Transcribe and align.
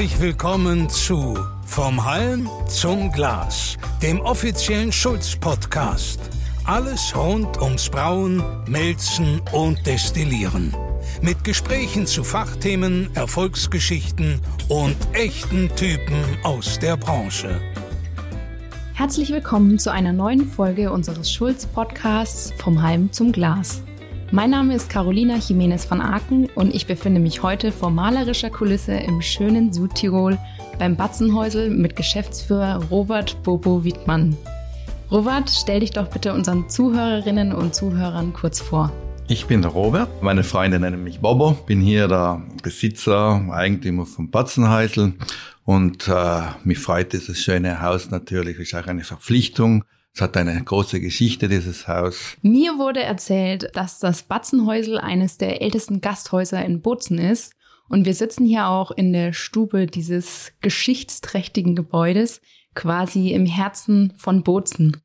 Herzlich 0.00 0.20
willkommen 0.22 0.88
zu 0.88 1.38
Vom 1.66 2.02
Halm 2.02 2.48
zum 2.68 3.12
Glas, 3.12 3.76
dem 4.02 4.18
offiziellen 4.22 4.90
Schulz-Podcast. 4.90 6.18
Alles 6.64 7.14
rund 7.14 7.60
ums 7.60 7.90
Brauen, 7.90 8.42
Melzen 8.66 9.42
und 9.52 9.86
Destillieren. 9.86 10.74
Mit 11.20 11.44
Gesprächen 11.44 12.06
zu 12.06 12.24
Fachthemen, 12.24 13.14
Erfolgsgeschichten 13.14 14.40
und 14.70 14.96
echten 15.12 15.68
Typen 15.76 16.24
aus 16.44 16.78
der 16.78 16.96
Branche. 16.96 17.60
Herzlich 18.94 19.30
willkommen 19.30 19.78
zu 19.78 19.92
einer 19.92 20.14
neuen 20.14 20.46
Folge 20.46 20.92
unseres 20.92 21.30
Schulz-Podcasts 21.30 22.54
Vom 22.56 22.80
Halm 22.80 23.12
zum 23.12 23.32
Glas. 23.32 23.82
Mein 24.32 24.50
Name 24.50 24.76
ist 24.76 24.88
Carolina 24.88 25.38
Jiménez 25.38 25.84
von 25.84 26.00
Aken 26.00 26.48
und 26.54 26.72
ich 26.72 26.86
befinde 26.86 27.18
mich 27.18 27.42
heute 27.42 27.72
vor 27.72 27.90
malerischer 27.90 28.48
Kulisse 28.48 28.92
im 28.92 29.20
schönen 29.22 29.72
Südtirol 29.72 30.38
beim 30.78 30.94
Batzenhäusel 30.94 31.68
mit 31.68 31.96
Geschäftsführer 31.96 32.80
Robert 32.92 33.42
Bobo 33.42 33.82
Wiedmann. 33.82 34.36
Robert, 35.10 35.50
stell 35.50 35.80
dich 35.80 35.90
doch 35.90 36.06
bitte 36.06 36.32
unseren 36.32 36.68
Zuhörerinnen 36.68 37.52
und 37.52 37.74
Zuhörern 37.74 38.32
kurz 38.32 38.60
vor. 38.60 38.92
Ich 39.26 39.46
bin 39.46 39.62
der 39.62 39.72
Robert, 39.72 40.22
meine 40.22 40.44
Freunde 40.44 40.78
nennen 40.78 41.02
mich 41.02 41.18
Bobo, 41.18 41.56
bin 41.66 41.80
hier 41.80 42.06
der 42.06 42.40
Besitzer, 42.62 43.44
Eigentümer 43.50 44.06
vom 44.06 44.30
Batzenhäusel 44.30 45.14
und 45.64 46.06
äh, 46.06 46.42
mich 46.62 46.78
freut 46.78 47.12
dieses 47.12 47.40
schöne 47.40 47.82
Haus 47.82 48.12
natürlich, 48.12 48.60
ist 48.60 48.76
auch 48.76 48.86
eine 48.86 49.02
Verpflichtung, 49.02 49.82
es 50.12 50.20
hat 50.20 50.36
eine 50.36 50.62
große 50.62 51.00
Geschichte, 51.00 51.48
dieses 51.48 51.86
Haus. 51.86 52.36
Mir 52.42 52.78
wurde 52.78 53.02
erzählt, 53.02 53.70
dass 53.74 54.00
das 54.00 54.22
Batzenhäusel 54.24 54.98
eines 54.98 55.38
der 55.38 55.62
ältesten 55.62 56.00
Gasthäuser 56.00 56.64
in 56.64 56.82
Bozen 56.82 57.18
ist. 57.18 57.54
Und 57.88 58.04
wir 58.04 58.14
sitzen 58.14 58.44
hier 58.44 58.68
auch 58.68 58.90
in 58.90 59.12
der 59.12 59.32
Stube 59.32 59.86
dieses 59.86 60.52
geschichtsträchtigen 60.60 61.74
Gebäudes, 61.74 62.40
quasi 62.74 63.30
im 63.30 63.46
Herzen 63.46 64.12
von 64.16 64.42
Bozen. 64.42 64.96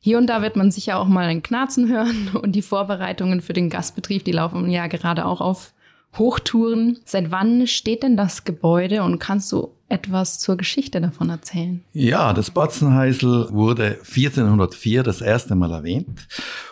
Hier 0.00 0.18
und 0.18 0.28
da 0.28 0.42
wird 0.42 0.54
man 0.54 0.70
sicher 0.70 0.98
auch 1.00 1.08
mal 1.08 1.26
ein 1.26 1.42
Knarzen 1.42 1.88
hören 1.88 2.30
und 2.42 2.52
die 2.52 2.62
Vorbereitungen 2.62 3.40
für 3.40 3.52
den 3.52 3.70
Gastbetrieb, 3.70 4.24
die 4.24 4.32
laufen 4.32 4.70
ja 4.70 4.86
gerade 4.86 5.26
auch 5.26 5.40
auf 5.40 5.74
Hochtouren. 6.16 6.98
Seit 7.04 7.30
wann 7.30 7.66
steht 7.66 8.02
denn 8.02 8.16
das 8.16 8.44
Gebäude 8.44 9.02
und 9.02 9.18
kannst 9.18 9.50
du 9.52 9.77
etwas 9.88 10.38
zur 10.38 10.56
Geschichte 10.56 11.00
davon 11.00 11.30
erzählen? 11.30 11.84
Ja, 11.92 12.32
das 12.32 12.50
Batzenhäusl 12.50 13.48
wurde 13.50 13.98
1404 14.00 15.02
das 15.02 15.20
erste 15.20 15.54
Mal 15.54 15.72
erwähnt 15.72 16.28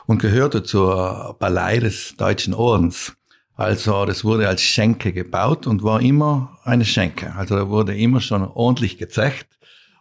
und 0.06 0.20
gehörte 0.20 0.62
zur 0.62 1.36
Ballei 1.38 1.78
des 1.78 2.16
Deutschen 2.16 2.54
Ordens. 2.54 3.16
Also 3.54 4.04
das 4.04 4.22
wurde 4.22 4.48
als 4.48 4.60
Schenke 4.60 5.12
gebaut 5.12 5.66
und 5.66 5.82
war 5.82 6.02
immer 6.02 6.58
eine 6.64 6.84
Schenke. 6.84 7.34
Also 7.36 7.56
da 7.56 7.68
wurde 7.68 7.96
immer 7.96 8.20
schon 8.20 8.42
ordentlich 8.42 8.98
gezecht. 8.98 9.46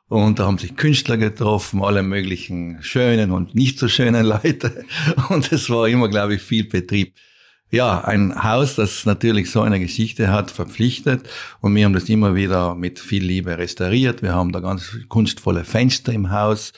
Und 0.07 0.37
da 0.37 0.45
haben 0.45 0.57
sich 0.57 0.75
Künstler 0.75 1.17
getroffen, 1.17 1.83
alle 1.83 2.03
möglichen 2.03 2.83
schönen 2.83 3.31
und 3.31 3.55
nicht 3.55 3.79
so 3.79 3.87
schönen 3.87 4.25
Leute. 4.43 4.85
Und 5.29 5.51
es 5.51 5.69
war 5.69 5.87
immer, 5.87 6.09
glaube 6.09 6.35
ich, 6.35 6.41
viel 6.41 6.65
Betrieb 6.65 7.15
ja, 7.75 8.05
ein 8.05 8.41
Haus, 8.41 8.75
das 8.75 9.05
natürlich 9.05 9.51
so 9.51 9.61
eine 9.61 9.79
Geschichte 9.79 10.31
hat, 10.31 10.49
verpflichtet. 10.49 11.27
Und 11.59 11.75
wir 11.75 11.83
haben 11.85 11.93
das 11.93 12.07
immer 12.07 12.33
wieder 12.33 12.73
mit 12.73 12.99
viel 12.99 13.23
Liebe 13.23 13.57
restauriert. 13.57 14.21
Wir 14.21 14.33
haben 14.33 14.53
da 14.53 14.61
ganz 14.61 14.97
kunstvolle 15.09 15.65
Fenster 15.65 16.13
im 16.13 16.31
Haus, 16.31 16.71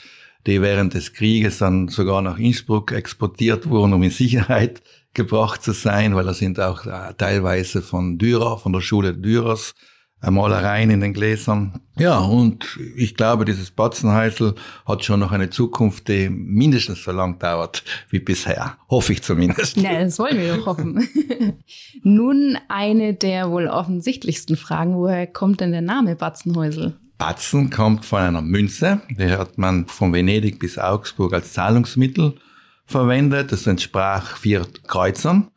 die 0.48 0.62
während 0.62 0.96
des 0.96 1.14
Krieges 1.14 1.60
dann 1.60 1.88
sogar 1.88 2.24
nach 2.24 2.40
Innsbruck 2.40 2.92
exportiert 2.92 3.70
wurden, 3.70 3.94
um 3.94 4.02
in 4.02 4.10
Sicherheit 4.10 4.82
gebracht 5.14 5.62
zu 5.64 5.72
sein, 5.72 6.16
weil 6.16 6.26
da 6.26 6.34
sind 6.34 6.60
auch 6.60 6.86
äh, 6.86 7.14
teilweise 7.16 7.82
von 7.82 8.18
Dürer, 8.18 8.58
von 8.58 8.74
der 8.74 8.82
Schule 8.82 9.14
Dürers, 9.14 9.76
Malereien 10.22 10.90
in 10.90 11.02
den 11.02 11.14
Gläsern. 11.14 11.80
Ja, 11.98 12.20
und 12.20 12.80
ich 12.96 13.16
glaube, 13.16 13.46
dieses 13.46 13.72
Batzenhäusl 13.72 14.56
hat 14.86 15.06
schon 15.06 15.20
noch 15.20 15.32
eine 15.32 15.50
Zukunft, 15.50 16.08
die 16.08 16.30
mindestens 16.30 17.04
so 17.04 17.12
lang 17.12 17.40
dauert 17.40 17.84
wie 18.10 18.20
bisher. 18.20 18.78
Hoffe 18.90 19.14
ich 19.14 19.22
zumindest. 19.22 19.78
Ja, 19.78 20.00
das 20.00 20.18
wollen 20.20 20.38
wir 20.38 20.58
doch 20.58 20.66
hoffen. 20.66 21.08
Nun 22.04 22.58
eine 22.68 23.14
der 23.14 23.52
wohl 23.52 23.68
offensichtlichsten 23.68 24.58
Fragen. 24.58 24.96
Woher 24.96 25.28
kommt 25.28 25.62
denn 25.62 25.72
der 25.72 25.82
Name 25.82 26.16
Batzenhäusl? 26.16 26.96
Batzen 27.18 27.70
kommt 27.70 28.06
von 28.06 28.20
einer 28.20 28.42
Münze. 28.42 29.02
Die 29.10 29.32
hat 29.32 29.58
man 29.58 29.88
von 29.88 30.14
Venedig 30.14 30.60
bis 30.60 30.78
Augsburg 30.78 31.34
als 31.34 31.54
Zahlungsmittel 31.54 32.36
verwendet. 32.86 33.52
Das 33.52 33.68
entsprach 33.68 34.38
vier 34.38 34.68
Kreuzern. 34.88 35.50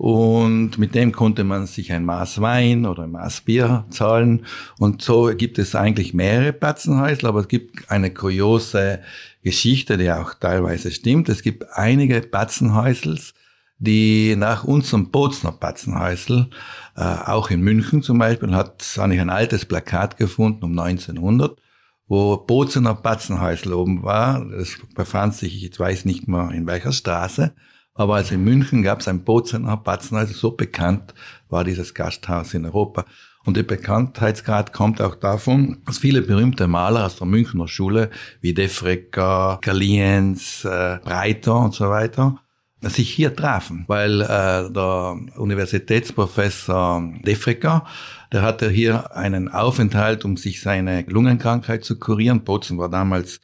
Und 0.00 0.78
mit 0.78 0.94
dem 0.94 1.12
konnte 1.12 1.44
man 1.44 1.66
sich 1.66 1.92
ein 1.92 2.06
Maß 2.06 2.40
Wein 2.40 2.86
oder 2.86 3.02
ein 3.02 3.10
Maß 3.10 3.42
Bier 3.42 3.84
zahlen. 3.90 4.46
Und 4.78 5.02
so 5.02 5.26
gibt 5.36 5.58
es 5.58 5.74
eigentlich 5.74 6.14
mehrere 6.14 6.54
Batzenhäusler, 6.54 7.28
aber 7.28 7.40
es 7.40 7.48
gibt 7.48 7.90
eine 7.90 8.10
kuriose 8.10 9.00
Geschichte, 9.42 9.98
die 9.98 10.10
auch 10.10 10.32
teilweise 10.32 10.90
stimmt. 10.90 11.28
Es 11.28 11.42
gibt 11.42 11.66
einige 11.74 12.22
Batzenhäusels, 12.22 13.34
die 13.78 14.36
nach 14.36 14.64
unserem 14.64 15.10
Bozner 15.10 15.52
Batzenhäusl, 15.52 16.48
äh, 16.96 17.02
auch 17.02 17.50
in 17.50 17.60
München 17.60 18.02
zum 18.02 18.20
Beispiel, 18.20 18.54
hat 18.54 18.82
eigentlich 18.98 19.20
ein 19.20 19.28
altes 19.28 19.66
Plakat 19.66 20.16
gefunden 20.16 20.64
um 20.64 20.78
1900, 20.78 21.58
wo 22.08 22.38
Bozener 22.38 22.94
Batzenhäusl 22.94 23.74
oben 23.74 24.02
war. 24.02 24.46
Das 24.46 24.78
befand 24.94 25.34
sich, 25.34 25.62
ich 25.62 25.78
weiß 25.78 26.06
nicht 26.06 26.26
mehr 26.26 26.52
in 26.52 26.66
welcher 26.66 26.92
Straße. 26.92 27.52
Aber 27.94 28.14
also 28.16 28.34
in 28.34 28.44
München 28.44 28.82
gab 28.82 29.00
es 29.00 29.08
ein 29.08 29.24
Bozener 29.24 29.76
Batzen, 29.76 30.16
also 30.16 30.32
so 30.32 30.52
bekannt 30.52 31.14
war 31.48 31.64
dieses 31.64 31.94
Gasthaus 31.94 32.54
in 32.54 32.64
Europa. 32.64 33.04
Und 33.44 33.56
der 33.56 33.62
Bekanntheitsgrad 33.62 34.72
kommt 34.72 35.00
auch 35.00 35.14
davon, 35.14 35.78
dass 35.86 35.98
viele 35.98 36.22
berühmte 36.22 36.68
Maler 36.68 37.06
aus 37.06 37.16
der 37.16 37.26
Münchner 37.26 37.68
Schule, 37.68 38.10
wie 38.40 38.52
Defrecker, 38.52 39.58
Galliens, 39.62 40.64
äh, 40.64 40.98
Breiter 41.02 41.58
und 41.58 41.74
so 41.74 41.88
weiter, 41.88 42.38
sich 42.82 43.10
hier 43.10 43.34
trafen, 43.34 43.84
weil 43.88 44.22
äh, 44.22 44.70
der 44.70 45.18
Universitätsprofessor 45.36 47.12
Defrecker, 47.24 47.86
der 48.32 48.42
hatte 48.42 48.70
hier 48.70 49.14
einen 49.14 49.48
Aufenthalt, 49.48 50.24
um 50.24 50.36
sich 50.36 50.60
seine 50.60 51.02
Lungenkrankheit 51.02 51.84
zu 51.84 51.98
kurieren. 51.98 52.44
Bozen 52.44 52.78
war 52.78 52.88
damals 52.88 53.40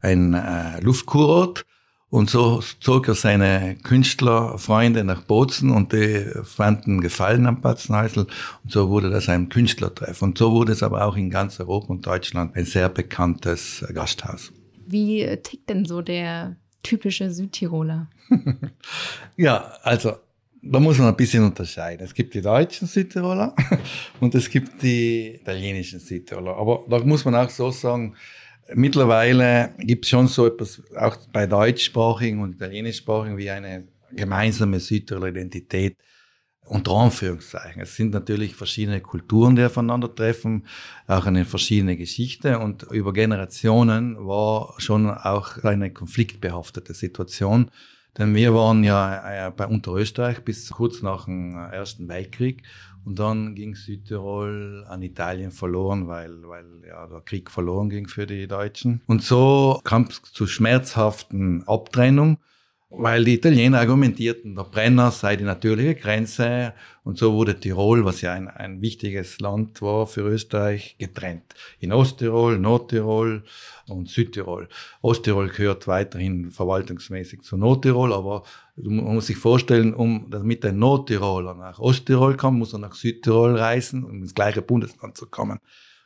ein 0.00 0.34
äh, 0.34 0.80
Luftkurort 0.80 1.66
und 2.10 2.28
so 2.28 2.60
zog 2.80 3.06
er 3.06 3.14
seine 3.14 3.76
Künstlerfreunde 3.76 5.04
nach 5.04 5.22
Bozen 5.22 5.70
und 5.70 5.92
die 5.92 6.26
fanden 6.42 7.00
Gefallen 7.00 7.46
am 7.46 7.60
Batzenhäusl. 7.60 8.26
Und 8.64 8.72
so 8.72 8.88
wurde 8.90 9.10
das 9.10 9.28
ein 9.28 9.48
Künstlertreff. 9.48 10.20
Und 10.20 10.36
so 10.36 10.50
wurde 10.50 10.72
es 10.72 10.82
aber 10.82 11.06
auch 11.06 11.16
in 11.16 11.30
ganz 11.30 11.60
Europa 11.60 11.86
und 11.86 12.04
Deutschland 12.04 12.56
ein 12.56 12.64
sehr 12.64 12.88
bekanntes 12.88 13.84
Gasthaus. 13.94 14.52
Wie 14.86 15.24
tickt 15.44 15.70
denn 15.70 15.84
so 15.84 16.02
der 16.02 16.56
typische 16.82 17.30
Südtiroler? 17.30 18.08
ja, 19.36 19.72
also 19.84 20.14
da 20.62 20.80
muss 20.80 20.98
man 20.98 21.08
ein 21.08 21.16
bisschen 21.16 21.44
unterscheiden. 21.44 22.04
Es 22.04 22.12
gibt 22.12 22.34
die 22.34 22.42
deutschen 22.42 22.88
Südtiroler 22.88 23.54
und 24.20 24.34
es 24.34 24.50
gibt 24.50 24.82
die 24.82 25.36
italienischen 25.36 26.00
Südtiroler. 26.00 26.56
Aber 26.56 26.84
da 26.88 26.98
muss 27.04 27.24
man 27.24 27.36
auch 27.36 27.50
so 27.50 27.70
sagen, 27.70 28.16
Mittlerweile 28.74 29.74
gibt 29.78 30.04
es 30.04 30.10
schon 30.10 30.28
so 30.28 30.46
etwas, 30.46 30.82
auch 30.96 31.16
bei 31.32 31.46
deutschsprachigen 31.46 32.40
und 32.40 32.54
italienischsprachigen, 32.54 33.36
wie 33.36 33.50
eine 33.50 33.88
gemeinsame 34.12 34.80
Südtiroler 34.80 35.28
Identität 35.28 35.96
unter 36.70 36.92
Anführungszeichen. 36.92 37.82
Es 37.82 37.96
sind 37.96 38.12
natürlich 38.12 38.54
verschiedene 38.54 39.00
Kulturen, 39.00 39.56
die 39.56 39.64
aufeinandertreffen, 39.64 40.66
auch 41.06 41.26
eine 41.26 41.44
verschiedene 41.44 41.96
Geschichte 41.96 42.58
und 42.58 42.84
über 42.92 43.12
Generationen 43.12 44.16
war 44.26 44.74
schon 44.78 45.10
auch 45.10 45.64
eine 45.64 45.92
konfliktbehaftete 45.92 46.94
Situation. 46.94 47.70
Denn 48.18 48.34
wir 48.34 48.54
waren 48.54 48.82
ja 48.84 49.48
äh, 49.48 49.50
bei 49.50 49.66
Unterösterreich 49.66 50.44
bis 50.44 50.70
kurz 50.70 51.02
nach 51.02 51.26
dem 51.26 51.54
Ersten 51.54 52.08
Weltkrieg 52.08 52.62
und 53.04 53.18
dann 53.18 53.54
ging 53.54 53.74
Südtirol 53.74 54.84
an 54.88 55.02
Italien 55.02 55.52
verloren, 55.52 56.08
weil, 56.08 56.46
weil 56.46 56.66
ja, 56.86 57.06
der 57.06 57.20
Krieg 57.20 57.50
verloren 57.50 57.88
ging 57.88 58.08
für 58.08 58.26
die 58.26 58.46
Deutschen. 58.46 59.00
Und 59.06 59.22
so 59.22 59.80
kam 59.84 60.02
es 60.04 60.22
zu 60.22 60.46
schmerzhaften 60.46 61.66
Abtrennung 61.66 62.38
weil 62.90 63.24
die 63.24 63.34
Italiener 63.34 63.78
argumentierten, 63.78 64.56
der 64.56 64.64
Brenner 64.64 65.12
sei 65.12 65.36
die 65.36 65.44
natürliche 65.44 65.94
Grenze 65.94 66.74
und 67.04 67.18
so 67.18 67.32
wurde 67.32 67.58
Tirol, 67.58 68.04
was 68.04 68.20
ja 68.20 68.32
ein, 68.32 68.48
ein 68.48 68.82
wichtiges 68.82 69.40
Land 69.40 69.80
war 69.80 70.08
für 70.08 70.22
Österreich, 70.22 70.96
getrennt. 70.98 71.54
In 71.78 71.92
Osttirol, 71.92 72.58
Nordtirol 72.58 73.44
und 73.86 74.08
Südtirol. 74.08 74.68
Osttirol 75.02 75.48
gehört 75.48 75.86
weiterhin 75.86 76.50
verwaltungsmäßig 76.50 77.42
zu 77.42 77.56
Nordtirol, 77.56 78.12
aber 78.12 78.42
man 78.74 79.14
muss 79.14 79.28
sich 79.28 79.36
vorstellen, 79.36 79.94
um 79.94 80.28
damit 80.28 80.64
ein 80.64 80.78
Nordtiroler 80.78 81.54
nach 81.54 81.78
Osttirol 81.78 82.36
kommt, 82.36 82.58
muss 82.58 82.72
er 82.72 82.80
nach 82.80 82.94
Südtirol 82.94 83.56
reisen, 83.56 84.02
um 84.02 84.20
ins 84.22 84.34
gleiche 84.34 84.62
Bundesland 84.62 85.16
zu 85.16 85.26
kommen. 85.26 85.60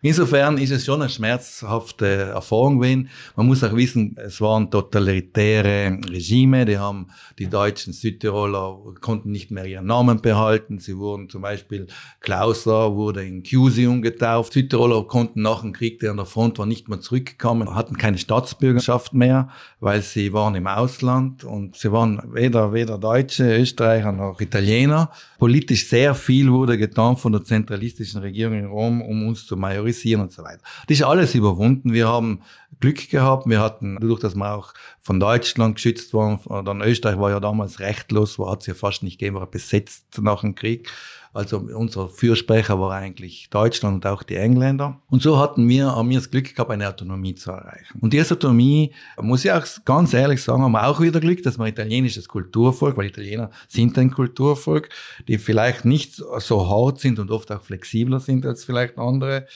Insofern 0.06 0.59
ist 0.59 0.71
es 0.71 0.85
schon 0.85 1.01
eine 1.01 1.09
schmerzhafte 1.09 2.05
Erfahrung 2.35 2.79
gewesen. 2.79 3.09
Man 3.37 3.47
muss 3.47 3.65
auch 3.65 3.75
wissen, 3.75 4.15
es 4.19 4.39
waren 4.39 4.71
totalitäre 4.71 5.99
Regime, 6.11 6.67
die 6.67 6.77
haben 6.77 7.06
die 7.39 7.47
deutschen 7.47 7.95
Südtiroler 7.95 8.81
konnten 9.01 9.31
nicht 9.31 9.51
mehr 9.51 9.65
ihren 9.65 9.87
Namen 9.87 10.21
behalten. 10.21 10.79
Sie 10.79 10.99
wurden 10.99 11.31
zum 11.31 11.41
Beispiel 11.41 11.87
Klauser 12.21 12.95
wurde 12.95 13.25
in 13.25 13.45
Cusi 13.45 13.87
umgetauft. 13.87 14.53
Südtiroler 14.53 15.05
konnten 15.05 15.41
nach 15.41 15.62
dem 15.62 15.73
Krieg, 15.73 16.01
der 16.01 16.11
an 16.11 16.19
der 16.19 16.27
Front 16.27 16.59
war, 16.59 16.67
nicht 16.67 16.91
mehr 16.91 17.01
zurückkommen, 17.01 17.75
hatten 17.75 17.97
keine 17.97 18.19
Staatsbürgerschaft 18.19 19.15
mehr, 19.15 19.49
weil 19.81 20.03
sie 20.03 20.35
waren 20.35 20.55
im 20.55 20.67
Ausland 20.67 21.45
und 21.45 21.77
sie 21.77 21.91
waren 21.91 22.21
weder, 22.31 22.75
weder 22.75 22.99
Deutsche, 22.99 23.56
Österreicher 23.59 24.12
noch 24.12 24.39
Italiener. 24.39 25.11
Politisch 25.39 25.89
sehr 25.89 26.15
viel 26.15 26.53
wurde 26.53 26.77
getan 26.77 27.17
von 27.17 27.33
der 27.33 27.43
zentralistischen 27.43 28.21
Regierung 28.21 28.59
in 28.59 28.67
Rom, 28.67 29.01
um 29.01 29.29
uns 29.29 29.47
zu 29.47 29.56
majorisieren 29.56 29.94
priorisieren 29.94 30.20
und 30.20 30.32
so 30.32 30.43
weiter. 30.43 30.61
Das 30.88 30.99
ist 30.99 31.05
alles 31.05 31.35
überwunden. 31.35 31.93
Wir 31.93 32.08
haben 32.08 32.43
Glück 32.81 33.08
gehabt. 33.08 33.46
Wir 33.46 33.61
hatten, 33.61 33.96
dadurch, 34.00 34.20
dass 34.20 34.35
wir 34.35 34.52
auch 34.52 34.75
von 35.00 35.20
Deutschland 35.20 35.76
geschützt 35.76 36.12
waren, 36.12 36.41
dann 36.64 36.82
Österreich 36.82 37.19
war 37.19 37.31
ja 37.31 37.41
damals 37.41 37.81
rechtlos, 37.81 38.38
war 38.38 38.52
hat 38.52 38.62
es 38.62 38.67
ja 38.67 38.75
fast 38.75 39.02
nicht 39.02 39.19
gegeben, 39.19 39.37
war 39.37 39.46
besetzt 39.46 40.20
nach 40.20 40.41
dem 40.41 40.55
Krieg. 40.55 40.91
Also 41.35 41.59
unser 41.59 42.09
Fürsprecher 42.09 42.79
war 42.79 42.93
eigentlich 42.93 43.49
Deutschland 43.51 43.97
und 43.97 44.07
auch 44.07 44.23
die 44.23 44.37
Engländer. 44.37 45.01
Und 45.09 45.21
so 45.21 45.39
hatten 45.39 45.69
wir, 45.69 45.87
haben 45.87 46.09
wir 46.09 46.19
das 46.19 46.31
Glück 46.31 46.55
gehabt, 46.55 46.71
eine 46.71 46.89
Autonomie 46.89 47.35
zu 47.35 47.51
erreichen. 47.51 47.99
Und 48.01 48.13
diese 48.13 48.35
Autonomie, 48.35 48.93
muss 49.21 49.45
ich 49.45 49.51
auch 49.51 49.67
ganz 49.85 50.15
ehrlich 50.15 50.41
sagen, 50.41 50.63
haben 50.63 50.73
wir 50.73 50.87
auch 50.87 51.01
wieder 51.01 51.19
Glück, 51.19 51.43
dass 51.43 51.59
wir 51.59 51.67
italienisches 51.67 52.29
Kulturvolk, 52.29 52.97
weil 52.97 53.07
Italiener 53.07 53.51
sind 53.67 53.99
ein 53.99 54.13
Kulturvolk, 54.13 54.91
die 55.27 55.39
vielleicht 55.39 55.85
nicht 55.85 56.15
so 56.15 56.69
hart 56.71 57.01
sind 57.01 57.19
und 57.19 57.33
oft 57.33 57.51
auch 57.51 57.63
flexibler 57.63 58.21
sind 58.21 58.47
als 58.47 58.65
vielleicht 58.65 58.97
andere 58.97 59.47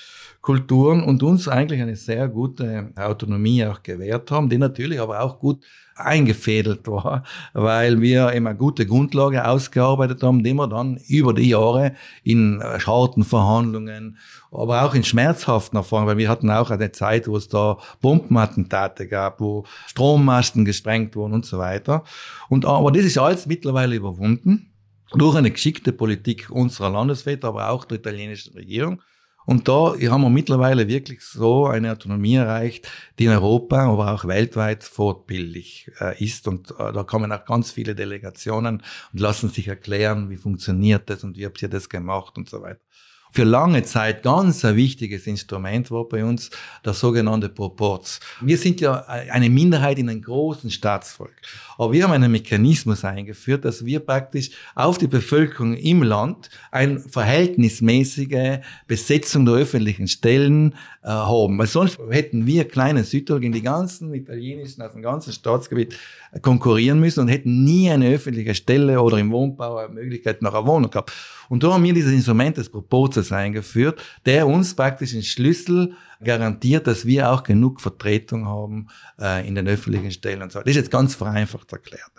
Kulturen 0.41 1.03
und 1.05 1.23
uns 1.23 1.47
eigentlich 1.47 1.81
eine 1.81 1.95
sehr 1.95 2.29
gute 2.29 2.91
Autonomie 2.97 3.65
auch 3.65 3.83
gewährt 3.83 4.31
haben, 4.33 4.49
die 4.49 4.59
natürlich 4.59 5.01
aber 5.01 5.21
auch 5.21 5.39
gut 5.39 5.65
eingefädelt 5.99 6.87
war, 6.87 7.25
weil 7.53 8.00
wir 8.00 8.33
immer 8.33 8.55
gute 8.55 8.87
Grundlage 8.87 9.47
ausgearbeitet 9.47 10.23
haben, 10.23 10.43
die 10.43 10.55
wir 10.55 10.67
dann 10.69 10.99
über 11.09 11.35
die 11.35 11.49
Jahre 11.49 11.95
in 12.23 12.62
harten 12.62 13.25
Verhandlungen, 13.25 14.19
aber 14.50 14.85
auch 14.85 14.95
in 14.95 15.05
schmerzhaften 15.05 15.77
Erfahrungen, 15.77 16.09
weil 16.09 16.19
wir 16.19 16.29
hatten 16.29 16.50
auch 16.50 16.71
eine 16.71 16.93
Zeit, 16.93 17.29
wo 17.29 17.37
es 17.37 17.49
da 17.49 17.79
Bombenattentate 18.00 19.09
gab, 19.09 19.41
wo 19.41 19.65
Strommasten 19.87 20.65
gesprengt 20.65 21.17
wurden 21.17 21.35
und 21.35 21.47
so 21.47 21.59
weiter. 21.59 22.05
Und 22.49 22.65
aber 22.65 22.93
das 22.93 23.05
ist 23.05 23.19
alles 23.19 23.47
mittlerweile 23.47 23.97
überwunden 23.97 24.73
durch 25.12 25.37
eine 25.37 25.50
geschickte 25.50 25.93
Politik 25.93 26.50
unserer 26.50 26.91
Landesväter, 26.91 27.49
aber 27.49 27.71
auch 27.71 27.85
der 27.85 27.99
italienischen 27.99 28.55
Regierung. 28.55 29.03
Und 29.49 29.67
da 29.67 29.95
haben 30.11 30.21
wir 30.21 30.29
mittlerweile 30.29 30.89
wirklich 30.89 31.23
so 31.23 31.69
eine 31.69 31.93
Autonomie 31.93 32.35
erreicht, 32.35 32.87
die 33.19 33.25
in 33.25 33.31
Europa, 33.31 33.91
aber 33.91 34.12
auch 34.12 34.27
weltweit 34.27 34.85
fortbildlich 34.85 35.91
äh, 36.03 36.23
ist. 36.23 36.47
Und 36.47 36.73
äh, 36.73 36.93
da 36.93 37.03
kommen 37.03 37.33
auch 37.33 37.47
ganz 37.47 37.71
viele 37.71 37.95
Delegationen 37.95 38.83
und 39.11 39.21
lassen 39.21 39.49
sich 39.49 39.67
erklären, 39.67 40.29
wie 40.29 40.37
funktioniert 40.37 41.09
das 41.09 41.25
und 41.25 41.39
wie 41.39 41.47
habt 41.47 41.62
ihr 41.62 41.71
das 41.71 41.89
gemacht 41.89 42.37
und 42.37 42.50
so 42.50 42.61
weiter 42.61 42.83
für 43.31 43.45
lange 43.45 43.83
Zeit 43.83 44.23
ganz 44.23 44.65
ein 44.65 44.77
wichtiges 44.77 45.27
Instrument 45.27 45.91
war 45.91 46.09
bei 46.09 46.25
uns 46.25 46.51
der 46.85 46.95
sogenannte 46.95 47.49
Proporz. 47.49 48.21
Wir 48.41 48.59
sind 48.59 48.81
ja 48.81 49.05
eine 49.07 49.51
Minderheit 49.51 49.99
in 49.99 50.09
einem 50.09 50.23
großen 50.23 50.71
Staatsvolk. 50.71 51.35
Aber 51.77 51.93
wir 51.93 52.05
haben 52.05 52.13
einen 52.13 52.33
Mechanismus 52.33 53.05
eingeführt, 53.05 53.65
dass 53.65 53.85
wir 53.85 54.01
praktisch 54.01 54.51
auf 54.75 54.99
die 54.99 55.07
Bevölkerung 55.07 55.75
im 55.77 56.03
Land 56.03 56.51
eine 56.71 57.01
verhältnismäßige 57.01 58.59
Besetzung 58.87 59.45
der 59.47 59.55
öffentlichen 59.55 60.09
Stellen 60.09 60.75
äh, 61.09 61.11
haben. 61.11 61.59
Weil 61.59 61.67
sonst 61.67 61.99
hätten 62.11 62.47
wir 62.47 62.69
kleine 62.69 63.03
Südtirol 63.03 63.43
in 63.43 63.53
die 63.53 63.63
ganzen 63.63 64.13
italienischen, 64.13 64.83
aus 64.83 64.93
dem 64.93 65.01
ganzen 65.01 65.33
Staatsgebiet 65.33 65.97
konkurrieren 66.43 67.01
müssen 67.01 67.21
und 67.21 67.29
hätten 67.29 67.65
nie 67.65 67.91
eine 67.91 68.11
öffentliche 68.11 68.55
Stelle 68.55 69.01
oder 69.01 69.17
im 69.17 69.31
Wohnbau 69.31 69.79
eine 69.79 69.95
Möglichkeit 69.95 70.43
nach 70.43 70.53
einer 70.53 70.67
Wohnung 70.67 70.91
gehabt. 70.91 71.11
Und 71.49 71.63
da 71.63 71.73
haben 71.73 71.83
wir 71.83 71.95
dieses 71.95 72.13
Instrument 72.13 72.59
des 72.59 72.69
Proposals 72.69 73.33
eingeführt, 73.33 74.03
der 74.27 74.47
uns 74.47 74.75
praktisch 74.75 75.15
einen 75.15 75.23
Schlüssel 75.23 75.95
garantiert, 76.23 76.87
dass 76.87 77.06
wir 77.06 77.31
auch 77.31 77.43
genug 77.43 77.81
Vertretung 77.81 78.47
haben 78.47 78.88
äh, 79.20 79.47
in 79.47 79.55
den 79.55 79.69
öffentlichen 79.69 80.11
Stellen 80.11 80.43
und 80.43 80.53
so. 80.53 80.59
Das 80.61 80.70
ist 80.70 80.76
jetzt 80.76 80.91
ganz 80.91 81.15
vereinfacht 81.15 81.73
erklärt. 81.73 82.11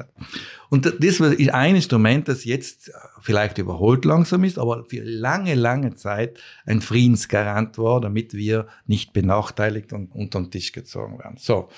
Und 0.69 0.85
das 0.85 1.19
ist 1.19 1.51
ein 1.51 1.75
Instrument, 1.75 2.27
das 2.27 2.45
jetzt 2.45 2.91
vielleicht 3.21 3.57
überholt 3.57 4.05
langsam 4.05 4.43
ist, 4.43 4.57
aber 4.57 4.85
für 4.85 5.03
lange, 5.03 5.55
lange 5.55 5.95
Zeit 5.95 6.39
ein 6.65 6.81
Friedensgarant 6.81 7.77
war, 7.77 7.99
damit 7.99 8.33
wir 8.33 8.67
nicht 8.85 9.13
benachteiligt 9.13 9.91
und 9.93 10.13
unter 10.13 10.39
den 10.39 10.51
Tisch 10.51 10.71
gezogen 10.71 11.19
werden. 11.19 11.37
So, 11.37 11.69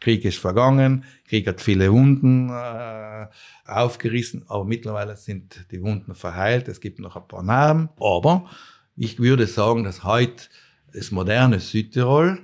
Krieg 0.00 0.24
ist 0.24 0.38
vergangen, 0.38 1.04
Krieg 1.28 1.46
hat 1.46 1.60
viele 1.60 1.92
Wunden 1.92 2.48
äh, 2.48 3.26
aufgerissen, 3.66 4.44
aber 4.48 4.64
mittlerweile 4.64 5.16
sind 5.16 5.66
die 5.70 5.82
Wunden 5.82 6.14
verheilt. 6.14 6.68
Es 6.68 6.80
gibt 6.80 6.98
noch 6.98 7.16
ein 7.16 7.28
paar 7.28 7.42
Narben, 7.42 7.90
aber 8.00 8.46
ich 8.96 9.18
würde 9.18 9.46
sagen, 9.46 9.84
dass 9.84 10.02
heute 10.02 10.44
das 10.92 11.10
moderne 11.10 11.60
Südtirol 11.60 12.38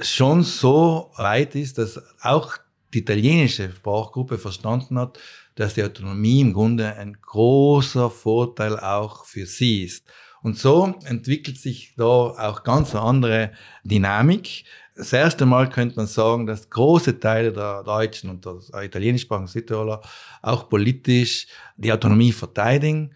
schon 0.00 0.42
so 0.42 1.12
weit 1.16 1.54
ist, 1.54 1.78
dass 1.78 2.00
auch 2.20 2.56
die 2.92 3.00
italienische 3.00 3.70
Sprachgruppe 3.70 4.38
verstanden 4.38 4.98
hat, 4.98 5.18
dass 5.54 5.74
die 5.74 5.84
Autonomie 5.84 6.40
im 6.40 6.52
Grunde 6.52 6.94
ein 6.96 7.16
großer 7.20 8.10
Vorteil 8.10 8.78
auch 8.78 9.24
für 9.24 9.46
sie 9.46 9.84
ist. 9.84 10.04
Und 10.42 10.58
so 10.58 10.94
entwickelt 11.04 11.58
sich 11.58 11.94
da 11.96 12.04
auch 12.04 12.64
ganz 12.64 12.94
eine 12.94 13.04
andere 13.04 13.52
Dynamik. 13.82 14.64
Das 14.94 15.12
erste 15.12 15.46
Mal 15.46 15.70
könnte 15.70 15.96
man 15.96 16.06
sagen, 16.06 16.46
dass 16.46 16.68
große 16.70 17.18
Teile 17.18 17.52
der 17.52 17.82
Deutschen 17.82 18.30
und 18.30 18.44
der 18.44 18.82
italienischsprachigen 18.82 19.48
Südtiroler 19.48 20.02
auch 20.42 20.68
politisch 20.68 21.46
die 21.76 21.92
Autonomie 21.92 22.32
verteidigen, 22.32 23.14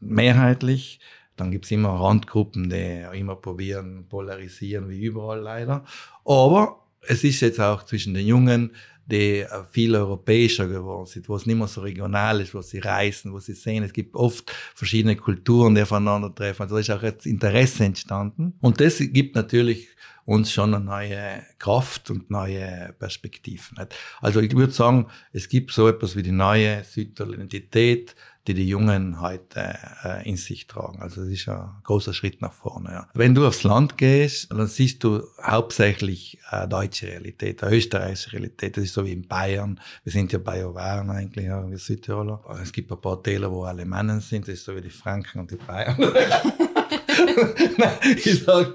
mehrheitlich. 0.00 1.00
Dann 1.36 1.50
gibt's 1.50 1.70
immer 1.70 1.90
Randgruppen, 1.90 2.70
die 2.70 3.04
immer 3.18 3.36
probieren, 3.36 4.06
polarisieren, 4.08 4.88
wie 4.88 5.02
überall 5.02 5.40
leider. 5.40 5.84
Aber 6.24 6.80
es 7.00 7.24
ist 7.24 7.40
jetzt 7.40 7.60
auch 7.60 7.84
zwischen 7.84 8.14
den 8.14 8.26
Jungen, 8.26 8.70
die 9.06 9.44
viel 9.70 9.94
europäischer 9.94 10.66
geworden 10.66 11.06
sind, 11.06 11.28
wo 11.28 11.36
es 11.36 11.44
nicht 11.44 11.56
mehr 11.56 11.66
so 11.66 11.82
regional 11.82 12.40
ist, 12.40 12.54
wo 12.54 12.62
sie 12.62 12.78
reisen, 12.78 13.32
wo 13.32 13.38
sie 13.38 13.52
sehen, 13.52 13.84
es 13.84 13.92
gibt 13.92 14.14
oft 14.14 14.50
verschiedene 14.74 15.16
Kulturen, 15.16 15.74
die 15.74 15.82
aufeinandertreffen. 15.82 16.62
Also 16.62 16.76
da 16.76 16.80
ist 16.80 16.90
auch 16.90 17.02
jetzt 17.02 17.26
Interesse 17.26 17.84
entstanden. 17.84 18.54
Und 18.60 18.80
das 18.80 18.98
gibt 18.98 19.34
natürlich 19.34 19.88
uns 20.24 20.52
schon 20.52 20.74
eine 20.74 20.84
neue 20.84 21.42
Kraft 21.58 22.10
und 22.10 22.30
neue 22.30 22.94
Perspektiven. 22.98 23.78
Also 24.20 24.40
ich 24.40 24.54
würde 24.56 24.72
sagen, 24.72 25.06
es 25.32 25.48
gibt 25.48 25.72
so 25.72 25.88
etwas 25.88 26.16
wie 26.16 26.22
die 26.22 26.32
neue 26.32 26.82
Südtiroler 26.84 27.34
Identität, 27.34 28.14
die 28.46 28.54
die 28.54 28.68
Jungen 28.68 29.20
heute 29.20 29.78
äh, 30.04 30.28
in 30.28 30.36
sich 30.36 30.66
tragen. 30.66 31.00
Also 31.00 31.22
das 31.22 31.30
ist 31.30 31.48
ein 31.48 31.70
großer 31.82 32.12
Schritt 32.12 32.42
nach 32.42 32.52
vorne. 32.52 32.90
Ja. 32.90 33.08
Wenn 33.14 33.34
du 33.34 33.46
aufs 33.46 33.62
Land 33.62 33.96
gehst, 33.96 34.52
dann 34.52 34.66
siehst 34.66 35.02
du 35.02 35.22
hauptsächlich 35.42 36.38
äh, 36.50 36.68
deutsche 36.68 37.06
Realität, 37.06 37.62
eine 37.62 37.74
österreichische 37.74 38.32
Realität. 38.32 38.76
Das 38.76 38.84
ist 38.84 38.92
so 38.92 39.04
wie 39.06 39.12
in 39.12 39.26
Bayern. 39.26 39.80
Wir 40.04 40.12
sind 40.12 40.32
ja 40.32 40.38
Bajuwaren 40.38 41.10
eigentlich, 41.10 41.46
ja, 41.46 41.68
wir 41.68 41.78
Südtiroler. 41.78 42.42
Es 42.62 42.72
gibt 42.72 42.92
ein 42.92 43.00
paar 43.00 43.22
Täler, 43.22 43.50
wo 43.50 43.64
alle 43.64 43.86
Männer 43.86 44.20
sind. 44.20 44.46
Das 44.46 44.54
ist 44.54 44.64
so 44.64 44.76
wie 44.76 44.82
die 44.82 44.90
Franken 44.90 45.40
und 45.40 45.50
die 45.50 45.56
Bayern. 45.56 45.96
ich 48.24 48.44
sag, 48.44 48.74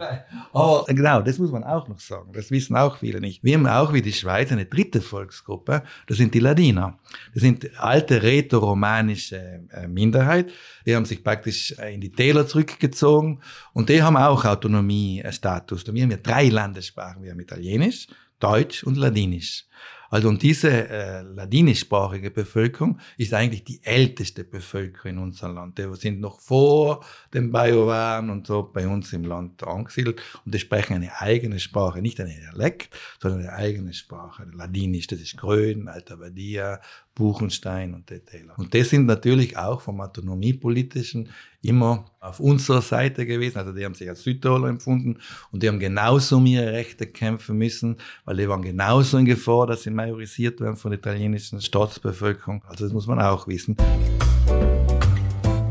aber 0.52 0.86
genau, 0.88 1.22
das 1.22 1.38
muss 1.38 1.52
man 1.52 1.64
auch 1.64 1.88
noch 1.88 2.00
sagen. 2.00 2.32
Das 2.34 2.52
wissen 2.52 2.76
auch 2.76 2.98
viele 2.98 3.20
nicht. 3.20 3.44
Wir 3.44 3.56
haben 3.56 3.68
auch 3.68 3.94
wie 3.94 4.02
die 4.02 4.14
Schweiz 4.14 4.52
eine 4.52 4.66
dritte 4.66 5.02
Volksgruppe. 5.02 5.84
Das 6.08 6.18
sind 6.18 6.34
die 6.34 6.40
Ladiner. 6.40 6.98
Das 7.34 7.44
sind 7.44 7.70
alte 7.80 8.24
rätoromanische 8.24 9.62
äh, 9.72 9.88
Minderheit. 9.88 10.52
Die 10.86 10.96
haben 10.96 11.06
sich 11.06 11.24
praktisch 11.24 11.76
äh, 11.78 11.94
in 11.94 12.02
die 12.02 12.12
Täler 12.12 12.48
zurückgezogen 12.48 13.42
und 13.74 13.90
die 13.90 14.02
haben 14.02 14.18
auch 14.18 14.46
Autonomie-Status. 14.46 15.86
Wir 15.94 16.04
haben 16.04 16.12
ja 16.12 16.18
drei 16.18 16.50
Landessprachen. 16.50 17.24
Wir 17.24 17.32
haben 17.32 17.40
Italienisch, 17.40 18.08
Deutsch 18.40 18.84
und 18.84 18.98
Ladinisch. 18.98 19.66
Also 20.10 20.30
und 20.30 20.42
diese 20.42 20.90
äh, 20.90 21.22
ladinischsprachige 21.22 22.32
Bevölkerung 22.32 23.00
ist 23.18 23.34
eigentlich 23.34 23.64
die 23.64 23.82
älteste 23.84 24.44
Bevölkerung 24.44 25.12
in 25.12 25.18
unserem 25.20 25.56
Land. 25.56 25.78
Die 25.78 25.88
sind 25.96 26.20
noch 26.20 26.40
vor 26.40 27.04
den 27.34 27.52
Bajuwaren 27.52 28.30
und 28.30 28.48
so 28.48 28.64
bei 28.64 28.88
uns 28.88 29.14
im 29.14 29.24
Land 29.24 29.64
angesiedelt 29.64 30.22
und 30.46 30.54
die 30.54 30.60
sprechen 30.60 30.94
eine 30.94 31.20
eigene 31.22 31.60
Sprache, 31.60 32.02
nicht 32.02 32.20
eine 32.20 32.34
Dialekt, 32.34 32.96
sondern 33.22 33.42
eine 33.42 33.54
eigene 33.54 33.94
Sprache. 33.94 34.48
Ladinisch, 34.54 35.08
das 35.08 35.20
ist 35.20 35.38
Grön, 35.38 35.88
Alta 35.88 36.16
Badia, 36.16 36.82
Buchenstein 37.20 37.94
und 37.94 38.10
Detailer. 38.10 38.58
Und 38.58 38.74
das 38.74 38.90
sind 38.90 39.06
natürlich 39.06 39.58
auch 39.58 39.82
vom 39.82 40.00
Autonomiepolitischen 40.00 41.28
immer 41.62 42.06
auf 42.22 42.40
unserer 42.40 42.82
Seite 42.82 43.26
gewesen. 43.26 43.58
Also 43.58 43.74
die 43.74 43.84
haben 43.84 43.94
sich 43.94 44.08
als 44.08 44.24
Südtiroler 44.24 44.70
empfunden 44.70 45.18
und 45.52 45.62
die 45.62 45.68
haben 45.68 45.80
genauso 45.80 46.38
um 46.38 46.46
ihre 46.46 46.72
Rechte 46.72 47.06
kämpfen 47.08 47.58
müssen, 47.58 47.98
weil 48.24 48.38
die 48.38 48.48
waren 48.48 48.62
genauso 48.62 49.18
in 49.18 49.26
Gefahr, 49.26 49.68
dass 49.68 49.84
sie 49.84 49.92
majorisiert 49.92 50.62
werden 50.62 50.78
von 50.78 50.92
der 50.92 51.00
italienischen 51.00 51.62
Staatsbevölkerung. 51.62 52.64
Also 52.66 52.86
das 52.86 52.94
muss 52.94 53.06
man 53.06 53.20
auch 53.20 53.46
wissen. 53.48 53.76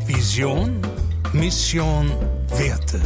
Vision, 0.06 0.82
Mission, 1.32 2.10
Werte. 2.58 3.00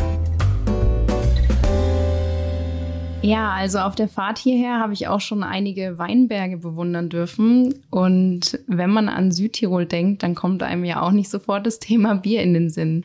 Ja, 3.22 3.52
also 3.52 3.78
auf 3.78 3.94
der 3.94 4.08
Fahrt 4.08 4.38
hierher 4.38 4.80
habe 4.80 4.94
ich 4.94 5.06
auch 5.06 5.20
schon 5.20 5.44
einige 5.44 5.96
Weinberge 5.96 6.56
bewundern 6.56 7.08
dürfen. 7.08 7.84
Und 7.88 8.58
wenn 8.66 8.90
man 8.90 9.08
an 9.08 9.30
Südtirol 9.30 9.86
denkt, 9.86 10.24
dann 10.24 10.34
kommt 10.34 10.62
einem 10.64 10.84
ja 10.84 11.02
auch 11.02 11.12
nicht 11.12 11.30
sofort 11.30 11.64
das 11.64 11.78
Thema 11.78 12.16
Bier 12.16 12.42
in 12.42 12.52
den 12.52 12.68
Sinn. 12.68 13.04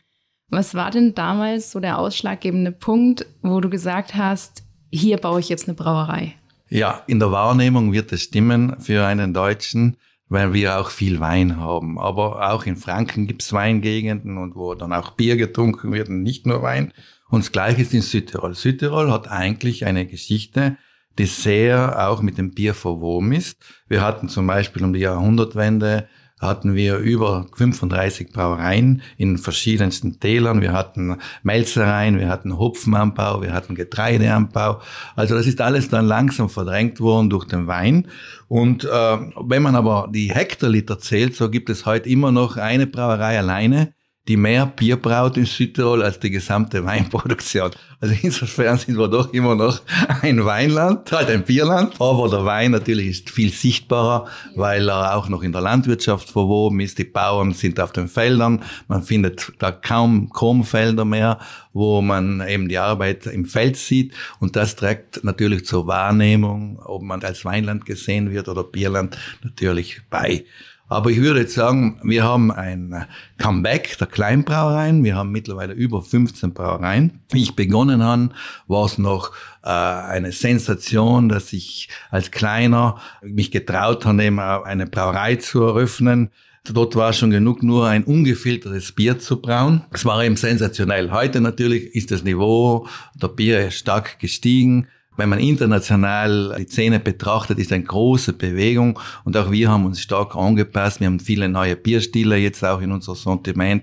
Was 0.50 0.74
war 0.74 0.90
denn 0.90 1.14
damals 1.14 1.70
so 1.70 1.78
der 1.78 1.98
ausschlaggebende 1.98 2.72
Punkt, 2.72 3.26
wo 3.42 3.60
du 3.60 3.70
gesagt 3.70 4.16
hast, 4.16 4.64
hier 4.90 5.18
baue 5.18 5.38
ich 5.38 5.48
jetzt 5.48 5.68
eine 5.68 5.76
Brauerei? 5.76 6.34
Ja, 6.68 7.02
in 7.06 7.20
der 7.20 7.30
Wahrnehmung 7.30 7.92
wird 7.92 8.12
es 8.12 8.22
stimmen 8.22 8.76
für 8.80 9.06
einen 9.06 9.32
Deutschen, 9.32 9.96
weil 10.28 10.52
wir 10.52 10.80
auch 10.80 10.90
viel 10.90 11.20
Wein 11.20 11.58
haben. 11.58 11.98
Aber 11.98 12.52
auch 12.52 12.66
in 12.66 12.76
Franken 12.76 13.28
gibt 13.28 13.42
es 13.42 13.52
Weingegenden 13.52 14.36
und 14.36 14.56
wo 14.56 14.74
dann 14.74 14.92
auch 14.92 15.12
Bier 15.12 15.36
getrunken 15.36 15.92
wird 15.92 16.08
und 16.08 16.22
nicht 16.22 16.44
nur 16.44 16.62
Wein. 16.62 16.92
Und 17.30 17.44
das 17.44 17.52
Gleiche 17.52 17.82
ist 17.82 17.94
in 17.94 18.02
Südtirol. 18.02 18.54
Südtirol 18.54 19.10
hat 19.12 19.28
eigentlich 19.28 19.84
eine 19.86 20.06
Geschichte, 20.06 20.76
die 21.18 21.26
sehr 21.26 22.08
auch 22.08 22.22
mit 22.22 22.38
dem 22.38 22.52
Bier 22.52 22.74
verwoben 22.74 23.32
ist. 23.32 23.58
Wir 23.88 24.02
hatten 24.02 24.28
zum 24.28 24.46
Beispiel 24.46 24.84
um 24.84 24.92
die 24.92 25.00
Jahrhundertwende 25.00 26.08
hatten 26.40 26.74
wir 26.74 26.98
über 26.98 27.46
35 27.54 28.32
Brauereien 28.32 29.02
in 29.16 29.38
verschiedensten 29.38 30.20
Tälern. 30.20 30.60
Wir 30.60 30.72
hatten 30.72 31.16
Melzereien, 31.42 32.18
wir 32.18 32.28
hatten 32.28 32.56
Hopfenanbau, 32.58 33.42
wir 33.42 33.52
hatten 33.52 33.74
Getreideanbau. 33.74 34.80
Also 35.16 35.34
das 35.34 35.46
ist 35.46 35.60
alles 35.60 35.88
dann 35.88 36.06
langsam 36.06 36.48
verdrängt 36.48 37.00
worden 37.00 37.30
durch 37.30 37.44
den 37.44 37.66
Wein. 37.66 38.06
Und 38.46 38.84
äh, 38.84 38.88
wenn 38.88 39.62
man 39.62 39.74
aber 39.74 40.08
die 40.12 40.32
Hektoliter 40.32 40.98
zählt, 40.98 41.34
so 41.34 41.50
gibt 41.50 41.70
es 41.70 41.86
heute 41.86 42.08
immer 42.08 42.30
noch 42.30 42.56
eine 42.56 42.86
Brauerei 42.86 43.38
alleine, 43.38 43.94
die 44.28 44.36
mehr 44.36 44.66
Bier 44.66 44.96
braut 44.96 45.38
in 45.38 45.46
Südtirol 45.46 46.02
als 46.02 46.20
die 46.20 46.30
gesamte 46.30 46.84
Weinproduktion. 46.84 47.70
Also 48.00 48.14
insofern 48.22 48.76
sind 48.76 48.96
wir 48.96 49.08
doch 49.08 49.32
immer 49.32 49.54
noch 49.56 49.80
ein 50.22 50.44
Weinland, 50.44 51.10
halt 51.10 51.30
ein 51.30 51.42
Bierland. 51.42 51.94
Aber 51.98 52.28
der 52.28 52.44
Wein 52.44 52.72
natürlich 52.72 53.08
ist 53.08 53.30
viel 53.30 53.50
sichtbarer, 53.50 54.28
weil 54.54 54.88
er 54.88 55.16
auch 55.16 55.28
noch 55.28 55.42
in 55.42 55.52
der 55.52 55.62
Landwirtschaft 55.62 56.28
verwoben 56.28 56.80
ist. 56.80 56.98
Die 56.98 57.04
Bauern 57.04 57.54
sind 57.54 57.80
auf 57.80 57.92
den 57.92 58.06
Feldern. 58.06 58.62
Man 58.86 59.02
findet 59.02 59.52
da 59.58 59.72
kaum 59.72 60.30
Krummfelder 60.30 61.06
mehr, 61.06 61.38
wo 61.72 62.02
man 62.02 62.46
eben 62.46 62.68
die 62.68 62.78
Arbeit 62.78 63.26
im 63.26 63.46
Feld 63.46 63.76
sieht. 63.76 64.14
Und 64.38 64.56
das 64.56 64.76
trägt 64.76 65.24
natürlich 65.24 65.64
zur 65.64 65.86
Wahrnehmung, 65.86 66.78
ob 66.84 67.02
man 67.02 67.22
als 67.24 67.44
Weinland 67.44 67.86
gesehen 67.86 68.30
wird 68.30 68.48
oder 68.48 68.62
Bierland, 68.62 69.16
natürlich 69.42 70.02
bei. 70.10 70.44
Aber 70.88 71.10
ich 71.10 71.20
würde 71.20 71.40
jetzt 71.40 71.54
sagen, 71.54 72.00
wir 72.02 72.24
haben 72.24 72.50
ein 72.50 73.06
Comeback 73.36 73.98
der 73.98 74.06
Kleinbrauereien. 74.06 75.04
Wir 75.04 75.16
haben 75.16 75.30
mittlerweile 75.30 75.74
über 75.74 76.02
15 76.02 76.54
Brauereien. 76.54 77.20
Wie 77.30 77.42
ich 77.42 77.54
begonnen 77.54 78.02
habe, 78.02 78.30
war 78.68 78.86
es 78.86 78.96
noch 78.96 79.32
äh, 79.62 79.68
eine 79.68 80.32
Sensation, 80.32 81.28
dass 81.28 81.52
ich 81.52 81.90
als 82.10 82.30
Kleiner 82.30 83.00
mich 83.22 83.50
getraut 83.50 84.06
habe, 84.06 84.24
eben 84.24 84.40
eine 84.40 84.86
Brauerei 84.86 85.36
zu 85.36 85.62
eröffnen. 85.62 86.30
Dort 86.64 86.96
war 86.96 87.12
schon 87.12 87.30
genug, 87.30 87.62
nur 87.62 87.86
ein 87.86 88.04
ungefiltertes 88.04 88.92
Bier 88.92 89.18
zu 89.18 89.40
brauen. 89.40 89.84
Es 89.90 90.04
war 90.04 90.22
eben 90.24 90.36
sensationell. 90.36 91.10
Heute 91.10 91.40
natürlich 91.40 91.94
ist 91.94 92.10
das 92.10 92.24
Niveau 92.24 92.86
der 93.14 93.28
Bier 93.28 93.70
stark 93.70 94.18
gestiegen. 94.18 94.88
Wenn 95.18 95.30
man 95.30 95.40
international 95.40 96.54
die 96.60 96.68
Szene 96.68 97.00
betrachtet, 97.00 97.58
ist 97.58 97.72
eine 97.72 97.82
große 97.82 98.34
Bewegung 98.34 99.00
und 99.24 99.36
auch 99.36 99.50
wir 99.50 99.68
haben 99.68 99.84
uns 99.84 100.00
stark 100.00 100.36
angepasst. 100.36 101.00
Wir 101.00 101.08
haben 101.08 101.18
viele 101.18 101.48
neue 101.48 101.74
Bierstile 101.74 102.36
jetzt 102.36 102.64
auch 102.64 102.80
in 102.80 102.92
unser 102.92 103.16
Sortiment. 103.16 103.82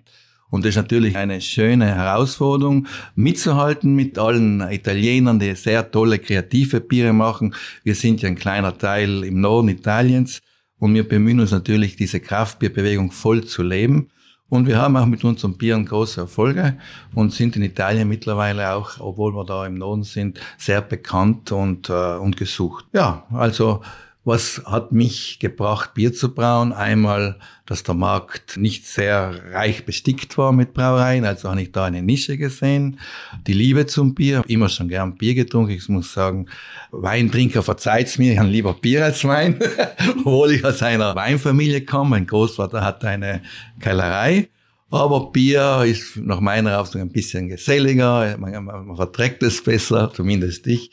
Und 0.50 0.64
das 0.64 0.70
ist 0.70 0.76
natürlich 0.78 1.18
eine 1.18 1.42
schöne 1.42 1.88
Herausforderung, 1.88 2.88
mitzuhalten 3.16 3.96
mit 3.96 4.18
allen 4.18 4.62
Italienern, 4.62 5.38
die 5.38 5.56
sehr 5.56 5.92
tolle 5.92 6.20
kreative 6.20 6.80
Biere 6.80 7.12
machen. 7.12 7.54
Wir 7.84 7.96
sind 7.96 8.22
ja 8.22 8.30
ein 8.30 8.38
kleiner 8.38 8.78
Teil 8.78 9.26
im 9.26 9.42
Norden 9.42 9.68
Italiens 9.68 10.42
und 10.80 10.94
wir 10.94 11.06
bemühen 11.06 11.42
uns 11.42 11.52
natürlich, 11.52 11.98
diese 11.98 12.22
Kraftbierbewegung 12.22 13.12
voll 13.12 13.44
zu 13.44 13.62
leben. 13.62 14.10
Und 14.48 14.68
wir 14.68 14.78
haben 14.78 14.96
auch 14.96 15.08
mit 15.08 15.24
unserem 15.24 15.58
Bieren 15.58 15.86
große 15.86 16.22
Erfolge 16.22 16.78
und 17.16 17.34
sind 17.34 17.56
in 17.56 17.64
Italien 17.64 18.08
mittlerweile 18.08 18.74
auch, 18.74 19.00
obwohl 19.00 19.34
wir 19.34 19.44
da 19.44 19.66
im 19.66 19.76
Norden 19.76 20.04
sind, 20.04 20.40
sehr 20.58 20.82
bekannt 20.82 21.52
und, 21.52 21.90
äh, 21.90 22.16
und 22.18 22.38
gesucht. 22.38 22.86
Ja, 22.94 23.24
also 23.32 23.82
was 24.26 24.64
hat 24.66 24.92
mich 24.92 25.38
gebracht, 25.40 25.94
Bier 25.94 26.12
zu 26.12 26.34
brauen? 26.34 26.74
Einmal, 26.74 27.38
dass 27.68 27.84
der 27.84 27.94
Markt 27.94 28.58
nicht 28.58 28.88
sehr 28.88 29.40
reich 29.52 29.86
bestickt 29.86 30.36
war 30.40 30.52
mit 30.52 30.74
Brauereien, 30.74 31.26
also 31.26 31.50
habe 31.50 31.62
ich 31.62 31.72
da 31.72 31.86
eine 31.86 32.02
Nische 32.02 32.36
gesehen. 32.36 33.00
Die 33.46 33.54
Liebe 33.54 33.86
zum 33.86 34.16
Bier, 34.16 34.44
immer 34.48 34.68
schon 34.68 34.90
gern 34.90 35.16
Bier 35.16 35.36
getrunken. 35.36 35.72
Ich 35.72 35.88
muss 35.90 36.12
sagen, 36.12 36.48
Weintrinker 36.90 37.62
verzeiht's 37.62 38.18
mir, 38.18 38.34
ich 38.34 38.40
habe 38.40 38.50
lieber 38.50 38.74
Bier 38.74 39.06
als 39.06 39.24
Wein, 39.26 39.60
obwohl 40.18 40.54
ich 40.54 40.66
aus 40.66 40.82
einer 40.82 41.16
Weinfamilie 41.16 41.86
komme. 41.86 42.10
Mein 42.10 42.26
Großvater 42.26 42.84
hatte 42.84 43.08
eine 43.08 43.44
Kellerei. 43.80 44.50
Aber 44.90 45.32
Bier 45.32 45.84
ist 45.86 46.18
nach 46.18 46.40
meiner 46.40 46.80
Auffassung 46.80 47.02
ein 47.02 47.12
bisschen 47.12 47.48
geselliger, 47.48 48.38
man, 48.40 48.64
man 48.64 48.96
verträgt 48.96 49.44
es 49.44 49.64
besser, 49.64 50.12
zumindest 50.14 50.66
ich. 50.66 50.92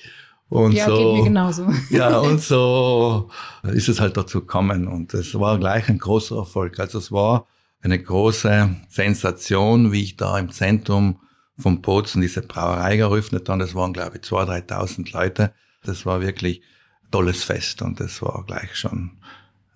Und 0.52 0.72
ja, 0.72 0.84
so, 0.84 0.96
geht 0.96 1.16
mir 1.16 1.24
genauso. 1.24 1.66
Ja, 1.90 2.18
und 2.18 2.38
so 2.42 3.30
ist 3.62 3.88
es 3.88 4.00
halt 4.00 4.18
dazu 4.18 4.40
gekommen. 4.40 4.86
Und 4.86 5.14
es 5.14 5.34
war 5.34 5.58
gleich 5.58 5.88
ein 5.88 5.98
großer 5.98 6.36
Erfolg. 6.36 6.78
Also 6.78 6.98
es 6.98 7.10
war 7.10 7.46
eine 7.80 7.98
große 7.98 8.68
Sensation, 8.90 9.92
wie 9.92 10.02
ich 10.02 10.18
da 10.18 10.38
im 10.38 10.50
Zentrum 10.50 11.20
von 11.58 11.80
Bozen 11.80 12.20
diese 12.20 12.42
Brauerei 12.42 12.98
eröffnet 12.98 13.48
habe. 13.48 13.60
Das 13.60 13.74
waren, 13.74 13.94
glaube 13.94 14.18
ich, 14.18 14.24
2.000, 14.24 14.68
3.000 14.68 15.12
Leute. 15.14 15.54
Das 15.84 16.04
war 16.04 16.20
wirklich 16.20 16.60
ein 17.04 17.10
tolles 17.10 17.42
Fest 17.44 17.80
und 17.80 17.98
das 17.98 18.20
war 18.20 18.44
gleich 18.46 18.76
schon 18.76 19.12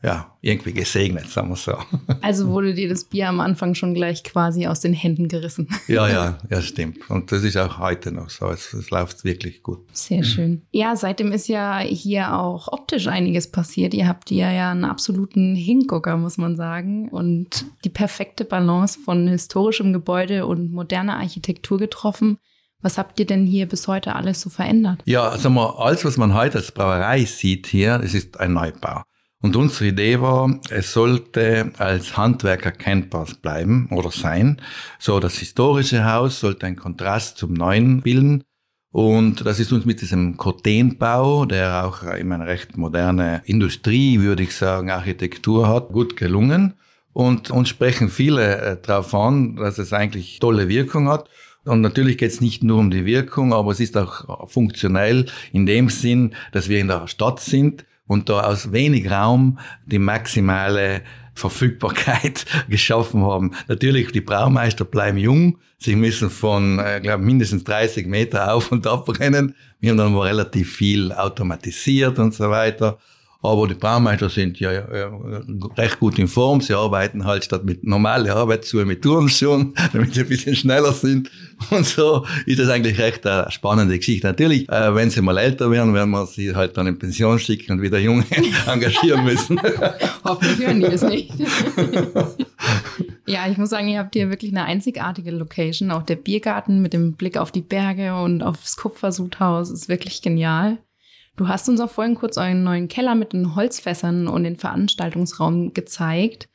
ja, 0.02 0.36
irgendwie 0.40 0.72
gesegnet, 0.72 1.28
sagen 1.28 1.48
wir 1.48 1.56
so. 1.56 1.76
Also 2.20 2.48
wurde 2.48 2.74
dir 2.74 2.88
das 2.88 3.04
Bier 3.04 3.28
am 3.28 3.40
Anfang 3.40 3.74
schon 3.74 3.94
gleich 3.94 4.24
quasi 4.24 4.66
aus 4.66 4.80
den 4.80 4.92
Händen 4.92 5.28
gerissen. 5.28 5.68
Ja, 5.88 6.08
ja, 6.08 6.38
ja, 6.50 6.62
stimmt. 6.62 7.08
Und 7.10 7.30
das 7.32 7.44
ist 7.44 7.56
auch 7.56 7.78
heute 7.78 8.12
noch 8.12 8.28
so. 8.28 8.48
Es, 8.48 8.72
es 8.72 8.90
läuft 8.90 9.24
wirklich 9.24 9.62
gut. 9.62 9.86
Sehr 9.92 10.24
schön. 10.24 10.62
Ja, 10.72 10.96
seitdem 10.96 11.32
ist 11.32 11.48
ja 11.48 11.78
hier 11.78 12.36
auch 12.36 12.68
optisch 12.68 13.06
einiges 13.06 13.50
passiert. 13.50 13.94
Ihr 13.94 14.08
habt 14.08 14.30
ja 14.30 14.50
ja 14.50 14.72
einen 14.72 14.84
absoluten 14.84 15.54
Hingucker, 15.54 16.16
muss 16.16 16.38
man 16.38 16.56
sagen. 16.56 17.08
Und 17.08 17.66
die 17.84 17.90
perfekte 17.90 18.44
Balance 18.44 18.98
von 18.98 19.28
historischem 19.28 19.92
Gebäude 19.92 20.46
und 20.46 20.72
moderner 20.72 21.18
Architektur 21.18 21.78
getroffen. 21.78 22.38
Was 22.82 22.98
habt 22.98 23.18
ihr 23.18 23.26
denn 23.26 23.46
hier 23.46 23.66
bis 23.66 23.88
heute 23.88 24.14
alles 24.14 24.40
so 24.40 24.50
verändert? 24.50 25.02
Ja, 25.06 25.28
also 25.28 25.48
mal, 25.50 25.70
alles, 25.78 26.04
was 26.04 26.16
man 26.16 26.34
heute 26.34 26.58
als 26.58 26.72
Brauerei 26.72 27.24
sieht 27.24 27.66
hier, 27.66 27.98
das 27.98 28.12
ist 28.12 28.38
ein 28.38 28.52
Neubau. 28.52 29.02
Und 29.46 29.54
unsere 29.54 29.90
Idee 29.90 30.20
war, 30.20 30.58
es 30.70 30.92
sollte 30.92 31.70
als 31.78 32.16
Handwerker 32.16 32.72
kennbar 32.72 33.28
bleiben 33.42 33.88
oder 33.92 34.10
sein. 34.10 34.60
So, 34.98 35.20
das 35.20 35.38
historische 35.38 36.04
Haus 36.04 36.40
sollte 36.40 36.66
ein 36.66 36.74
Kontrast 36.74 37.38
zum 37.38 37.52
neuen 37.52 38.02
bilden. 38.02 38.42
Und 38.90 39.46
das 39.46 39.60
ist 39.60 39.72
uns 39.72 39.84
mit 39.84 40.00
diesem 40.00 40.36
Kotenbau, 40.36 41.44
der 41.44 41.86
auch 41.86 42.02
immer 42.02 42.34
eine 42.34 42.48
recht 42.48 42.76
moderne 42.76 43.40
Industrie, 43.44 44.18
würde 44.18 44.42
ich 44.42 44.56
sagen, 44.56 44.90
Architektur 44.90 45.68
hat, 45.68 45.90
gut 45.90 46.16
gelungen. 46.16 46.74
Und 47.12 47.52
uns 47.52 47.68
sprechen 47.68 48.08
viele 48.08 48.58
äh, 48.58 48.76
darauf 48.82 49.14
an, 49.14 49.54
dass 49.54 49.78
es 49.78 49.92
eigentlich 49.92 50.40
tolle 50.40 50.68
Wirkung 50.68 51.08
hat. 51.08 51.30
Und 51.64 51.82
natürlich 51.82 52.18
geht 52.18 52.32
es 52.32 52.40
nicht 52.40 52.64
nur 52.64 52.78
um 52.80 52.90
die 52.90 53.06
Wirkung, 53.06 53.54
aber 53.54 53.70
es 53.70 53.78
ist 53.78 53.96
auch 53.96 54.50
funktionell 54.50 55.26
in 55.52 55.66
dem 55.66 55.88
Sinn, 55.88 56.34
dass 56.50 56.68
wir 56.68 56.80
in 56.80 56.88
der 56.88 57.06
Stadt 57.06 57.38
sind 57.38 57.84
und 58.06 58.28
da 58.28 58.42
aus 58.42 58.72
wenig 58.72 59.10
Raum 59.10 59.58
die 59.86 59.98
maximale 59.98 61.02
Verfügbarkeit 61.34 62.46
geschaffen 62.68 63.22
haben. 63.24 63.52
Natürlich, 63.68 64.10
die 64.12 64.20
Braumeister 64.20 64.84
bleiben 64.84 65.18
jung. 65.18 65.58
Sie 65.78 65.94
müssen 65.94 66.30
von, 66.30 66.78
äh, 66.78 67.00
glaube 67.02 67.22
mindestens 67.22 67.64
30 67.64 68.06
Meter 68.06 68.54
auf 68.54 68.72
und 68.72 68.86
ab 68.86 69.08
rennen. 69.20 69.54
Wir 69.80 69.90
haben 69.90 69.98
dann 69.98 70.14
mal 70.14 70.28
relativ 70.28 70.74
viel 70.74 71.12
automatisiert 71.12 72.18
und 72.18 72.34
so 72.34 72.50
weiter. 72.50 72.98
Aber 73.46 73.68
die 73.68 73.74
Braumeister 73.74 74.28
sind 74.28 74.58
ja 74.58 74.70
äh, 74.70 75.08
recht 75.76 76.00
gut 76.00 76.18
in 76.18 76.26
Form. 76.26 76.60
Sie 76.60 76.74
arbeiten 76.74 77.24
halt 77.24 77.44
statt 77.44 77.64
mit 77.64 77.84
normalen 77.84 78.28
Arbeitsschuhen 78.28 78.88
mit 78.88 79.02
Turnschuhen, 79.02 79.72
damit 79.92 80.14
sie 80.14 80.20
ein 80.22 80.28
bisschen 80.28 80.56
schneller 80.56 80.92
sind. 80.92 81.30
Und 81.70 81.86
so 81.86 82.26
ist 82.44 82.58
das 82.58 82.68
eigentlich 82.68 82.98
recht 82.98 83.26
eine 83.26 83.50
spannende 83.50 83.96
Geschichte. 83.96 84.26
Natürlich, 84.26 84.68
äh, 84.68 84.94
wenn 84.94 85.10
sie 85.10 85.22
mal 85.22 85.38
älter 85.38 85.70
werden, 85.70 85.94
werden 85.94 86.10
wir 86.10 86.26
sie 86.26 86.54
halt 86.54 86.76
dann 86.76 86.86
in 86.86 86.98
Pension 86.98 87.38
schicken 87.38 87.72
und 87.72 87.82
wieder 87.82 87.98
Junge 87.98 88.24
engagieren 88.66 89.24
müssen. 89.24 89.60
Hoffentlich 90.24 90.66
hören 90.66 90.80
die 90.80 90.88
das 90.88 91.02
nicht. 91.02 91.32
ja, 93.26 93.48
ich 93.48 93.58
muss 93.58 93.70
sagen, 93.70 93.88
ihr 93.88 94.00
habt 94.00 94.14
hier 94.14 94.28
wirklich 94.28 94.50
eine 94.50 94.64
einzigartige 94.64 95.30
Location. 95.30 95.90
Auch 95.92 96.02
der 96.02 96.16
Biergarten 96.16 96.82
mit 96.82 96.92
dem 96.92 97.14
Blick 97.14 97.38
auf 97.38 97.52
die 97.52 97.62
Berge 97.62 98.16
und 98.16 98.42
aufs 98.42 98.76
Kupfersudhaus 98.76 99.70
ist 99.70 99.88
wirklich 99.88 100.20
genial. 100.20 100.78
Du 101.36 101.48
hast 101.48 101.68
uns 101.68 101.80
auch 101.80 101.90
vorhin 101.90 102.14
kurz 102.14 102.38
euren 102.38 102.64
neuen 102.64 102.88
Keller 102.88 103.14
mit 103.14 103.32
den 103.32 103.54
Holzfässern 103.54 104.26
und 104.26 104.44
den 104.44 104.56
Veranstaltungsraum 104.56 105.74
gezeigt. 105.74 106.48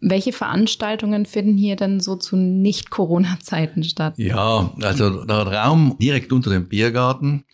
Welche 0.00 0.32
Veranstaltungen 0.32 1.26
finden 1.26 1.56
hier 1.56 1.76
denn 1.76 2.00
so 2.00 2.16
zu 2.16 2.36
Nicht-Corona-Zeiten 2.36 3.82
statt? 3.82 4.14
Ja, 4.16 4.72
also 4.82 5.24
der 5.24 5.46
Raum 5.46 5.96
direkt 6.00 6.32
unter 6.32 6.50
dem 6.50 6.68
Biergarten, 6.68 7.44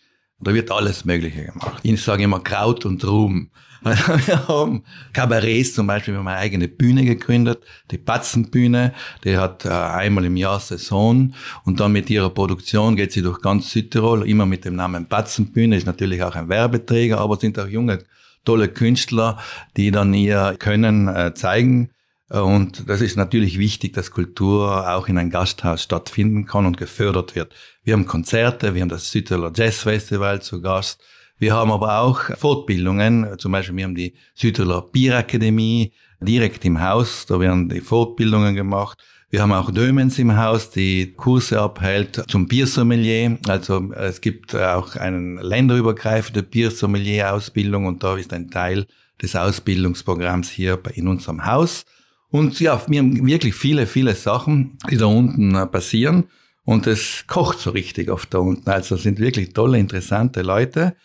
Da 0.45 0.53
wird 0.53 0.69
alles 0.69 1.05
Mögliche 1.05 1.45
gemacht. 1.45 1.79
Ich 1.81 2.03
sage 2.03 2.23
immer 2.23 2.39
Kraut 2.39 2.85
und 2.85 3.03
Ruhm. 3.03 3.49
Wir 3.83 4.47
haben 4.47 4.83
Kabarets 5.11 5.73
zum 5.73 5.87
Beispiel, 5.87 6.13
wir 6.13 6.19
haben 6.19 6.27
eine 6.27 6.37
eigene 6.37 6.67
Bühne 6.67 7.05
gegründet, 7.05 7.63
die 7.91 7.99
Batzenbühne, 7.99 8.93
die 9.23 9.37
hat 9.37 9.63
äh, 9.65 9.69
einmal 9.69 10.25
im 10.25 10.37
Jahr 10.37 10.59
Saison 10.59 11.35
und 11.65 11.79
dann 11.79 11.91
mit 11.91 12.09
ihrer 12.09 12.31
Produktion 12.31 12.95
geht 12.95 13.11
sie 13.11 13.21
durch 13.21 13.41
ganz 13.41 13.69
Südtirol, 13.69 14.27
immer 14.27 14.47
mit 14.47 14.65
dem 14.65 14.75
Namen 14.75 15.07
Batzenbühne, 15.07 15.77
ist 15.77 15.85
natürlich 15.85 16.23
auch 16.23 16.33
ein 16.33 16.49
Werbeträger, 16.49 17.19
aber 17.19 17.37
sind 17.37 17.59
auch 17.59 17.67
junge, 17.67 17.99
tolle 18.43 18.69
Künstler, 18.69 19.37
die 19.77 19.91
dann 19.91 20.15
ihr 20.15 20.55
Können 20.57 21.07
äh, 21.07 21.35
zeigen. 21.35 21.91
Und 22.29 22.89
das 22.89 23.01
ist 23.01 23.17
natürlich 23.17 23.59
wichtig, 23.59 23.93
dass 23.93 24.09
Kultur 24.09 24.89
auch 24.89 25.07
in 25.07 25.17
ein 25.17 25.29
Gasthaus 25.29 25.83
stattfinden 25.83 26.45
kann 26.45 26.65
und 26.65 26.77
gefördert 26.77 27.35
wird. 27.35 27.53
Wir 27.83 27.93
haben 27.93 28.07
Konzerte, 28.07 28.73
wir 28.73 28.81
haben 28.81 28.89
das 28.89 29.11
Südtiroler 29.11 29.51
Jazz 29.55 29.81
Festival 29.81 30.41
zu 30.41 30.59
Gast. 30.59 31.03
Wir 31.37 31.53
haben 31.53 31.71
aber 31.71 31.99
auch 31.99 32.21
Fortbildungen, 32.37 33.37
zum 33.37 33.51
Beispiel 33.51 33.75
wir 33.75 33.83
haben 33.83 33.95
die 33.95 34.15
Südtiroler 34.33 34.81
Bierakademie 34.81 35.91
direkt 36.19 36.65
im 36.65 36.81
Haus, 36.81 37.25
da 37.27 37.39
werden 37.39 37.69
die 37.69 37.81
Fortbildungen 37.81 38.55
gemacht. 38.55 38.97
Wir 39.29 39.41
haben 39.41 39.51
auch 39.51 39.69
Dömens 39.69 40.17
im 40.17 40.37
Haus, 40.37 40.69
die 40.71 41.13
Kurse 41.13 41.59
abhält 41.59 42.23
zum 42.29 42.47
Biersommelier. 42.47 43.37
Also 43.47 43.91
es 43.91 44.21
gibt 44.21 44.55
auch 44.55 44.95
einen 44.95 45.37
länderübergreifende 45.37 46.41
Biersommelier-Ausbildung 46.41 47.85
und 47.85 48.01
da 48.01 48.15
ist 48.15 48.31
ein 48.31 48.49
Teil 48.49 48.85
des 49.21 49.35
Ausbildungsprogramms 49.35 50.49
hier 50.49 50.79
in 50.93 51.07
unserem 51.07 51.45
Haus. 51.45 51.85
Und 52.35 52.59
ja, 52.59 52.81
wir 52.87 52.99
haben 52.99 53.25
wirklich 53.25 53.55
viele, 53.55 53.87
viele 53.87 54.13
Sachen, 54.13 54.77
die 54.91 54.97
da 54.97 55.05
unten 55.05 55.55
äh, 55.55 55.65
passieren. 55.65 56.25
Und 56.65 56.85
es 56.85 57.23
kocht 57.27 57.59
so 57.59 57.69
richtig 57.69 58.11
oft 58.11 58.33
da 58.33 58.39
unten. 58.39 58.69
Also 58.69 58.97
sind 58.97 59.19
wirklich 59.19 59.53
tolle, 59.53 59.79
interessante 59.79 60.41
Leute. 60.41 60.97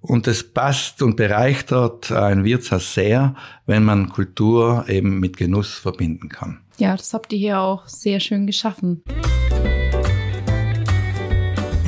Und 0.00 0.26
es 0.26 0.52
passt 0.52 1.00
und 1.00 1.16
bereichert 1.16 2.12
ein 2.12 2.44
Wirtshaus 2.44 2.92
sehr, 2.92 3.34
wenn 3.64 3.82
man 3.82 4.10
Kultur 4.10 4.84
eben 4.86 5.20
mit 5.20 5.38
Genuss 5.38 5.72
verbinden 5.72 6.28
kann. 6.28 6.60
Ja, 6.76 6.94
das 6.94 7.14
habt 7.14 7.32
ihr 7.32 7.38
hier 7.38 7.60
auch 7.60 7.88
sehr 7.88 8.20
schön 8.20 8.46
geschaffen. 8.46 9.02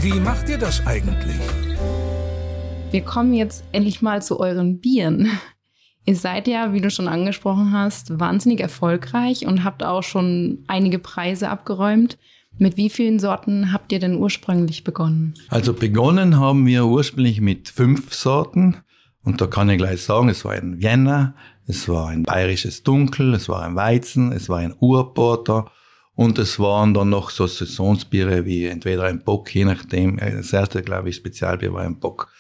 Wie 0.00 0.18
macht 0.20 0.48
ihr 0.48 0.56
das 0.56 0.86
eigentlich? 0.86 1.36
Wir 2.92 3.02
kommen 3.02 3.34
jetzt 3.34 3.62
endlich 3.72 4.00
mal 4.00 4.22
zu 4.22 4.40
euren 4.40 4.80
Bieren. 4.80 5.28
Ihr 6.08 6.14
seid 6.14 6.46
ja, 6.46 6.72
wie 6.72 6.80
du 6.80 6.88
schon 6.88 7.08
angesprochen 7.08 7.72
hast, 7.72 8.20
wahnsinnig 8.20 8.60
erfolgreich 8.60 9.44
und 9.44 9.64
habt 9.64 9.82
auch 9.82 10.04
schon 10.04 10.64
einige 10.68 11.00
Preise 11.00 11.50
abgeräumt. 11.50 12.16
Mit 12.58 12.76
wie 12.76 12.90
vielen 12.90 13.18
Sorten 13.18 13.72
habt 13.72 13.90
ihr 13.90 13.98
denn 13.98 14.14
ursprünglich 14.14 14.84
begonnen? 14.84 15.34
Also 15.48 15.74
begonnen 15.74 16.38
haben 16.38 16.64
wir 16.64 16.86
ursprünglich 16.86 17.40
mit 17.40 17.68
fünf 17.68 18.14
Sorten. 18.14 18.76
Und 19.24 19.40
da 19.40 19.48
kann 19.48 19.68
ich 19.68 19.78
gleich 19.78 20.02
sagen, 20.02 20.28
es 20.28 20.44
war 20.44 20.52
ein 20.52 20.80
Vienna, 20.80 21.34
es 21.66 21.88
war 21.88 22.08
ein 22.08 22.22
bayerisches 22.22 22.84
Dunkel, 22.84 23.34
es 23.34 23.48
war 23.48 23.62
ein 23.64 23.74
Weizen, 23.74 24.30
es 24.30 24.48
war 24.48 24.58
ein 24.58 24.74
Urporter 24.78 25.72
und 26.14 26.38
es 26.38 26.60
waren 26.60 26.94
dann 26.94 27.10
noch 27.10 27.30
so 27.30 27.48
Saisonsbiere 27.48 28.44
wie 28.44 28.66
entweder 28.66 29.04
ein 29.04 29.24
Bock, 29.24 29.52
je 29.52 29.64
nachdem. 29.64 30.18
Das 30.18 30.52
erste, 30.52 30.82
glaube 30.82 31.08
ich, 31.08 31.16
Spezialbier 31.16 31.72
war 31.72 31.82
ein 31.82 31.98
Bock. 31.98 32.30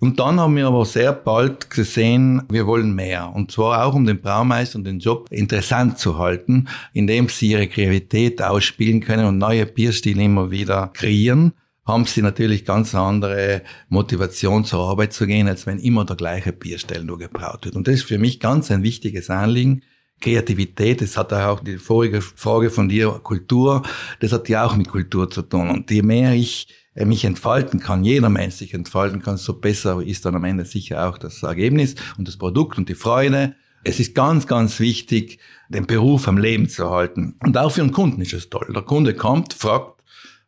Und 0.00 0.18
dann 0.20 0.38
haben 0.38 0.56
wir 0.56 0.66
aber 0.66 0.84
sehr 0.84 1.12
bald 1.12 1.70
gesehen, 1.70 2.42
wir 2.50 2.66
wollen 2.66 2.94
mehr. 2.94 3.32
Und 3.34 3.52
zwar 3.52 3.84
auch 3.84 3.94
um 3.94 4.04
den 4.04 4.20
Braumeister 4.20 4.76
und 4.76 4.84
den 4.84 4.98
Job 4.98 5.28
interessant 5.30 5.98
zu 5.98 6.18
halten, 6.18 6.68
indem 6.92 7.28
sie 7.28 7.52
ihre 7.52 7.68
Kreativität 7.68 8.42
ausspielen 8.42 9.00
können 9.00 9.26
und 9.26 9.38
neue 9.38 9.66
Bierstile 9.66 10.22
immer 10.22 10.50
wieder 10.50 10.88
kreieren 10.92 11.54
haben 11.86 12.06
sie 12.06 12.22
natürlich 12.22 12.64
ganz 12.64 12.94
andere 12.94 13.62
Motivation 13.88 14.64
zur 14.64 14.88
Arbeit 14.88 15.12
zu 15.12 15.26
gehen, 15.26 15.48
als 15.48 15.66
wenn 15.66 15.78
immer 15.78 16.04
der 16.04 16.16
gleiche 16.16 16.52
Bierstil 16.52 17.04
nur 17.04 17.18
gebraut 17.18 17.64
wird. 17.64 17.76
Und 17.76 17.86
das 17.86 17.96
ist 17.96 18.04
für 18.04 18.18
mich 18.18 18.40
ganz 18.40 18.70
ein 18.70 18.82
wichtiges 18.82 19.30
Anliegen. 19.30 19.82
Kreativität, 20.20 21.02
das 21.02 21.16
hat 21.16 21.32
auch 21.32 21.60
die 21.60 21.76
vorige 21.76 22.22
Frage 22.22 22.70
von 22.70 22.88
dir, 22.88 23.10
Kultur, 23.22 23.82
das 24.20 24.32
hat 24.32 24.48
ja 24.48 24.64
auch 24.64 24.76
mit 24.76 24.88
Kultur 24.88 25.28
zu 25.28 25.42
tun. 25.42 25.68
Und 25.68 25.90
je 25.90 26.02
mehr 26.02 26.32
ich 26.32 26.68
mich 26.94 27.24
entfalten 27.24 27.80
kann, 27.80 28.04
jeder 28.04 28.28
Mensch 28.28 28.54
sich 28.54 28.72
entfalten 28.72 29.20
kann, 29.20 29.36
so 29.36 29.54
besser 29.54 30.00
ist 30.00 30.24
dann 30.24 30.36
am 30.36 30.44
Ende 30.44 30.64
sicher 30.64 31.08
auch 31.08 31.18
das 31.18 31.42
Ergebnis 31.42 31.96
und 32.18 32.28
das 32.28 32.36
Produkt 32.36 32.78
und 32.78 32.88
die 32.88 32.94
Freude. 32.94 33.54
Es 33.82 34.00
ist 34.00 34.14
ganz, 34.14 34.46
ganz 34.46 34.80
wichtig, 34.80 35.38
den 35.68 35.86
Beruf 35.86 36.28
am 36.28 36.38
Leben 36.38 36.68
zu 36.68 36.88
halten. 36.88 37.36
Und 37.40 37.58
auch 37.58 37.70
für 37.70 37.82
den 37.82 37.92
Kunden 37.92 38.22
ist 38.22 38.32
es 38.32 38.48
toll. 38.48 38.70
Der 38.74 38.82
Kunde 38.82 39.14
kommt, 39.14 39.52
fragt, 39.52 39.94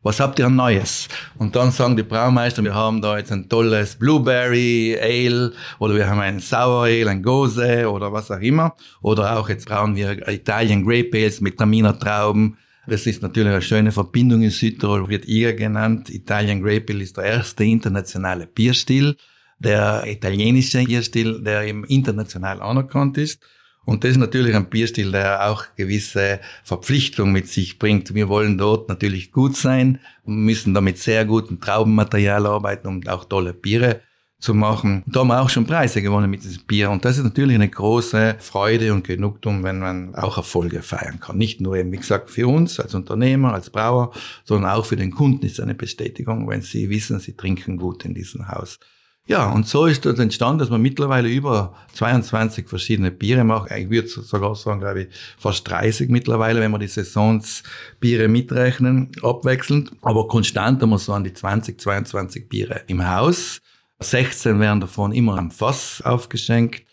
was 0.03 0.19
habt 0.19 0.39
ihr 0.39 0.49
Neues? 0.49 1.09
Und 1.37 1.55
dann 1.55 1.71
sagen 1.71 1.97
die 1.97 2.03
Braumeister, 2.03 2.63
wir 2.63 2.73
haben 2.73 3.01
da 3.01 3.17
jetzt 3.17 3.31
ein 3.31 3.49
tolles 3.49 3.95
Blueberry 3.95 4.97
Ale 5.01 5.51
oder 5.79 5.95
wir 5.95 6.07
haben 6.07 6.21
ein 6.21 6.39
Sour 6.39 6.83
Ale, 6.83 7.09
ein 7.09 7.21
Gose 7.21 7.89
oder 7.89 8.13
was 8.13 8.31
auch 8.31 8.39
immer. 8.39 8.75
Oder 9.01 9.37
auch 9.37 9.49
jetzt 9.49 9.67
brauchen 9.67 9.95
wir 9.95 10.27
Italian 10.29 10.85
Grape 10.85 11.09
Ales 11.13 11.41
mit 11.41 11.57
Traminer 11.57 11.99
Trauben 11.99 12.57
das 12.87 13.05
ist 13.05 13.21
natürlich 13.21 13.51
eine 13.51 13.61
schöne 13.61 13.91
Verbindung 13.91 14.41
in 14.41 14.49
Südtirol, 14.49 15.09
wird 15.09 15.25
ihr 15.25 15.53
genannt. 15.53 16.09
Italian 16.09 16.61
Grape 16.61 16.93
ist 16.93 17.17
der 17.17 17.25
erste 17.25 17.63
internationale 17.63 18.47
Bierstil, 18.47 19.15
der 19.59 20.03
italienische 20.07 20.83
Bierstil, 20.83 21.41
der 21.43 21.63
eben 21.63 21.83
international 21.83 22.61
anerkannt 22.61 23.17
ist. 23.17 23.41
Und 23.85 24.03
das 24.03 24.11
ist 24.11 24.17
natürlich 24.17 24.55
ein 24.55 24.69
Bierstil, 24.69 25.11
der 25.11 25.49
auch 25.49 25.65
gewisse 25.75 26.39
Verpflichtungen 26.63 27.31
mit 27.31 27.47
sich 27.47 27.79
bringt. 27.79 28.13
Wir 28.13 28.27
wollen 28.27 28.57
dort 28.57 28.89
natürlich 28.89 29.31
gut 29.31 29.55
sein, 29.55 29.99
müssen 30.25 30.73
da 30.73 30.81
mit 30.81 30.97
sehr 30.97 31.23
gutem 31.25 31.61
Traubenmaterial 31.61 32.45
arbeiten, 32.45 32.87
um 32.87 33.07
auch 33.07 33.25
tolle 33.25 33.53
Biere 33.53 34.01
zu 34.39 34.53
machen. 34.53 35.03
Da 35.07 35.21
haben 35.21 35.29
wir 35.29 35.41
auch 35.41 35.49
schon 35.49 35.65
Preise 35.65 36.01
gewonnen 36.01 36.29
mit 36.29 36.43
diesem 36.43 36.63
Bier. 36.63 36.91
Und 36.91 37.03
das 37.05 37.17
ist 37.17 37.23
natürlich 37.23 37.55
eine 37.55 37.69
große 37.69 38.35
Freude 38.39 38.93
und 38.93 39.03
Genugtuung, 39.03 39.63
wenn 39.63 39.79
man 39.79 40.13
auch 40.15 40.37
Erfolge 40.37 40.83
feiern 40.83 41.19
kann. 41.19 41.37
Nicht 41.37 41.59
nur 41.59 41.75
eben, 41.75 41.91
wie 41.91 41.97
gesagt, 41.97 42.29
für 42.29 42.47
uns 42.47 42.79
als 42.79 42.93
Unternehmer, 42.93 43.53
als 43.53 43.69
Brauer, 43.71 44.11
sondern 44.43 44.71
auch 44.71 44.85
für 44.85 44.95
den 44.95 45.11
Kunden 45.11 45.45
ist 45.45 45.59
eine 45.59 45.73
Bestätigung, 45.73 46.47
wenn 46.47 46.61
sie 46.61 46.89
wissen, 46.89 47.19
sie 47.19 47.35
trinken 47.35 47.77
gut 47.77 48.05
in 48.05 48.13
diesem 48.13 48.47
Haus. 48.47 48.79
Ja, 49.25 49.51
und 49.51 49.67
so 49.67 49.87
ist 49.87 50.05
das 50.05 50.19
entstanden, 50.19 50.59
dass 50.59 50.69
man 50.69 50.81
mittlerweile 50.81 51.27
über 51.27 51.75
22 51.95 52.69
verschiedene 52.69 53.11
Biere 53.11 53.43
macht. 53.43 53.71
Ich 53.71 53.89
würde 53.89 54.07
sogar 54.07 54.55
sagen, 54.55 54.79
glaube 54.79 55.01
ich, 55.01 55.07
fast 55.37 55.67
30 55.69 56.09
mittlerweile, 56.09 56.61
wenn 56.61 56.71
wir 56.71 56.79
die 56.79 56.87
Saisonsbiere 56.87 58.29
mitrechnen, 58.29 59.11
abwechselnd. 59.21 59.91
Aber 60.01 60.29
konstant 60.29 60.81
haben 60.81 60.91
wir 60.91 60.97
so 60.97 61.11
an 61.11 61.25
die 61.25 61.33
20, 61.33 61.77
22 61.77 62.47
Biere 62.47 62.83
im 62.87 63.05
Haus. 63.05 63.59
16 63.99 64.59
werden 64.59 64.81
davon 64.81 65.11
immer 65.11 65.37
am 65.37 65.51
Fass 65.51 66.01
aufgeschenkt. 66.03 66.85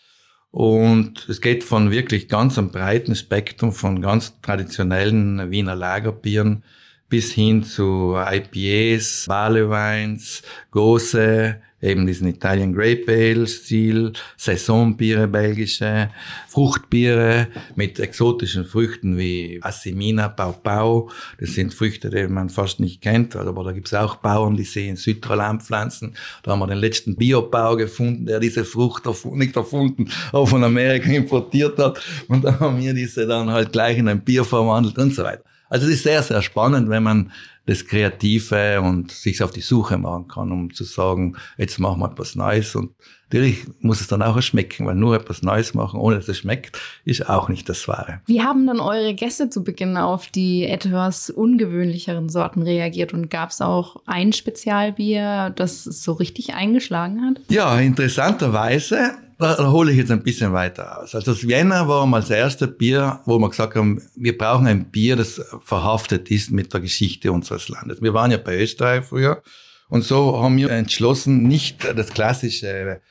Und 0.51 1.27
es 1.27 1.41
geht 1.41 1.63
von 1.63 1.91
wirklich 1.91 2.29
ganz 2.29 2.57
einem 2.57 2.71
breiten 2.71 3.15
Spektrum 3.15 3.73
von 3.73 4.01
ganz 4.01 4.39
traditionellen 4.41 5.51
Wiener 5.51 5.75
Lagerbieren 5.75 6.63
bis 7.09 7.31
hin 7.33 7.63
zu 7.63 8.15
IPAs, 8.15 9.25
Barleyweins, 9.27 10.41
Gose, 10.71 11.61
eben 11.85 12.07
diesen 12.07 12.27
Italian 12.27 12.73
Grape 12.73 13.05
Ale 13.07 13.47
Stil, 13.47 14.13
Saisonbiere, 14.37 15.27
belgische, 15.27 16.09
Fruchtbiere 16.47 17.47
mit 17.75 17.99
exotischen 17.99 18.65
Früchten 18.65 19.17
wie 19.17 19.59
Assimina, 19.61 20.29
Pau 20.29 20.53
Pau. 20.53 21.09
Das 21.39 21.53
sind 21.53 21.73
Früchte, 21.73 22.09
die 22.09 22.27
man 22.27 22.49
fast 22.49 22.79
nicht 22.79 23.01
kennt, 23.01 23.35
aber 23.35 23.63
da 23.63 23.71
gibt's 23.71 23.93
auch 23.93 24.15
Bauern, 24.15 24.57
die 24.57 24.63
sie 24.63 24.87
in 24.87 24.95
Südtirol 24.95 25.41
anpflanzen. 25.41 26.15
Da 26.43 26.51
haben 26.51 26.59
wir 26.59 26.67
den 26.67 26.79
letzten 26.79 27.15
Biobau 27.15 27.75
gefunden, 27.75 28.25
der 28.25 28.39
diese 28.39 28.65
Frucht 28.65 29.03
nicht 29.25 29.55
erfunden, 29.55 30.09
aber 30.31 30.47
von 30.47 30.63
Amerika 30.63 31.09
importiert 31.11 31.77
hat. 31.77 32.01
Und 32.27 32.43
da 32.43 32.59
haben 32.59 32.81
wir 32.81 32.93
diese 32.93 33.27
dann 33.27 33.51
halt 33.51 33.71
gleich 33.71 33.97
in 33.97 34.07
ein 34.07 34.23
Bier 34.23 34.43
verwandelt 34.43 34.97
und 34.97 35.13
so 35.13 35.23
weiter. 35.23 35.43
Also 35.69 35.87
es 35.87 35.95
ist 35.95 36.03
sehr, 36.03 36.21
sehr 36.23 36.41
spannend, 36.41 36.89
wenn 36.89 37.03
man 37.03 37.31
das 37.65 37.85
Kreative 37.85 38.81
und 38.81 39.11
sich 39.11 39.41
auf 39.41 39.51
die 39.51 39.61
Suche 39.61 39.97
machen 39.97 40.27
kann, 40.27 40.51
um 40.51 40.73
zu 40.73 40.83
sagen, 40.83 41.35
jetzt 41.57 41.79
machen 41.79 41.99
wir 41.99 42.11
etwas 42.11 42.35
Neues. 42.35 42.75
Und 42.75 42.91
natürlich 43.23 43.65
muss 43.79 44.01
es 44.01 44.07
dann 44.07 44.21
auch 44.21 44.39
schmecken, 44.41 44.85
weil 44.85 44.95
nur 44.95 45.15
etwas 45.15 45.41
Neues 45.41 45.73
machen, 45.73 45.99
ohne 45.99 46.17
dass 46.17 46.27
es 46.27 46.37
schmeckt, 46.37 46.79
ist 47.05 47.27
auch 47.27 47.49
nicht 47.49 47.67
das 47.67 47.87
Wahre. 47.87 48.21
Wie 48.27 48.43
haben 48.43 48.67
dann 48.67 48.79
eure 48.79 49.15
Gäste 49.15 49.49
zu 49.49 49.63
Beginn 49.63 49.97
auf 49.97 50.27
die 50.27 50.65
etwas 50.65 51.31
ungewöhnlicheren 51.31 52.29
Sorten 52.29 52.61
reagiert? 52.61 53.13
Und 53.13 53.31
gab 53.31 53.49
es 53.49 53.61
auch 53.61 54.03
ein 54.05 54.31
Spezialbier, 54.31 55.51
das 55.55 55.83
so 55.83 56.13
richtig 56.13 56.53
eingeschlagen 56.53 57.25
hat? 57.25 57.41
Ja, 57.49 57.79
interessanterweise 57.79 59.15
da, 59.37 59.71
hole 59.71 59.91
ich 59.91 59.97
jetzt 59.97 60.11
ein 60.11 60.23
bisschen 60.23 60.53
weiter 60.53 61.01
aus. 61.01 61.15
Also 61.15 61.33
das 61.33 61.47
Vienna 61.47 61.87
war 61.87 62.05
mal 62.05 62.21
das 62.21 62.29
erste 62.29 62.67
Bier, 62.67 63.19
wo 63.25 63.37
wir 63.39 63.49
gesagt 63.49 63.75
haben, 63.75 64.01
wir 64.15 64.37
brauchen 64.37 64.67
ein 64.67 64.91
Bier, 64.91 65.15
das 65.15 65.41
verhaftet 65.63 66.31
ist 66.31 66.51
mit 66.51 66.73
der 66.73 66.81
Geschichte 66.81 67.31
unseres 67.31 67.69
Landes. 67.69 68.01
Wir 68.01 68.13
waren 68.13 68.31
ja 68.31 68.37
bei 68.37 68.57
Österreich 68.57 69.05
früher 69.05 69.41
und 69.89 70.03
so 70.03 70.41
haben 70.41 70.57
wir 70.57 70.69
entschlossen, 70.69 71.43
nicht 71.43 71.83
das 71.95 72.09
klassische 72.09 73.01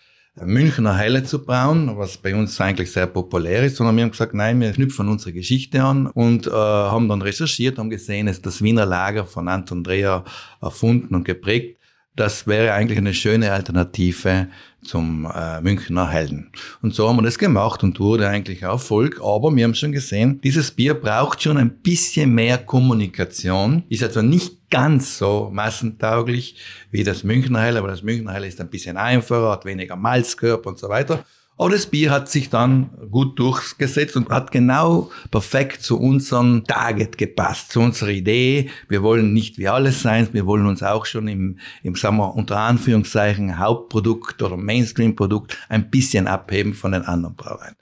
Münchner 0.42 0.96
Helle 0.96 1.22
zu 1.22 1.44
brauen, 1.44 1.96
was 1.96 2.16
bei 2.16 2.34
uns 2.34 2.60
eigentlich 2.60 2.90
sehr 2.90 3.06
populär 3.06 3.62
ist, 3.64 3.76
sondern 3.76 3.96
wir 3.96 4.02
haben 4.02 4.10
gesagt, 4.10 4.34
nein, 4.34 4.60
wir 4.60 4.72
knüpfen 4.72 5.08
unsere 5.08 5.32
Geschichte 5.32 5.80
an 5.80 6.08
und 6.08 6.48
äh, 6.48 6.50
haben 6.50 7.08
dann 7.08 7.22
recherchiert, 7.22 7.78
haben 7.78 7.90
gesehen, 7.90 8.26
es 8.26 8.38
ist 8.38 8.46
das 8.46 8.60
Wiener 8.60 8.84
Lager 8.84 9.26
von 9.26 9.46
Anton 9.46 9.84
Dreher 9.84 10.24
erfunden 10.60 11.14
und 11.14 11.24
geprägt 11.24 11.78
das 12.16 12.46
wäre 12.46 12.72
eigentlich 12.72 12.98
eine 12.98 13.14
schöne 13.14 13.52
Alternative 13.52 14.48
zum 14.82 15.28
äh, 15.34 15.60
Münchner 15.60 16.08
Helden. 16.08 16.52
Und 16.82 16.94
so 16.94 17.08
haben 17.08 17.16
wir 17.16 17.22
das 17.22 17.38
gemacht 17.38 17.82
und 17.82 17.98
wurde 17.98 18.28
eigentlich 18.28 18.62
Erfolg. 18.62 19.20
Aber 19.20 19.54
wir 19.54 19.64
haben 19.64 19.74
schon 19.74 19.92
gesehen, 19.92 20.40
dieses 20.42 20.70
Bier 20.70 20.94
braucht 20.94 21.42
schon 21.42 21.56
ein 21.56 21.78
bisschen 21.78 22.32
mehr 22.34 22.58
Kommunikation. 22.58 23.82
Ist 23.88 24.02
also 24.02 24.22
nicht 24.22 24.70
ganz 24.70 25.18
so 25.18 25.50
massentauglich 25.52 26.56
wie 26.90 27.02
das 27.02 27.24
Münchner 27.24 27.60
Hell, 27.60 27.76
aber 27.76 27.88
das 27.88 28.02
Münchner 28.02 28.32
Hell 28.32 28.44
ist 28.44 28.60
ein 28.60 28.70
bisschen 28.70 28.96
einfacher, 28.96 29.50
hat 29.50 29.64
weniger 29.64 29.96
Malzkörper 29.96 30.70
und 30.70 30.78
so 30.78 30.88
weiter. 30.88 31.24
Aber 31.56 31.70
das 31.70 31.86
Bier 31.86 32.10
hat 32.10 32.28
sich 32.28 32.50
dann 32.50 32.90
gut 33.10 33.38
durchgesetzt 33.38 34.16
und 34.16 34.28
hat 34.28 34.50
genau 34.50 35.10
perfekt 35.30 35.82
zu 35.82 36.00
unserem 36.00 36.64
Target 36.64 37.16
gepasst, 37.16 37.70
zu 37.70 37.80
unserer 37.80 38.10
Idee. 38.10 38.70
Wir 38.88 39.04
wollen 39.04 39.32
nicht 39.32 39.56
wie 39.58 39.68
alles 39.68 40.02
sein, 40.02 40.28
wir 40.32 40.46
wollen 40.46 40.66
uns 40.66 40.82
auch 40.82 41.06
schon 41.06 41.28
im, 41.28 41.58
im 41.84 41.94
sagen 41.94 42.16
wir, 42.16 42.34
unter 42.34 42.58
Anführungszeichen 42.58 43.58
Hauptprodukt 43.58 44.42
oder 44.42 44.56
Mainstream-Produkt 44.56 45.56
ein 45.68 45.90
bisschen 45.90 46.26
abheben 46.26 46.74
von 46.74 46.90
den 46.90 47.02
anderen 47.02 47.36
Brauereien. 47.36 47.76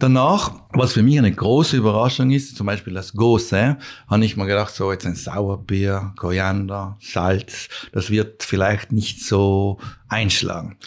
Danach, 0.00 0.52
was 0.72 0.94
für 0.94 1.04
mich 1.04 1.16
eine 1.18 1.30
große 1.30 1.76
Überraschung 1.76 2.32
ist, 2.32 2.56
zum 2.56 2.66
Beispiel 2.66 2.94
das 2.94 3.12
Gose, 3.12 3.78
habe 4.08 4.24
ich 4.24 4.36
mir 4.36 4.46
gedacht, 4.46 4.74
so 4.74 4.90
jetzt 4.90 5.06
ein 5.06 5.14
Sauerbier, 5.14 6.12
Koriander, 6.16 6.98
Salz, 7.00 7.68
das 7.92 8.10
wird 8.10 8.42
vielleicht 8.42 8.90
nicht 8.90 9.24
so 9.24 9.78
einschlagen. 10.08 10.78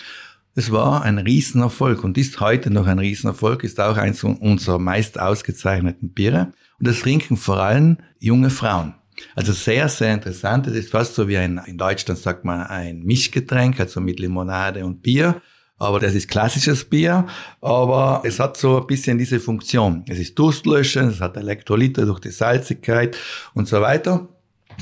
Es 0.58 0.72
war 0.72 1.04
ein 1.04 1.20
Riesenerfolg 1.20 2.04
und 2.04 2.18
ist 2.18 2.40
heute 2.40 2.72
noch 2.72 2.88
ein 2.88 2.98
Riesenerfolg, 2.98 3.64
ist 3.64 3.80
auch 3.80 3.96
eins 3.96 4.24
unserer 4.24 4.80
meist 4.80 5.20
ausgezeichneten 5.20 6.14
Biere. 6.14 6.52
Und 6.80 6.88
das 6.88 7.02
trinken 7.02 7.38
vor 7.38 7.58
allem 7.58 7.98
junge 8.18 8.50
Frauen. 8.50 8.96
Also 9.36 9.54
sehr, 9.54 9.88
sehr 9.88 10.16
interessant. 10.16 10.66
Es 10.66 10.74
ist 10.74 10.90
fast 10.90 11.14
so 11.14 11.28
wie 11.28 11.38
ein, 11.38 11.62
in 11.68 11.78
Deutschland 11.78 12.20
sagt 12.20 12.44
man 12.44 12.62
ein 12.64 13.04
Mischgetränk, 13.04 13.80
also 13.80 14.02
mit 14.02 14.20
Limonade 14.20 14.84
und 14.84 15.04
Bier. 15.04 15.44
Aber 15.78 16.00
das 16.00 16.16
ist 16.16 16.28
klassisches 16.28 16.86
Bier, 16.86 17.28
aber 17.62 18.24
es 18.26 18.40
hat 18.40 18.58
so 18.58 18.82
ein 18.82 18.88
bisschen 18.88 19.20
diese 19.20 19.40
Funktion. 19.40 20.06
Es 20.08 20.18
ist 20.18 20.40
durstlöschend, 20.40 21.12
es 21.12 21.22
hat 21.22 21.38
Elektrolyte 21.38 22.08
durch 22.08 22.20
die 22.20 22.32
Salzigkeit 22.32 23.16
und 23.54 23.68
so 23.68 23.80
weiter. 23.80 24.28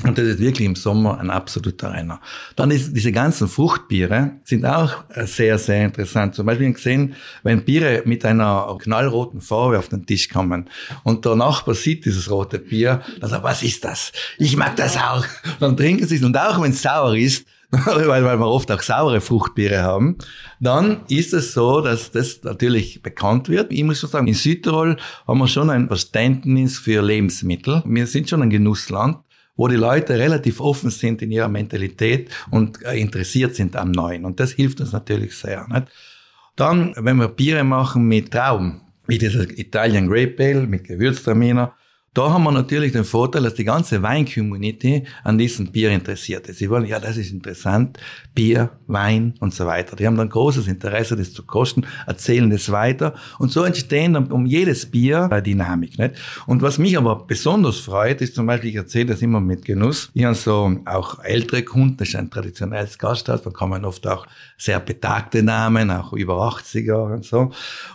Und 0.04 0.18
das 0.18 0.26
ist 0.26 0.38
wirklich 0.40 0.66
im 0.66 0.76
Sommer 0.76 1.18
ein 1.18 1.30
absoluter 1.30 1.92
Renner. 1.92 2.20
Dann 2.54 2.70
ist 2.70 2.94
diese 2.94 3.12
ganzen 3.12 3.48
Fruchtbiere 3.48 4.32
sind 4.44 4.66
auch 4.66 5.04
äh, 5.10 5.26
sehr, 5.26 5.58
sehr 5.58 5.86
interessant. 5.86 6.34
Zum 6.34 6.46
Beispiel 6.46 6.72
gesehen, 6.72 7.14
wenn 7.42 7.64
Biere 7.64 8.02
mit 8.04 8.24
einer 8.24 8.76
knallroten 8.78 9.40
Farbe 9.40 9.78
auf 9.78 9.88
den 9.88 10.04
Tisch 10.04 10.28
kommen 10.28 10.68
und 11.02 11.24
der 11.24 11.34
Nachbar 11.34 11.74
sieht 11.74 12.04
dieses 12.04 12.30
rote 12.30 12.58
Bier, 12.58 13.02
dann 13.20 13.30
sagt, 13.30 13.44
was 13.44 13.62
ist 13.62 13.84
das? 13.84 14.12
Ich 14.38 14.56
mag 14.56 14.76
das 14.76 14.96
auch. 14.96 15.24
Dann 15.60 15.76
trinken 15.76 16.06
sie 16.06 16.16
es 16.16 16.22
und 16.22 16.36
auch 16.36 16.60
wenn 16.60 16.72
es 16.72 16.82
sauer 16.82 17.16
ist, 17.16 17.46
weil, 17.70 18.24
weil 18.24 18.38
wir 18.38 18.46
oft 18.46 18.70
auch 18.70 18.82
saure 18.82 19.20
Fruchtbiere 19.20 19.82
haben, 19.82 20.18
dann 20.60 21.00
ist 21.08 21.32
es 21.32 21.52
so, 21.52 21.80
dass 21.80 22.12
das 22.12 22.42
natürlich 22.42 23.02
bekannt 23.02 23.48
wird. 23.48 23.72
Ich 23.72 23.82
muss 23.82 23.98
schon 23.98 24.10
sagen, 24.10 24.28
in 24.28 24.34
Südtirol 24.34 24.96
haben 25.26 25.38
wir 25.38 25.48
schon 25.48 25.70
ein 25.70 25.88
Verständnis 25.88 26.78
für 26.78 27.02
Lebensmittel. 27.02 27.82
Wir 27.84 28.06
sind 28.06 28.28
schon 28.28 28.42
ein 28.42 28.50
Genussland 28.50 29.18
wo 29.56 29.68
die 29.68 29.76
Leute 29.76 30.18
relativ 30.18 30.60
offen 30.60 30.90
sind 30.90 31.22
in 31.22 31.32
ihrer 31.32 31.48
Mentalität 31.48 32.30
und 32.50 32.82
äh, 32.84 32.98
interessiert 32.98 33.54
sind 33.54 33.76
am 33.76 33.90
Neuen. 33.90 34.24
Und 34.24 34.38
das 34.38 34.52
hilft 34.52 34.80
uns 34.80 34.92
natürlich 34.92 35.34
sehr. 35.34 35.66
Nicht? 35.68 35.86
Dann, 36.56 36.94
wenn 36.96 37.16
wir 37.16 37.28
Biere 37.28 37.64
machen 37.64 38.04
mit 38.04 38.30
Trauben, 38.30 38.82
wie 39.06 39.18
dieses 39.18 39.46
Italian 39.58 40.08
Grape 40.08 40.36
Ale 40.38 40.66
mit 40.66 40.84
Gewürztraminer, 40.84 41.74
da 42.16 42.30
haben 42.30 42.44
wir 42.44 42.52
natürlich 42.52 42.92
den 42.92 43.04
Vorteil, 43.04 43.42
dass 43.42 43.54
die 43.54 43.64
ganze 43.64 44.02
Wein-Community 44.02 45.04
an 45.22 45.36
diesem 45.36 45.66
Bier 45.70 45.90
interessiert 45.90 46.48
ist. 46.48 46.58
Sie 46.58 46.70
wollen, 46.70 46.86
ja, 46.86 46.98
das 46.98 47.18
ist 47.18 47.30
interessant, 47.30 47.98
Bier, 48.34 48.70
Wein 48.86 49.34
und 49.40 49.52
so 49.52 49.66
weiter. 49.66 49.96
Die 49.96 50.06
haben 50.06 50.16
dann 50.16 50.30
großes 50.30 50.66
Interesse, 50.66 51.14
das 51.14 51.34
zu 51.34 51.42
kosten, 51.42 51.86
erzählen 52.06 52.48
das 52.48 52.72
weiter. 52.72 53.14
Und 53.38 53.52
so 53.52 53.64
entstehen 53.64 54.14
dann 54.14 54.32
um 54.32 54.46
jedes 54.46 54.86
Bier 54.86 55.28
eine 55.30 55.42
Dynamik. 55.42 55.98
Nicht? 55.98 56.14
Und 56.46 56.62
was 56.62 56.78
mich 56.78 56.96
aber 56.96 57.26
besonders 57.26 57.80
freut, 57.80 58.22
ist 58.22 58.34
zum 58.34 58.46
Beispiel, 58.46 58.70
ich 58.70 58.76
erzähle 58.76 59.06
das 59.06 59.20
immer 59.20 59.40
mit 59.40 59.66
Genuss, 59.66 60.10
ich 60.14 60.24
habe 60.24 60.34
so 60.34 60.74
auch 60.86 61.22
ältere 61.22 61.64
Kunden, 61.64 61.98
das 61.98 62.08
ist 62.08 62.16
ein 62.16 62.30
traditionelles 62.30 62.98
Gasthaus, 62.98 63.42
da 63.42 63.50
kommen 63.50 63.84
oft 63.84 64.06
auch 64.06 64.26
sehr 64.56 64.80
betagte 64.80 65.42
Namen, 65.42 65.90
auch 65.90 66.14
über 66.14 66.40
80 66.40 66.86
Jahre 66.86 67.12
und 67.14 67.26
so. 67.26 67.50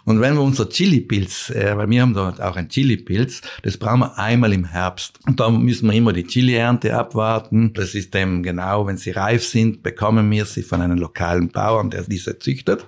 Und 0.05 0.21
wenn 0.21 0.35
wir 0.35 0.41
unser 0.41 0.69
Chili-Pilz, 0.69 1.49
äh, 1.49 1.75
weil 1.75 1.89
wir 1.89 2.03
haben 2.03 2.13
dort 2.13 2.39
auch 2.39 2.55
ein 2.55 2.69
Chili-Pilz, 2.69 3.41
das 3.63 3.77
brauchen 3.77 4.01
wir 4.01 4.10
einmal 4.17 4.53
im 4.53 4.65
Herbst. 4.65 5.19
Und 5.27 5.39
da 5.39 5.49
müssen 5.49 5.87
wir 5.87 5.93
immer 5.95 6.13
die 6.13 6.25
Chili-Ernte 6.25 6.95
abwarten. 6.95 7.73
Das 7.73 7.95
ist 7.95 8.15
eben 8.15 8.43
genau, 8.43 8.87
wenn 8.87 8.97
sie 8.97 9.11
reif 9.11 9.45
sind, 9.45 9.83
bekommen 9.83 10.29
wir 10.31 10.45
sie 10.45 10.63
von 10.63 10.81
einem 10.81 10.97
lokalen 10.97 11.49
Bauern, 11.49 11.89
der 11.89 12.03
diese 12.03 12.37
züchtet. 12.39 12.85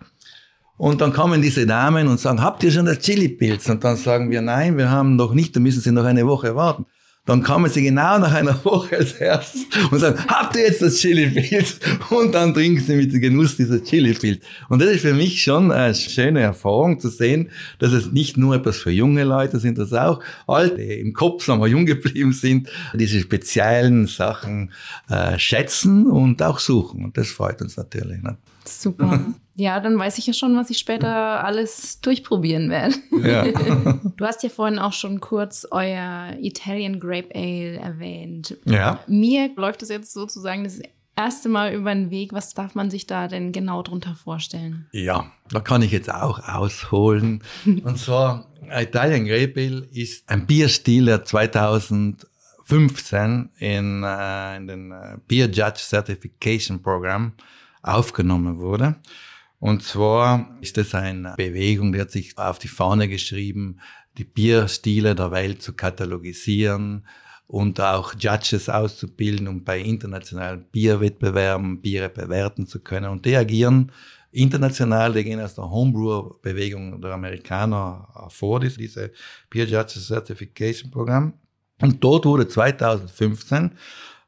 Und 0.77 1.01
dann 1.01 1.13
kommen 1.13 1.41
diese 1.41 1.65
Damen 1.65 2.07
und 2.07 2.19
sagen, 2.19 2.41
habt 2.41 2.63
ihr 2.63 2.71
schon 2.71 2.85
das 2.85 2.99
Chili-Pilz? 2.99 3.69
Und 3.69 3.83
dann 3.83 3.95
sagen 3.95 4.31
wir, 4.31 4.41
nein, 4.41 4.77
wir 4.77 4.89
haben 4.89 5.15
noch 5.15 5.33
nicht, 5.33 5.55
da 5.55 5.59
müssen 5.59 5.81
Sie 5.81 5.91
noch 5.91 6.03
eine 6.03 6.27
Woche 6.27 6.55
warten. 6.55 6.85
Dann 7.25 7.41
kommen 7.41 7.71
sie 7.71 7.83
genau 7.83 8.19
nach 8.19 8.33
einer 8.33 8.63
Woche 8.65 8.97
als 8.97 9.13
erstes 9.13 9.65
und 9.91 9.99
sagen, 9.99 10.19
habt 10.27 10.57
ihr 10.57 10.63
jetzt 10.63 10.81
das 10.81 10.97
Chili-Pilz? 10.97 11.79
Und 12.09 12.35
dann 12.35 12.53
trinken 12.53 12.83
sie 12.83 12.97
mit 12.97 13.11
Genuss 13.13 13.55
dieses 13.55 13.83
Chili-Pilz. 13.83 14.43
Und 14.67 14.81
das 14.81 14.89
ist 14.89 15.01
für 15.01 15.13
mich 15.13 15.41
schon 15.41 15.71
eine 15.71 15.95
schöne 15.95 16.41
Erfahrung 16.41 16.99
zu 16.99 17.07
sehen, 17.07 17.49
dass 17.79 17.93
es 17.93 18.11
nicht 18.11 18.35
nur 18.35 18.55
etwas 18.55 18.77
für 18.77 18.91
junge 18.91 19.23
Leute 19.23 19.59
sind, 19.61 19.77
dass 19.77 19.93
auch 19.93 20.21
alte 20.47 20.81
im 20.81 21.13
Kopf, 21.13 21.45
sagen 21.45 21.61
wir, 21.61 21.67
jung 21.67 21.85
geblieben 21.85 22.33
sind, 22.33 22.67
diese 22.93 23.21
speziellen 23.21 24.07
Sachen 24.07 24.73
äh, 25.09 25.39
schätzen 25.39 26.07
und 26.07 26.43
auch 26.43 26.59
suchen. 26.59 27.05
Und 27.05 27.17
das 27.17 27.29
freut 27.29 27.61
uns 27.61 27.77
natürlich. 27.77 28.21
Ne? 28.21 28.35
Super. 28.65 29.25
Ja, 29.55 29.79
dann 29.79 29.99
weiß 29.99 30.17
ich 30.17 30.25
ja 30.25 30.33
schon, 30.33 30.57
was 30.57 30.71
ich 30.71 30.79
später 30.79 31.43
alles 31.43 32.01
durchprobieren 32.01 32.69
werde. 32.69 32.95
Ja. 33.23 33.45
Du 34.15 34.25
hast 34.25 34.43
ja 34.43 34.49
vorhin 34.49 34.79
auch 34.79 34.93
schon 34.93 35.19
kurz 35.19 35.67
euer 35.69 36.35
Italian 36.39 36.99
Grape 36.99 37.29
Ale 37.33 37.77
erwähnt. 37.77 38.57
Ja. 38.65 38.99
Mir 39.07 39.49
läuft 39.55 39.81
es 39.81 39.89
jetzt 39.89 40.13
sozusagen 40.13 40.63
das 40.63 40.79
erste 41.15 41.49
Mal 41.49 41.73
über 41.73 41.93
den 41.93 42.09
Weg. 42.11 42.31
Was 42.33 42.53
darf 42.53 42.75
man 42.75 42.89
sich 42.89 43.07
da 43.07 43.27
denn 43.27 43.51
genau 43.51 43.81
drunter 43.81 44.15
vorstellen? 44.15 44.87
Ja, 44.91 45.31
da 45.49 45.59
kann 45.59 45.81
ich 45.81 45.91
jetzt 45.91 46.13
auch 46.13 46.47
ausholen. 46.47 47.43
Und 47.65 47.97
zwar, 47.97 48.45
Italian 48.71 49.25
Grape 49.25 49.53
Ale 49.57 49.87
ist 49.91 50.29
ein 50.29 50.45
Bierstil, 50.45 51.05
der 51.05 51.25
2015 51.25 53.49
in, 53.57 54.03
äh, 54.03 54.57
in 54.57 54.67
den 54.67 54.91
äh, 54.91 55.17
Beer 55.27 55.47
Judge 55.47 55.79
Certification 55.79 56.81
Program 56.81 57.33
aufgenommen 57.81 58.59
wurde. 58.59 58.95
Und 59.63 59.81
zwar 59.81 60.57
ist 60.59 60.77
es 60.77 60.93
eine 60.93 61.35
Bewegung, 61.37 61.93
die 61.93 62.01
hat 62.01 62.11
sich 62.11 62.37
auf 62.37 62.59
die 62.59 62.67
Fahne 62.67 63.07
geschrieben, 63.07 63.79
die 64.17 64.25
Bierstile 64.25 65.15
der 65.15 65.31
Welt 65.31 65.61
zu 65.61 65.71
katalogisieren 65.71 67.07
und 67.47 67.79
auch 67.79 68.13
Judges 68.19 68.67
auszubilden, 68.67 69.47
um 69.47 69.63
bei 69.63 69.79
internationalen 69.79 70.65
Bierwettbewerben 70.69 71.79
Biere 71.79 72.09
bewerten 72.09 72.67
zu 72.67 72.81
können. 72.81 73.09
Und 73.09 73.25
die 73.25 73.37
agieren 73.37 73.93
international, 74.33 75.13
die 75.13 75.23
gehen 75.23 75.39
aus 75.39 75.55
der 75.55 75.71
Homebrewer-Bewegung 75.71 76.99
der 76.99 77.13
Amerikaner 77.13 78.09
hervor, 78.15 78.59
diese 78.59 79.13
Beer 79.49 79.63
Judges 79.63 80.07
Certification 80.07 80.91
Programm. 80.91 81.35
Und 81.81 82.03
dort 82.03 82.25
wurde 82.25 82.49
2015 82.49 83.71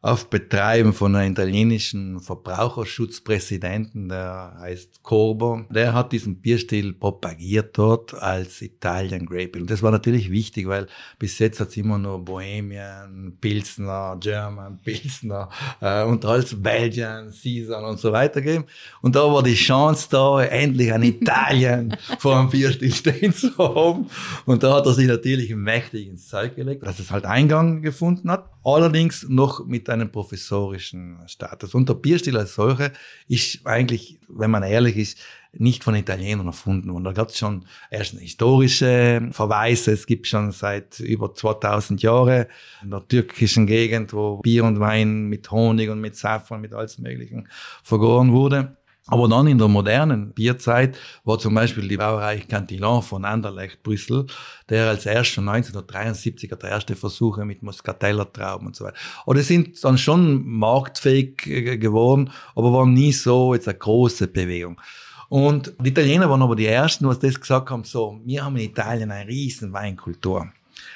auf 0.05 0.29
Betreiben 0.29 0.93
von 0.93 1.15
einem 1.15 1.31
italienischen 1.31 2.19
Verbraucherschutzpräsidenten, 2.19 4.07
der 4.07 4.55
heißt 4.59 5.01
Corbo. 5.01 5.65
Der 5.71 5.93
hat 5.93 6.11
diesen 6.11 6.35
Bierstil 6.41 6.93
propagiert 6.93 7.75
dort 7.75 8.13
als 8.13 8.61
Italian 8.61 9.25
Grape. 9.25 9.57
Und 9.59 9.71
das 9.71 9.81
war 9.81 9.89
natürlich 9.89 10.29
wichtig, 10.29 10.67
weil 10.67 10.85
bis 11.17 11.39
jetzt 11.39 11.59
hat 11.59 11.69
es 11.69 11.77
immer 11.77 11.97
nur 11.97 12.23
Bohemian, 12.23 13.35
Pilsner, 13.41 14.15
German, 14.19 14.77
Pilsner 14.85 15.49
äh, 15.81 16.03
und 16.03 16.23
als 16.23 16.53
Belgian, 16.61 17.31
Caesar 17.31 17.89
und 17.89 17.99
so 17.99 18.11
weiter 18.11 18.41
gegeben. 18.41 18.65
Und 19.01 19.15
da 19.15 19.21
war 19.21 19.41
die 19.41 19.55
Chance 19.55 20.07
da, 20.11 20.43
endlich 20.43 20.93
ein 20.93 21.01
Italien 21.01 21.97
vor 22.19 22.37
einem 22.37 22.51
Bierstil 22.51 22.93
stehen 22.93 23.33
zu 23.33 23.57
haben. 23.57 24.05
Und 24.45 24.61
da 24.61 24.75
hat 24.75 24.85
er 24.85 24.93
sich 24.93 25.07
natürlich 25.07 25.55
mächtig 25.55 26.07
ins 26.07 26.27
Zeug 26.27 26.55
gelegt, 26.55 26.85
dass 26.85 26.99
es 26.99 27.09
halt 27.09 27.25
Eingang 27.25 27.81
gefunden 27.81 28.29
hat. 28.29 28.54
Allerdings 28.65 29.27
noch 29.29 29.63
mit 29.67 29.87
einem 29.91 30.11
professorischen 30.11 31.19
Status. 31.27 31.75
Und 31.75 31.87
der 31.87 31.93
Bierstil 31.93 32.35
als 32.35 32.55
solcher 32.55 32.91
ist 33.27 33.59
eigentlich, 33.63 34.17
wenn 34.27 34.49
man 34.49 34.63
ehrlich 34.63 34.97
ist, 34.97 35.19
nicht 35.53 35.83
von 35.83 35.93
Italienern 35.93 36.47
erfunden 36.47 36.91
worden. 36.91 37.03
Da 37.03 37.11
gab 37.11 37.29
es 37.29 37.37
schon 37.37 37.65
erst 37.91 38.17
historische 38.17 39.29
Verweise. 39.31 39.91
Es 39.91 40.07
gibt 40.07 40.25
schon 40.25 40.51
seit 40.51 40.99
über 40.99 41.31
2000 41.31 42.01
Jahren 42.01 42.47
in 42.81 42.89
der 42.89 43.07
türkischen 43.07 43.67
Gegend, 43.67 44.13
wo 44.13 44.37
Bier 44.39 44.63
und 44.63 44.79
Wein 44.79 45.25
mit 45.27 45.51
Honig 45.51 45.91
und 45.91 46.01
mit 46.01 46.15
Safran, 46.15 46.61
mit 46.61 46.73
alles 46.73 46.97
Möglichen 46.97 47.47
vergoren 47.83 48.31
wurde. 48.31 48.75
Aber 49.07 49.27
dann 49.27 49.45
in 49.45 49.59
der 49.59 49.67
modernen 49.67 50.31
Bierzeit 50.31 50.97
war 51.23 51.37
zum 51.37 51.53
Beispiel 51.53 51.87
die 51.87 51.97
Brauerei 51.97 52.39
Cantillon 52.39 53.03
von 53.03 53.23
Anderlecht, 53.23 53.83
Brüssel, 53.83 54.25
der 54.67 54.87
als 54.89 55.05
erster 55.05 55.41
1973 55.41 56.49
der 56.49 56.69
erste 56.69 56.95
Versuche 56.95 57.45
mit 57.45 57.61
Muscateller 57.61 58.31
Trauben 58.31 58.65
und 58.65 58.75
so 58.75 58.85
weiter. 58.85 58.97
Und 59.25 59.37
die 59.37 59.43
sind 59.43 59.83
dann 59.83 59.99
schon 59.99 60.43
marktfähig 60.47 61.37
geworden, 61.37 62.31
aber 62.55 62.73
waren 62.73 62.93
nie 62.93 63.11
so 63.11 63.53
jetzt 63.53 63.67
eine 63.67 63.77
große 63.77 64.27
Bewegung. 64.27 64.81
Und 65.29 65.73
die 65.79 65.89
Italiener 65.89 66.27
waren 66.27 66.41
aber 66.41 66.55
die 66.55 66.65
ersten, 66.65 67.07
was 67.07 67.19
das 67.19 67.39
gesagt 67.39 67.69
haben, 67.69 67.83
so, 67.83 68.19
wir 68.25 68.43
haben 68.43 68.55
in 68.57 68.71
Italien 68.71 69.11
eine 69.11 69.27
riesen 69.27 69.71
Weinkultur. 69.71 70.47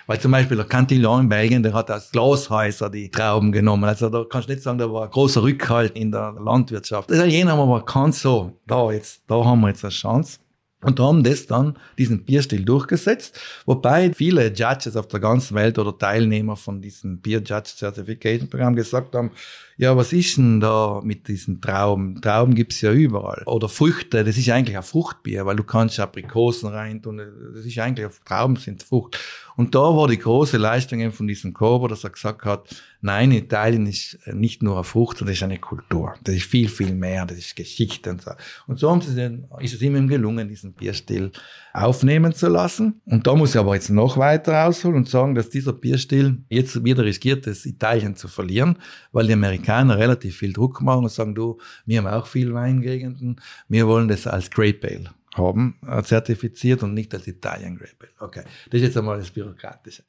Weil 0.07 0.19
zum 0.19 0.31
Beispiel 0.31 0.57
der 0.57 0.65
Cantillon 0.65 1.21
in 1.21 1.29
Belgien, 1.29 1.63
der 1.63 1.73
hat 1.73 1.91
aus 1.91 2.11
Glashäuser 2.11 2.89
die 2.89 3.09
Trauben 3.09 3.51
genommen. 3.51 3.83
Also 3.83 4.09
da 4.09 4.25
kannst 4.29 4.49
du 4.49 4.53
nicht 4.53 4.63
sagen, 4.63 4.77
da 4.77 4.91
war 4.91 5.03
ein 5.03 5.11
großer 5.11 5.43
Rückhalt 5.43 5.95
in 5.95 6.11
der 6.11 6.35
Landwirtschaft. 6.39 7.09
Das 7.09 7.17
Italiener 7.17 7.51
haben 7.51 7.59
aber 7.59 7.77
erkannt, 7.77 8.15
so, 8.15 8.59
da 8.65 8.91
jetzt, 8.91 9.23
da 9.27 9.43
haben 9.43 9.61
wir 9.61 9.69
jetzt 9.69 9.83
eine 9.83 9.91
Chance. 9.91 10.39
Und 10.81 10.97
haben 11.01 11.23
das 11.25 11.45
dann, 11.45 11.77
diesen 11.97 12.23
Bierstil 12.23 12.63
durchgesetzt, 12.63 13.37
wobei 13.65 14.13
viele 14.13 14.47
Judges 14.47 14.95
auf 14.95 15.09
der 15.09 15.19
ganzen 15.19 15.55
Welt 15.55 15.77
oder 15.77 15.97
Teilnehmer 15.97 16.55
von 16.55 16.81
diesem 16.81 17.19
Beer 17.19 17.39
Judge 17.39 17.73
Certification 17.75 18.49
Programm 18.49 18.77
gesagt 18.77 19.13
haben, 19.13 19.31
ja, 19.75 19.95
was 19.97 20.13
ist 20.13 20.37
denn 20.37 20.61
da 20.61 21.01
mit 21.03 21.27
diesen 21.27 21.59
Trauben? 21.59 22.21
Trauben 22.21 22.55
gibt's 22.55 22.79
ja 22.79 22.93
überall. 22.93 23.43
Oder 23.45 23.67
Früchte, 23.67 24.23
das 24.23 24.37
ist 24.37 24.49
eigentlich 24.49 24.77
ein 24.77 24.83
Fruchtbier, 24.83 25.45
weil 25.45 25.57
du 25.57 25.63
kannst 25.65 25.99
Aprikosen 25.99 26.69
rein 26.69 27.01
tun, 27.01 27.21
das 27.53 27.65
ist 27.65 27.77
eigentlich, 27.77 28.07
Trauben 28.23 28.55
sind 28.55 28.81
Frucht. 28.81 29.19
Und 29.60 29.76
da 29.76 29.82
war 29.82 30.08
die 30.08 30.17
große 30.17 30.56
Leistung 30.56 31.12
von 31.12 31.28
diesem 31.28 31.54
Korber, 31.54 31.89
dass 31.89 32.06
er 32.06 32.12
gesagt 32.12 32.45
hat, 32.45 32.74
nein, 33.02 33.34
Italien 33.34 33.88
ist 33.88 34.17
nicht 34.26 34.63
nur 34.63 34.76
eine 34.76 34.86
Frucht, 34.86 35.17
sondern 35.17 35.34
ist 35.34 35.43
eine 35.43 35.58
Kultur. 35.58 36.13
Das 36.24 36.34
ist 36.34 36.45
viel, 36.45 36.69
viel 36.69 36.95
mehr, 36.95 37.26
das 37.26 37.39
ist 37.39 37.58
Geschichte 37.58 38.12
und 38.12 38.22
so. 38.22 38.32
Und 38.67 38.80
so 38.80 38.88
dann, 39.17 39.43
ist 39.60 39.74
es 39.74 39.82
ihm 39.82 40.08
gelungen, 40.08 40.48
diesen 40.48 40.72
Bierstil 40.72 41.34
aufnehmen 41.74 42.34
zu 42.34 42.48
lassen. 42.48 43.02
Und 43.04 43.28
da 43.28 43.36
muss 43.36 43.50
ich 43.50 43.60
aber 43.60 43.76
jetzt 43.76 43.89
noch 43.89 44.15
weiter 44.15 44.65
ausholen 44.65 44.95
und 44.95 45.10
sagen, 45.10 45.36
dass 45.36 45.50
dieser 45.50 45.74
Bierstil 45.74 46.38
jetzt 46.48 46.82
wieder 46.86 47.04
riskiert, 47.04 47.45
das 47.45 47.65
Italien 47.65 48.15
zu 48.15 48.30
verlieren, 48.30 48.78
weil 49.12 49.28
die 49.28 49.34
Amerikaner 49.34 49.98
relativ 49.98 50.38
viel 50.38 50.54
Druck 50.54 50.80
machen 50.80 51.04
und 51.04 51.12
sagen, 51.12 51.36
du, 51.36 51.58
wir 51.86 51.98
haben 51.98 52.08
auch 52.08 52.28
viel 52.28 52.54
Weingegenden, 52.54 53.41
wir 53.67 53.88
wollen 53.88 54.08
das 54.08 54.26
als 54.26 54.50
Grape 54.50 54.88
Ale 54.88 55.18
haben, 55.35 55.77
äh, 55.87 56.01
zertifiziert 56.03 56.83
und 56.83 56.93
nicht 56.93 57.13
als 57.13 57.27
Italien 57.27 57.77
Grape 57.77 58.07
Ale. 58.17 58.27
Okay, 58.27 58.43
das 58.69 58.81
ist 58.81 58.87
jetzt 58.87 58.97
einmal 58.97 59.17
das 59.17 59.31
Bürokratische. 59.31 60.03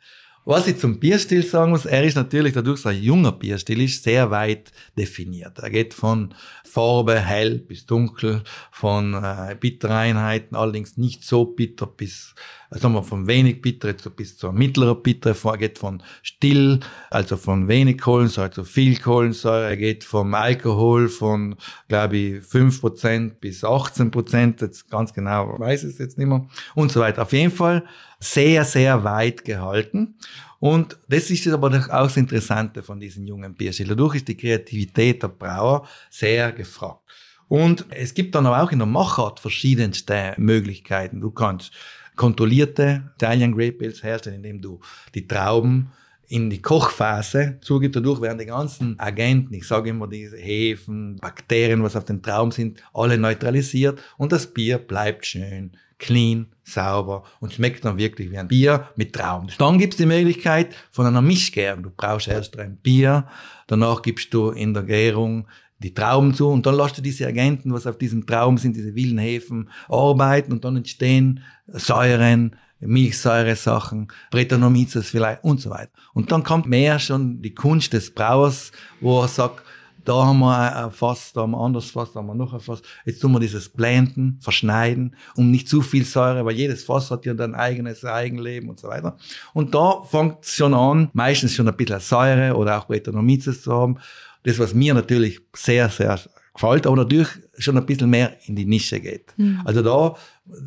Was 0.46 0.66
ich 0.66 0.78
zum 0.78 0.98
Bierstil 0.98 1.42
sagen 1.44 1.70
muss, 1.70 1.84
er 1.84 2.02
ist 2.02 2.14
natürlich 2.14 2.54
dadurch, 2.54 2.82
dass 2.82 2.92
er 2.92 2.96
ein 2.96 3.02
junger 3.02 3.32
Bierstil 3.32 3.82
ist, 3.82 4.02
sehr 4.02 4.30
weit 4.30 4.72
definiert. 4.96 5.58
Er 5.58 5.68
geht 5.68 5.92
von 5.92 6.34
Farbe 6.64 7.20
hell 7.20 7.58
bis 7.58 7.84
dunkel, 7.84 8.42
von 8.70 9.12
äh, 9.14 9.54
Bittereinheiten, 9.60 10.56
allerdings 10.56 10.96
nicht 10.96 11.24
so 11.24 11.44
bitter 11.44 11.86
bis, 11.86 12.34
sagen 12.78 12.94
wir, 12.94 13.02
von 13.02 13.26
wenig 13.26 13.60
bitter 13.60 13.92
bis 14.10 14.36
zur 14.36 14.52
mittleren 14.52 15.02
Bitter. 15.02 15.34
Er 15.44 15.58
geht 15.58 15.78
von 15.78 16.02
still, 16.22 16.80
also 17.10 17.36
von 17.36 17.66
wenig 17.66 17.98
Kohlensäure 17.98 18.50
zu 18.50 18.64
viel 18.64 18.98
Kohlensäure. 18.98 19.68
Er 19.68 19.76
geht 19.76 20.04
vom 20.04 20.34
Alkohol 20.34 21.08
von, 21.08 21.56
glaube 21.88 22.16
ich, 22.16 22.44
5% 22.44 23.34
bis 23.40 23.64
18%, 23.64 24.62
jetzt 24.62 24.88
ganz 24.88 25.12
genau 25.12 25.58
weiß 25.58 25.84
ich 25.84 25.90
es 25.94 25.98
jetzt 25.98 26.18
nicht 26.18 26.28
mehr, 26.28 26.46
und 26.74 26.92
so 26.92 27.00
weiter. 27.00 27.22
Auf 27.22 27.32
jeden 27.32 27.50
Fall 27.50 27.84
sehr, 28.20 28.64
sehr 28.64 29.02
weit 29.02 29.44
gehalten. 29.44 30.14
Und 30.60 30.98
das 31.08 31.30
ist 31.30 31.48
aber 31.48 31.68
auch 31.68 31.88
das 31.88 32.16
Interessante 32.18 32.82
von 32.82 33.00
diesen 33.00 33.26
jungen 33.26 33.54
Bierstil. 33.54 33.88
Dadurch 33.88 34.16
ist 34.16 34.28
die 34.28 34.36
Kreativität 34.36 35.22
der 35.22 35.28
Brauer 35.28 35.88
sehr 36.10 36.52
gefragt. 36.52 37.00
Und 37.48 37.86
es 37.90 38.14
gibt 38.14 38.34
dann 38.34 38.46
aber 38.46 38.62
auch 38.62 38.70
in 38.70 38.78
der 38.78 38.86
Machart 38.86 39.40
verschiedenste 39.40 40.34
Möglichkeiten. 40.36 41.20
Du 41.20 41.32
kannst 41.32 41.72
kontrollierte 42.20 43.02
Italian 43.16 43.52
Grape 43.52 43.82
Ales 43.82 44.02
herstellen, 44.02 44.36
indem 44.36 44.60
du 44.60 44.78
die 45.14 45.26
Trauben 45.26 45.90
in 46.28 46.50
die 46.50 46.60
Kochphase 46.60 47.56
zugibt. 47.62 47.96
Dadurch 47.96 48.20
werden 48.20 48.36
die 48.36 48.44
ganzen 48.44 49.00
Agenten, 49.00 49.54
ich 49.54 49.66
sage 49.66 49.88
immer 49.88 50.06
diese 50.06 50.36
Hefen, 50.36 51.16
Bakterien, 51.16 51.82
was 51.82 51.96
auf 51.96 52.04
den 52.04 52.20
Trauben 52.22 52.50
sind, 52.50 52.82
alle 52.92 53.16
neutralisiert 53.16 53.98
und 54.18 54.32
das 54.32 54.46
Bier 54.46 54.76
bleibt 54.76 55.24
schön 55.24 55.72
clean, 55.98 56.48
sauber 56.62 57.24
und 57.40 57.54
schmeckt 57.54 57.86
dann 57.86 57.96
wirklich 57.96 58.30
wie 58.30 58.36
ein 58.36 58.48
Bier 58.48 58.90
mit 58.96 59.14
Trauben. 59.14 59.48
Dann 59.56 59.78
gibt's 59.78 59.96
die 59.96 60.04
Möglichkeit 60.04 60.74
von 60.90 61.06
einer 61.06 61.22
Mischgärung. 61.22 61.84
Du 61.84 61.90
brauchst 61.90 62.28
erst 62.28 62.58
ein 62.58 62.76
Bier, 62.76 63.26
danach 63.66 64.02
gibst 64.02 64.34
du 64.34 64.50
in 64.50 64.74
der 64.74 64.82
Gärung 64.82 65.46
die 65.82 65.94
Trauben 65.94 66.34
zu 66.34 66.48
und 66.48 66.66
dann 66.66 66.76
lässt 66.76 66.98
du 66.98 67.02
diese 67.02 67.26
Agenten, 67.26 67.72
was 67.72 67.86
auf 67.86 67.98
diesen 67.98 68.26
Trauben 68.26 68.58
sind, 68.58 68.76
diese 68.76 68.94
wilden 68.94 69.18
Hefen, 69.18 69.70
arbeiten 69.88 70.52
und 70.52 70.64
dann 70.64 70.76
entstehen 70.76 71.40
Säuren, 71.66 72.56
Milchsäuresachen, 72.80 74.08
Brettanomyces 74.30 75.08
vielleicht 75.08 75.44
und 75.44 75.60
so 75.60 75.70
weiter. 75.70 75.90
Und 76.14 76.32
dann 76.32 76.42
kommt 76.42 76.66
mehr 76.66 76.98
schon 76.98 77.42
die 77.42 77.54
Kunst 77.54 77.92
des 77.92 78.12
Brauers, 78.12 78.72
wo 79.00 79.22
er 79.22 79.28
sagt, 79.28 79.62
da 80.04 80.26
haben 80.26 80.38
wir 80.38 80.76
ein 80.76 80.90
Fass, 80.90 81.32
da 81.32 81.42
haben 81.42 81.52
wir 81.52 81.58
ein 81.58 81.66
anderes 81.66 81.90
Fass, 81.90 82.12
da 82.12 82.20
haben 82.20 82.26
wir 82.26 82.34
noch 82.34 82.54
ein 82.54 82.60
Fass. 82.60 82.80
Jetzt 83.04 83.20
tun 83.20 83.32
wir 83.32 83.40
dieses 83.40 83.68
Blenden, 83.68 84.38
verschneiden, 84.40 85.14
um 85.36 85.50
nicht 85.50 85.68
zu 85.68 85.82
viel 85.82 86.04
Säure, 86.04 86.44
weil 86.44 86.54
jedes 86.54 86.84
Fass 86.84 87.10
hat 87.10 87.26
ja 87.26 87.34
dann 87.34 87.54
eigenes 87.54 88.04
Eigenleben 88.04 88.70
und 88.70 88.80
so 88.80 88.88
weiter. 88.88 89.16
Und 89.52 89.74
da 89.74 90.02
fängt 90.02 90.44
es 90.44 90.54
schon 90.54 90.74
an, 90.74 91.10
meistens 91.12 91.54
schon 91.54 91.68
ein 91.68 91.76
bisschen 91.76 92.00
Säure 92.00 92.56
oder 92.56 92.78
auch 92.78 92.86
Brettanomyces 92.86 93.62
zu 93.62 93.72
haben. 93.72 93.98
Das, 94.42 94.58
was 94.58 94.74
mir 94.74 94.94
natürlich 94.94 95.40
sehr, 95.54 95.88
sehr 95.88 96.18
gefällt, 96.60 96.86
aber 96.86 96.96
natürlich 96.96 97.28
schon 97.58 97.76
ein 97.76 97.86
bisschen 97.86 98.10
mehr 98.10 98.36
in 98.46 98.56
die 98.56 98.64
Nische 98.64 99.00
geht. 99.00 99.32
Mhm. 99.36 99.60
Also 99.64 99.82
da, 99.82 100.16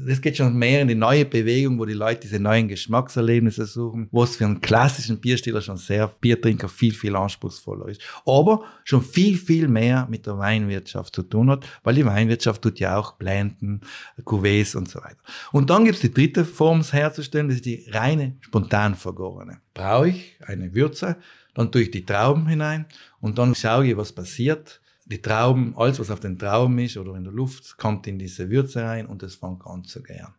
das 0.07 0.21
geht 0.21 0.37
schon 0.37 0.55
mehr 0.55 0.81
in 0.81 0.87
die 0.87 0.95
neue 0.95 1.25
Bewegung, 1.25 1.79
wo 1.79 1.85
die 1.85 1.93
Leute 1.93 2.21
diese 2.21 2.39
neuen 2.39 2.67
Geschmackserlebnisse 2.67 3.65
suchen, 3.65 4.07
was 4.11 4.35
für 4.35 4.45
einen 4.45 4.61
klassischen 4.61 5.19
Bierstiller 5.19 5.61
schon 5.61 5.77
sehr 5.77 6.07
Biertrinker 6.07 6.69
viel, 6.69 6.93
viel 6.93 7.15
anspruchsvoller 7.15 7.87
ist. 7.87 8.01
Aber 8.25 8.63
schon 8.83 9.01
viel, 9.01 9.37
viel 9.37 9.67
mehr 9.67 10.07
mit 10.09 10.25
der 10.25 10.37
Weinwirtschaft 10.37 11.15
zu 11.15 11.23
tun 11.23 11.49
hat, 11.49 11.65
weil 11.83 11.95
die 11.95 12.05
Weinwirtschaft 12.05 12.61
tut 12.61 12.79
ja 12.79 12.97
auch 12.97 13.13
Blenden, 13.13 13.81
Cuvées 14.23 14.75
und 14.75 14.89
so 14.89 14.99
weiter. 14.99 15.17
Und 15.51 15.69
dann 15.69 15.85
gibt's 15.85 16.01
die 16.01 16.13
dritte 16.13 16.45
Form 16.45 16.83
herzustellen, 16.83 17.47
das 17.47 17.57
ist 17.57 17.65
die 17.65 17.85
reine 17.89 18.37
spontan 18.41 18.95
vergorene. 18.95 19.59
Brauche 19.73 20.09
ich 20.09 20.37
eine 20.45 20.73
Würze, 20.75 21.17
dann 21.53 21.71
tue 21.71 21.83
ich 21.83 21.91
die 21.91 22.05
Trauben 22.05 22.47
hinein 22.47 22.85
und 23.19 23.37
dann 23.37 23.55
schaue 23.55 23.87
ich, 23.87 23.97
was 23.97 24.11
passiert 24.11 24.81
die 25.05 25.21
Trauben, 25.21 25.73
alles 25.75 25.99
was 25.99 26.11
auf 26.11 26.19
den 26.19 26.39
Trauben 26.39 26.79
ist 26.79 26.97
oder 26.97 27.15
in 27.15 27.23
der 27.23 27.33
Luft, 27.33 27.77
kommt 27.77 28.07
in 28.07 28.17
diese 28.17 28.49
Würze 28.49 28.83
rein 28.83 29.05
und 29.05 29.21
es 29.23 29.35
fängt 29.35 29.65
an 29.65 29.83
zu 29.83 30.01
gären. 30.01 30.33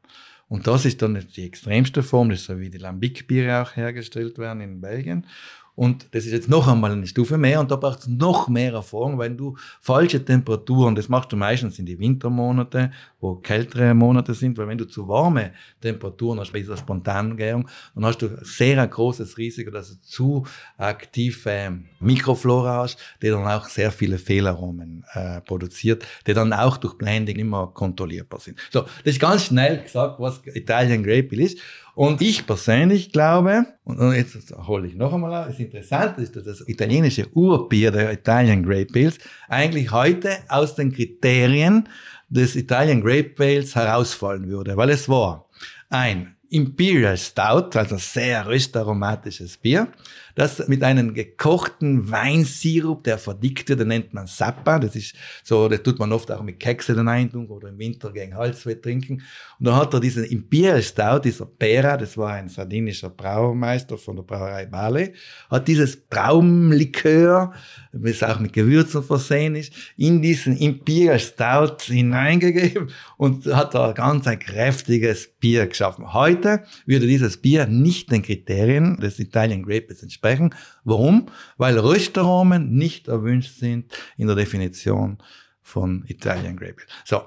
Und 0.48 0.66
das 0.66 0.85
ist 0.85 1.03
dann 1.03 1.22
die 1.37 1.46
extremste 1.46 2.03
Form, 2.03 2.31
das 2.31 2.40
ist 2.40 2.46
so 2.46 2.59
wie 2.59 2.70
die 2.70 2.79
Lambic-Biere 2.79 3.62
auch 3.62 3.77
hergestellt 3.77 4.38
werden 4.38 4.61
in 4.61 4.81
Belgien. 4.81 5.27
Und 5.77 6.07
das 6.13 6.25
ist 6.25 6.33
jetzt 6.33 6.49
noch 6.49 6.69
einmal 6.69 6.93
eine 6.93 7.07
Stufe 7.07 7.37
mehr 7.37 7.59
und 7.59 7.71
da 7.71 7.77
braucht 7.77 8.01
es 8.01 8.07
noch 8.07 8.49
mehr 8.49 8.73
Erfahrung, 8.75 9.19
weil 9.19 9.35
du 9.35 9.57
falsche 9.81 10.25
Temperaturen, 10.25 10.95
das 10.95 11.09
machst 11.09 11.33
du 11.33 11.37
meistens 11.37 11.81
in 11.81 11.87
die 11.87 11.99
Wintermonate, 11.99 12.93
wo 13.21 13.35
kältere 13.37 13.93
Monate 13.93 14.35
sind, 14.35 14.57
weil 14.57 14.69
wenn 14.69 14.79
du 14.79 14.85
zu 14.85 15.09
warme 15.09 15.53
Temperaturen 15.81 16.39
hast, 16.39 16.53
bei 16.53 16.61
dieser 16.61 16.77
Spontangärung, 16.77 17.69
dann 17.95 18.07
hast 18.07 18.19
du 18.23 18.29
sehr 18.43 18.81
ein 18.81 18.89
großes 18.89 19.37
Risiko, 19.37 19.73
dass 19.73 19.91
du 19.91 20.01
zu 20.03 20.47
aktive 20.77 21.81
Mikroflora 21.99 22.83
hast, 22.83 22.99
die 23.21 23.31
dann 23.31 23.47
auch 23.47 23.67
sehr 23.67 23.91
viele 23.91 24.19
Fehlaromen 24.19 25.05
äh, 25.15 25.41
produziert, 25.41 26.07
die 26.27 26.35
dann 26.35 26.53
auch 26.53 26.77
durch 26.77 26.95
Blending 26.95 27.37
immer 27.37 27.67
kontrollierbar 27.69 28.39
sind. 28.39 28.59
So, 28.71 28.83
das 28.83 29.15
ist 29.15 29.21
ganz 29.21 29.47
schnell 29.47 29.83
gesagt, 29.83 30.21
was 30.21 30.41
Italian 30.55 31.03
Grape 31.03 31.35
ist. 31.35 31.59
Und 31.95 32.21
ich 32.21 32.47
persönlich 32.47 33.13
glaube, 33.13 33.67
und 33.85 34.13
jetzt 34.15 34.53
hole 34.67 34.89
ich 34.89 34.97
noch 34.97 35.13
einmal 35.13 35.47
das 35.47 35.59
Interessante 35.61 36.23
ist, 36.23 36.35
dass 36.35 36.45
das 36.45 36.69
italienische 36.69 37.29
Urbier 37.35 37.93
der 37.93 38.13
Italian 38.13 38.65
Grape 38.65 38.89
Ales 38.95 39.19
eigentlich 39.49 39.93
heute 39.93 40.39
aus 40.49 40.75
den 40.75 40.93
Kriterien 40.93 41.89
des 42.29 42.57
Italian 42.57 43.01
Grape 43.01 43.35
Ales 43.39 43.77
herausfallen 43.77 44.49
würde, 44.49 44.77
weil 44.77 44.91
es 44.91 45.09
war 45.09 45.49
ein 45.89 46.35
Imperial 46.51 47.17
Stout, 47.17 47.77
also 47.79 47.97
sehr 47.97 48.47
röstaromatisches 48.47 49.57
Bier, 49.57 49.89
das 50.35 50.66
mit 50.66 50.83
einem 50.83 51.14
gekochten 51.14 52.11
Weinsirup, 52.11 53.05
der 53.05 53.18
verdickt 53.18 53.68
wird, 53.68 53.81
den 53.81 53.88
nennt 53.88 54.12
man 54.14 54.27
Sappa. 54.27 54.79
Das 54.79 54.97
ist 54.97 55.14
so, 55.44 55.68
das 55.68 55.83
tut 55.83 55.99
man 55.99 56.12
oft 56.12 56.31
auch 56.33 56.42
mit 56.42 56.59
Kekse 56.59 56.94
dann 56.94 57.09
eintun 57.09 57.47
oder 57.47 57.68
im 57.68 57.79
Winter 57.79 58.12
gegen 58.12 58.35
Halsweh 58.35 58.75
trinken. 58.75 59.23
Und 59.59 59.66
dann 59.66 59.77
hat 59.77 59.94
er 59.94 60.01
diesen 60.01 60.25
Imperial 60.25 60.83
Stout, 60.83 61.20
dieser 61.25 61.47
Pera, 61.47 61.97
das 61.97 62.16
war 62.18 62.33
ein 62.33 62.49
sardinischer 62.49 63.11
Braumeister 63.11 63.97
von 63.97 64.16
der 64.16 64.25
Brauerei 64.25 64.66
Bale, 64.66 65.12
hat 65.51 65.68
dieses 65.68 66.09
Traumlikör, 66.09 67.53
das 67.92 68.23
auch 68.25 68.40
mit 68.40 68.53
Gewürzen 68.53 69.05
versehen 69.05 69.55
ist, 69.55 69.73
in 69.97 70.20
diesen 70.20 70.57
Imperial 70.57 71.20
Stout 71.20 71.85
hineingegeben 71.85 72.90
und 73.18 73.47
hat 73.47 73.75
da 73.75 73.92
ganz 73.92 74.27
ein 74.27 74.40
kräftiges 74.40 75.29
Bier 75.38 75.68
geschaffen. 75.68 76.12
Heute 76.12 76.64
würde 76.87 77.07
dieses 77.07 77.37
Bier 77.37 77.66
nicht 77.66 78.11
den 78.11 78.23
Kriterien 78.23 78.97
des 78.97 79.20
Italian 79.20 79.62
Grapes 79.62 80.03
entsprechen 80.03 80.24
sprechen. 80.25 80.55
Warum? 80.85 81.27
Weil 81.59 81.79
Röstaromen 81.79 82.75
nicht 82.75 83.09
erwünscht 83.09 83.59
sind 83.59 83.93
in 84.17 84.27
der 84.27 84.37
Definition 84.37 85.19
von 85.61 86.05
Italian 86.07 86.57
Grape. 86.57 86.83
So, 87.05 87.23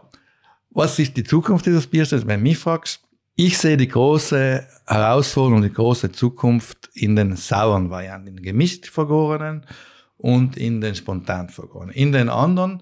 was 0.71 0.97
ist 0.97 1.15
die 1.15 1.23
Zukunft 1.23 1.67
dieses 1.67 1.85
Bierstils? 1.85 2.25
Wenn 2.25 2.39
du 2.39 2.43
mich 2.43 2.57
fragst, 2.57 3.01
ich 3.35 3.57
sehe 3.57 3.77
die 3.77 3.87
große 3.87 4.65
Herausforderung, 4.87 5.61
die 5.61 5.71
große 5.71 6.11
Zukunft 6.11 6.89
in 6.93 7.15
den 7.15 7.35
sauren 7.35 7.91
Varianten, 7.91 8.29
in 8.29 8.35
den 8.37 8.43
gemischt 8.43 8.87
vergorenen 8.87 9.63
und 10.17 10.57
in 10.57 10.81
den 10.81 10.95
spontan 10.95 11.49
vergorenen. 11.49 11.93
In 11.93 12.11
den 12.11 12.29
anderen 12.29 12.81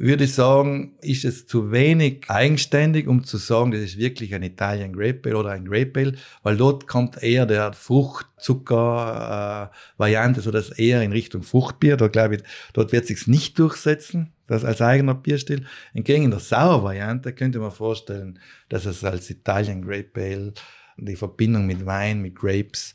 würde 0.00 0.24
ich 0.24 0.34
sagen, 0.34 0.96
ist 1.02 1.24
es 1.26 1.46
zu 1.46 1.70
wenig 1.72 2.24
eigenständig, 2.28 3.06
um 3.06 3.22
zu 3.22 3.36
sagen, 3.36 3.70
das 3.70 3.82
ist 3.82 3.98
wirklich 3.98 4.34
ein 4.34 4.42
Italian 4.42 4.94
Grape 4.94 5.20
Ale 5.26 5.36
oder 5.36 5.50
ein 5.50 5.66
Grape 5.66 6.00
Ale, 6.00 6.14
weil 6.42 6.56
dort 6.56 6.88
kommt 6.88 7.22
eher 7.22 7.44
der 7.44 7.74
Fruchtzucker-Variante, 7.74 10.40
äh, 10.40 10.42
so 10.42 10.50
dass 10.50 10.70
eher 10.70 11.02
in 11.02 11.12
Richtung 11.12 11.42
Fruchtbier. 11.42 11.98
Da 11.98 12.08
glaube 12.08 12.36
ich, 12.36 12.42
dort 12.72 12.92
wird 12.92 13.04
sich's 13.06 13.26
nicht 13.26 13.58
durchsetzen, 13.58 14.32
das 14.46 14.64
als 14.64 14.80
eigener 14.80 15.14
Bierstil. 15.14 15.66
Entgegen 15.92 16.24
in 16.24 16.30
der 16.30 16.40
Sauer-Variante 16.40 17.34
könnte 17.34 17.58
man 17.58 17.70
vorstellen, 17.70 18.38
dass 18.70 18.86
es 18.86 19.04
als 19.04 19.28
Italian 19.28 19.82
Grape 19.82 20.18
Ale 20.18 20.54
die 20.96 21.16
Verbindung 21.16 21.66
mit 21.66 21.84
Wein, 21.84 22.22
mit 22.22 22.36
Grapes 22.36 22.94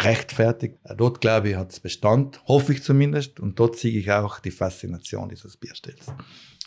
rechtfertigt. 0.00 0.76
Dort, 0.96 1.20
glaube 1.20 1.50
ich, 1.50 1.56
hat 1.56 1.72
es 1.72 1.80
Bestand, 1.80 2.40
hoffe 2.46 2.72
ich 2.72 2.82
zumindest. 2.82 3.40
Und 3.40 3.58
dort 3.58 3.76
sehe 3.76 3.98
ich 3.98 4.10
auch 4.12 4.38
die 4.40 4.50
Faszination 4.50 5.28
dieses 5.28 5.56
Bierstils. 5.56 6.06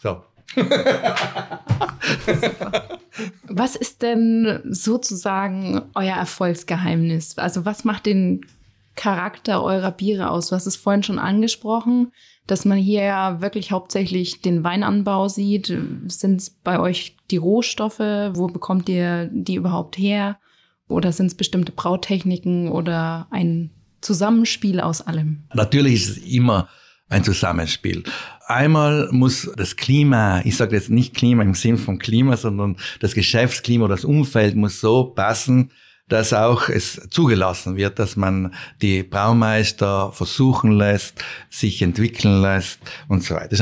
So. 0.01 0.23
was 3.47 3.75
ist 3.75 4.01
denn 4.01 4.61
sozusagen 4.65 5.81
euer 5.93 6.15
Erfolgsgeheimnis? 6.15 7.37
Also 7.37 7.65
was 7.65 7.83
macht 7.83 8.07
den 8.07 8.45
Charakter 8.95 9.63
eurer 9.63 9.91
Biere 9.91 10.31
aus? 10.31 10.47
Du 10.49 10.55
hast 10.55 10.65
es 10.65 10.75
vorhin 10.75 11.03
schon 11.03 11.19
angesprochen, 11.19 12.11
dass 12.47 12.65
man 12.65 12.79
hier 12.79 13.03
ja 13.03 13.41
wirklich 13.41 13.71
hauptsächlich 13.71 14.41
den 14.41 14.63
Weinanbau 14.63 15.27
sieht. 15.27 15.67
Sind 16.07 16.41
es 16.41 16.49
bei 16.49 16.79
euch 16.79 17.15
die 17.29 17.37
Rohstoffe? 17.37 17.99
Wo 17.99 18.47
bekommt 18.47 18.89
ihr 18.89 19.29
die 19.31 19.55
überhaupt 19.55 19.97
her? 19.97 20.39
Oder 20.89 21.13
sind 21.13 21.27
es 21.27 21.35
bestimmte 21.35 21.71
Brautechniken 21.71 22.67
oder 22.67 23.27
ein 23.29 23.69
Zusammenspiel 24.01 24.81
aus 24.81 25.01
allem? 25.01 25.43
Natürlich 25.53 25.93
ist 25.93 26.09
es 26.09 26.17
immer 26.17 26.67
ein 27.07 27.23
Zusammenspiel. 27.23 28.03
Einmal 28.47 29.07
muss 29.11 29.49
das 29.55 29.75
Klima, 29.75 30.41
ich 30.43 30.57
sage 30.57 30.75
jetzt 30.75 30.89
nicht 30.89 31.13
Klima 31.13 31.43
im 31.43 31.53
Sinn 31.53 31.77
von 31.77 31.99
Klima, 31.99 32.35
sondern 32.35 32.77
das 32.99 33.13
Geschäftsklima, 33.13 33.87
das 33.87 34.03
Umfeld 34.03 34.55
muss 34.55 34.81
so 34.81 35.05
passen, 35.05 35.71
dass 36.09 36.33
auch 36.33 36.69
es 36.69 36.99
zugelassen 37.09 37.77
wird, 37.77 37.99
dass 37.99 38.15
man 38.15 38.53
die 38.81 39.03
Braumeister 39.03 40.11
versuchen 40.11 40.71
lässt, 40.71 41.23
sich 41.49 41.81
entwickeln 41.81 42.41
lässt 42.41 42.79
und 43.07 43.23
so 43.23 43.35
weiter. 43.35 43.55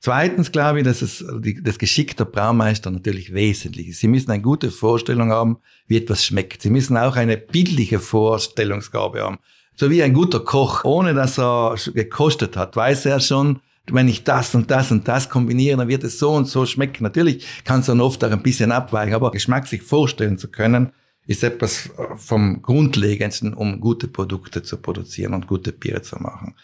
Zweitens 0.00 0.52
glaube 0.52 0.78
ich, 0.78 0.84
dass 0.84 1.02
es 1.02 1.24
das 1.62 1.78
Geschick 1.78 2.16
der 2.16 2.24
Braumeister 2.24 2.90
natürlich 2.90 3.32
wesentlich 3.32 3.88
ist. 3.88 4.00
Sie 4.00 4.08
müssen 4.08 4.30
eine 4.30 4.42
gute 4.42 4.70
Vorstellung 4.70 5.30
haben, 5.30 5.58
wie 5.86 5.98
etwas 5.98 6.24
schmeckt. 6.24 6.62
Sie 6.62 6.70
müssen 6.70 6.96
auch 6.96 7.16
eine 7.16 7.36
bildliche 7.36 8.00
Vorstellungsgabe 8.00 9.22
haben. 9.22 9.38
So 9.74 9.90
wie 9.90 10.02
ein 10.02 10.14
guter 10.14 10.40
Koch, 10.40 10.84
ohne 10.84 11.12
dass 11.12 11.38
er 11.38 11.76
gekostet 11.92 12.56
hat, 12.56 12.76
weiß 12.76 13.06
er 13.06 13.20
schon, 13.20 13.60
wenn 13.90 14.08
ich 14.08 14.24
das 14.24 14.54
und 14.54 14.70
das 14.70 14.90
und 14.90 15.06
das 15.06 15.28
kombiniere, 15.28 15.76
dann 15.76 15.88
wird 15.88 16.02
es 16.02 16.18
so 16.18 16.32
und 16.32 16.46
so 16.46 16.66
schmecken. 16.66 17.04
Natürlich 17.04 17.46
kann 17.64 17.80
es 17.80 17.86
dann 17.86 18.00
oft 18.00 18.24
auch 18.24 18.30
ein 18.30 18.42
bisschen 18.42 18.72
abweichen, 18.72 19.14
aber 19.14 19.30
Geschmack 19.30 19.66
sich 19.66 19.82
vorstellen 19.82 20.38
zu 20.38 20.48
können, 20.48 20.92
ist 21.26 21.42
etwas 21.42 21.90
vom 22.16 22.62
Grundlegendsten, 22.62 23.54
um 23.54 23.80
gute 23.80 24.08
Produkte 24.08 24.62
zu 24.62 24.76
produzieren 24.76 25.34
und 25.34 25.46
gute 25.46 25.72
Biere 25.72 26.02
zu 26.02 26.16
machen. 26.16 26.54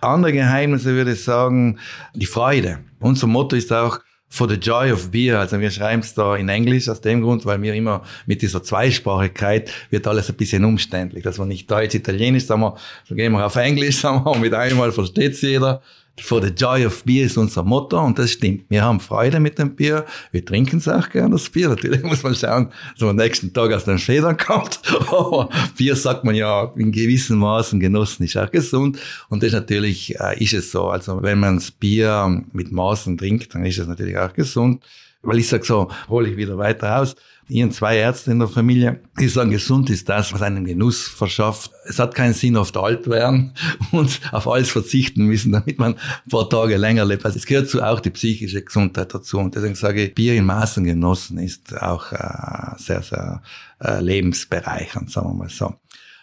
Andere 0.00 0.32
Geheimnisse 0.32 0.94
würde 0.94 1.12
ich 1.12 1.24
sagen, 1.24 1.78
die 2.14 2.26
Freude. 2.26 2.80
Unser 3.00 3.26
Motto 3.26 3.56
ist 3.56 3.72
auch, 3.72 4.00
for 4.28 4.48
the 4.48 4.56
joy 4.56 4.92
of 4.92 5.10
beer. 5.10 5.38
Also 5.38 5.60
wir 5.60 5.70
schreiben 5.70 6.02
es 6.02 6.14
da 6.14 6.36
in 6.36 6.48
Englisch 6.48 6.88
aus 6.88 7.00
dem 7.00 7.22
Grund, 7.22 7.46
weil 7.46 7.58
mir 7.58 7.74
immer 7.74 8.02
mit 8.26 8.42
dieser 8.42 8.62
Zweisprachigkeit 8.62 9.72
wird 9.90 10.06
alles 10.06 10.28
ein 10.28 10.36
bisschen 10.36 10.64
umständlich. 10.64 11.22
Dass 11.22 11.38
wir 11.38 11.46
nicht 11.46 11.70
Deutsch, 11.70 11.94
Italienisch, 11.94 12.44
sagen 12.44 12.62
wir, 12.62 12.76
gehen 13.10 13.32
wir 13.32 13.46
auf 13.46 13.56
Englisch, 13.56 13.96
sagen 14.00 14.24
wir, 14.24 14.32
und 14.32 14.40
mit 14.40 14.54
einmal 14.54 14.92
versteht's 14.92 15.40
jeder. 15.42 15.82
For 16.20 16.42
the 16.42 16.48
joy 16.48 16.86
of 16.86 17.04
beer 17.04 17.26
ist 17.26 17.36
unser 17.36 17.62
Motto 17.62 18.02
und 18.02 18.18
das 18.18 18.32
stimmt. 18.32 18.64
Wir 18.70 18.82
haben 18.82 19.00
Freude 19.00 19.38
mit 19.38 19.58
dem 19.58 19.76
Bier. 19.76 20.06
Wir 20.32 20.44
trinken 20.44 20.78
es 20.78 20.88
auch 20.88 21.08
gerne, 21.10 21.32
das 21.32 21.50
Bier. 21.50 21.68
Natürlich 21.68 22.02
muss 22.02 22.22
man 22.22 22.34
schauen, 22.34 22.70
dass 22.92 23.00
man 23.02 23.10
am 23.10 23.16
nächsten 23.16 23.52
Tag 23.52 23.72
aus 23.72 23.84
den 23.84 23.98
Federn 23.98 24.36
kommt. 24.36 24.80
Aber 25.08 25.50
Bier 25.76 25.94
sagt 25.94 26.24
man 26.24 26.34
ja 26.34 26.72
in 26.76 26.90
gewissen 26.90 27.36
Maßen 27.38 27.80
genossen 27.80 28.24
ist 28.24 28.36
auch 28.36 28.50
gesund. 28.50 28.98
Und 29.28 29.42
das 29.42 29.52
natürlich 29.52 30.18
äh, 30.18 30.42
ist 30.42 30.54
es 30.54 30.70
so. 30.70 30.88
Also 30.88 31.22
wenn 31.22 31.38
man 31.38 31.56
das 31.56 31.70
Bier 31.70 32.42
mit 32.52 32.72
Maßen 32.72 33.18
trinkt, 33.18 33.54
dann 33.54 33.66
ist 33.66 33.78
es 33.78 33.86
natürlich 33.86 34.16
auch 34.16 34.32
gesund. 34.32 34.82
Weil 35.22 35.38
ich 35.38 35.48
sage 35.48 35.64
so, 35.64 35.90
hole 36.08 36.30
ich 36.30 36.36
wieder 36.36 36.56
weiter 36.56 37.00
aus. 37.00 37.16
Ihren 37.48 37.70
zwei 37.70 37.98
Ärzte 37.98 38.32
in 38.32 38.40
der 38.40 38.48
Familie, 38.48 39.00
die 39.20 39.28
sagen, 39.28 39.50
gesund 39.50 39.88
ist 39.90 40.08
das, 40.08 40.32
was 40.32 40.42
einem 40.42 40.64
Genuss 40.64 41.06
verschafft. 41.06 41.70
Es 41.84 42.00
hat 42.00 42.14
keinen 42.14 42.34
Sinn, 42.34 42.56
oft 42.56 42.76
alt 42.76 43.08
werden 43.08 43.52
und 43.92 44.20
auf 44.32 44.48
alles 44.48 44.70
verzichten 44.70 45.26
müssen, 45.26 45.52
damit 45.52 45.78
man 45.78 45.94
ein 45.94 46.30
paar 46.30 46.50
Tage 46.50 46.76
länger 46.76 47.04
lebt. 47.04 47.24
Also 47.24 47.38
es 47.38 47.46
gehört 47.46 47.68
zu 47.68 47.82
auch 47.82 48.00
die 48.00 48.10
psychische 48.10 48.62
Gesundheit 48.62 49.14
dazu. 49.14 49.38
Und 49.38 49.54
deswegen 49.54 49.76
sage 49.76 50.04
ich, 50.04 50.14
Bier 50.14 50.34
in 50.34 50.44
Maßen 50.44 50.82
genossen 50.82 51.38
ist 51.38 51.80
auch 51.80 52.10
äh, 52.10 52.78
sehr, 52.78 53.02
sehr 53.02 53.42
äh, 53.80 54.00
lebensbereichernd, 54.00 55.10
sagen 55.10 55.28
wir 55.28 55.34
mal 55.34 55.48
so. 55.48 55.74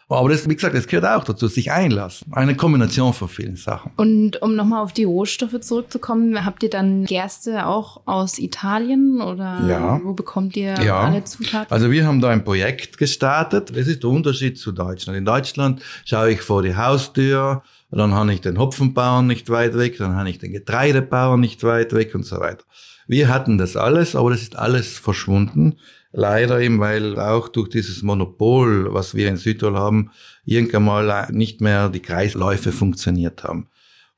Aber 0.10 0.30
das, 0.30 0.48
wie 0.48 0.56
gesagt, 0.56 0.76
das 0.76 0.88
gehört 0.88 1.06
auch 1.06 1.24
dazu, 1.24 1.48
sich 1.48 1.72
einlassen. 1.72 2.32
Eine 2.34 2.56
Kombination 2.56 3.14
von 3.14 3.28
vielen 3.28 3.56
Sachen. 3.56 3.92
Und 3.96 4.42
um 4.42 4.56
nochmal 4.56 4.84
auf 4.84 4.94
die 4.94 5.06
Rohstoffe 5.06 5.60
zurückzukommen, 5.62 6.46
habt 6.46 6.64
ihr 6.64 6.70
dann 6.70 7.06
Gerste 7.06 7.66
auch 7.66 8.02
aus 8.06 8.38
Italien 8.38 9.22
oder 9.22 9.62
ja. 9.68 10.02
wo 10.04 10.14
bekommt 10.14 10.56
ihr 10.56 10.76
ja. 10.82 11.00
alle 11.00 11.24
Zutaten? 11.24 11.72
Also 11.72 11.90
wir 11.90 12.06
haben 12.06 12.22
da 12.22 12.30
ein 12.30 12.44
Projekt 12.44 12.98
gestartet. 12.98 13.76
Das 13.76 13.88
ist 13.88 14.04
der 14.04 14.10
Unterschied 14.10 14.58
zu 14.58 14.72
Deutschland. 14.72 15.18
In 15.18 15.26
Deutschland 15.26 15.82
schaue 16.06 16.32
ich 16.32 16.42
vor 16.42 16.62
die 16.62 16.76
Haustür, 16.76 17.64
dann 17.90 18.14
habe 18.14 18.34
ich 18.34 18.42
den 18.42 18.58
Hopfenbauern 18.58 19.28
nicht 19.28 19.50
weit 19.50 19.78
weg, 19.78 19.98
dann 19.98 20.16
habe 20.16 20.30
ich 20.30 20.40
den 20.40 20.52
Getreidebauern 20.52 21.40
nicht 21.40 21.64
weit 21.64 21.94
weg 21.94 22.16
und 22.16 22.26
so 22.26 22.40
weiter. 22.40 22.64
Wir 23.08 23.28
hatten 23.30 23.58
das 23.58 23.76
alles, 23.76 24.16
aber 24.16 24.32
das 24.32 24.42
ist 24.42 24.56
alles 24.56 24.98
verschwunden. 24.98 25.78
Leider 26.16 26.62
eben, 26.62 26.80
weil 26.80 27.20
auch 27.20 27.48
durch 27.48 27.70
dieses 27.70 28.04
Monopol, 28.04 28.94
was 28.94 29.16
wir 29.16 29.28
in 29.30 29.38
Südtirol 29.38 29.76
haben, 29.76 30.12
irgendwann 30.46 30.86
mal 30.86 31.28
nicht 31.32 31.60
mehr 31.60 31.90
die 31.90 32.02
Kreisläufe 32.02 32.72
funktioniert 32.72 33.44
haben. 33.44 33.68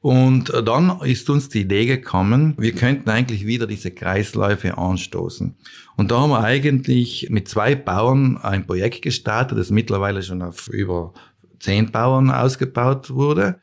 Und 0.01 0.53
dann 0.65 0.99
ist 1.01 1.29
uns 1.31 1.49
die 1.49 1.61
Idee 1.61 1.87
gekommen, 1.87 2.53
wir 2.59 2.73
könnten 2.73 3.09
eigentlich 3.09 3.47
wieder 3.47 3.65
diese 3.65 3.89
Kreisläufe 3.89 4.77
anstoßen. 4.77 5.55
Und 5.95 6.11
da 6.11 6.19
haben 6.19 6.29
wir 6.29 6.43
eigentlich 6.43 7.27
mit 7.31 7.47
zwei 7.47 7.73
Bauern 7.73 8.37
ein 8.37 8.67
Projekt 8.67 9.01
gestartet, 9.01 9.57
das 9.57 9.71
mittlerweile 9.71 10.21
schon 10.21 10.43
auf 10.43 10.67
über 10.67 11.13
zehn 11.59 11.91
Bauern 11.91 12.29
ausgebaut 12.29 13.09
wurde. 13.09 13.61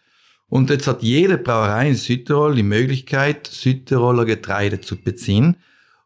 Und 0.48 0.70
jetzt 0.70 0.88
hat 0.88 1.02
jede 1.02 1.38
Brauerei 1.38 1.90
in 1.90 1.94
Südtirol 1.94 2.56
die 2.56 2.64
Möglichkeit, 2.64 3.46
Südtiroler 3.46 4.24
Getreide 4.24 4.80
zu 4.80 4.96
beziehen. 4.96 5.58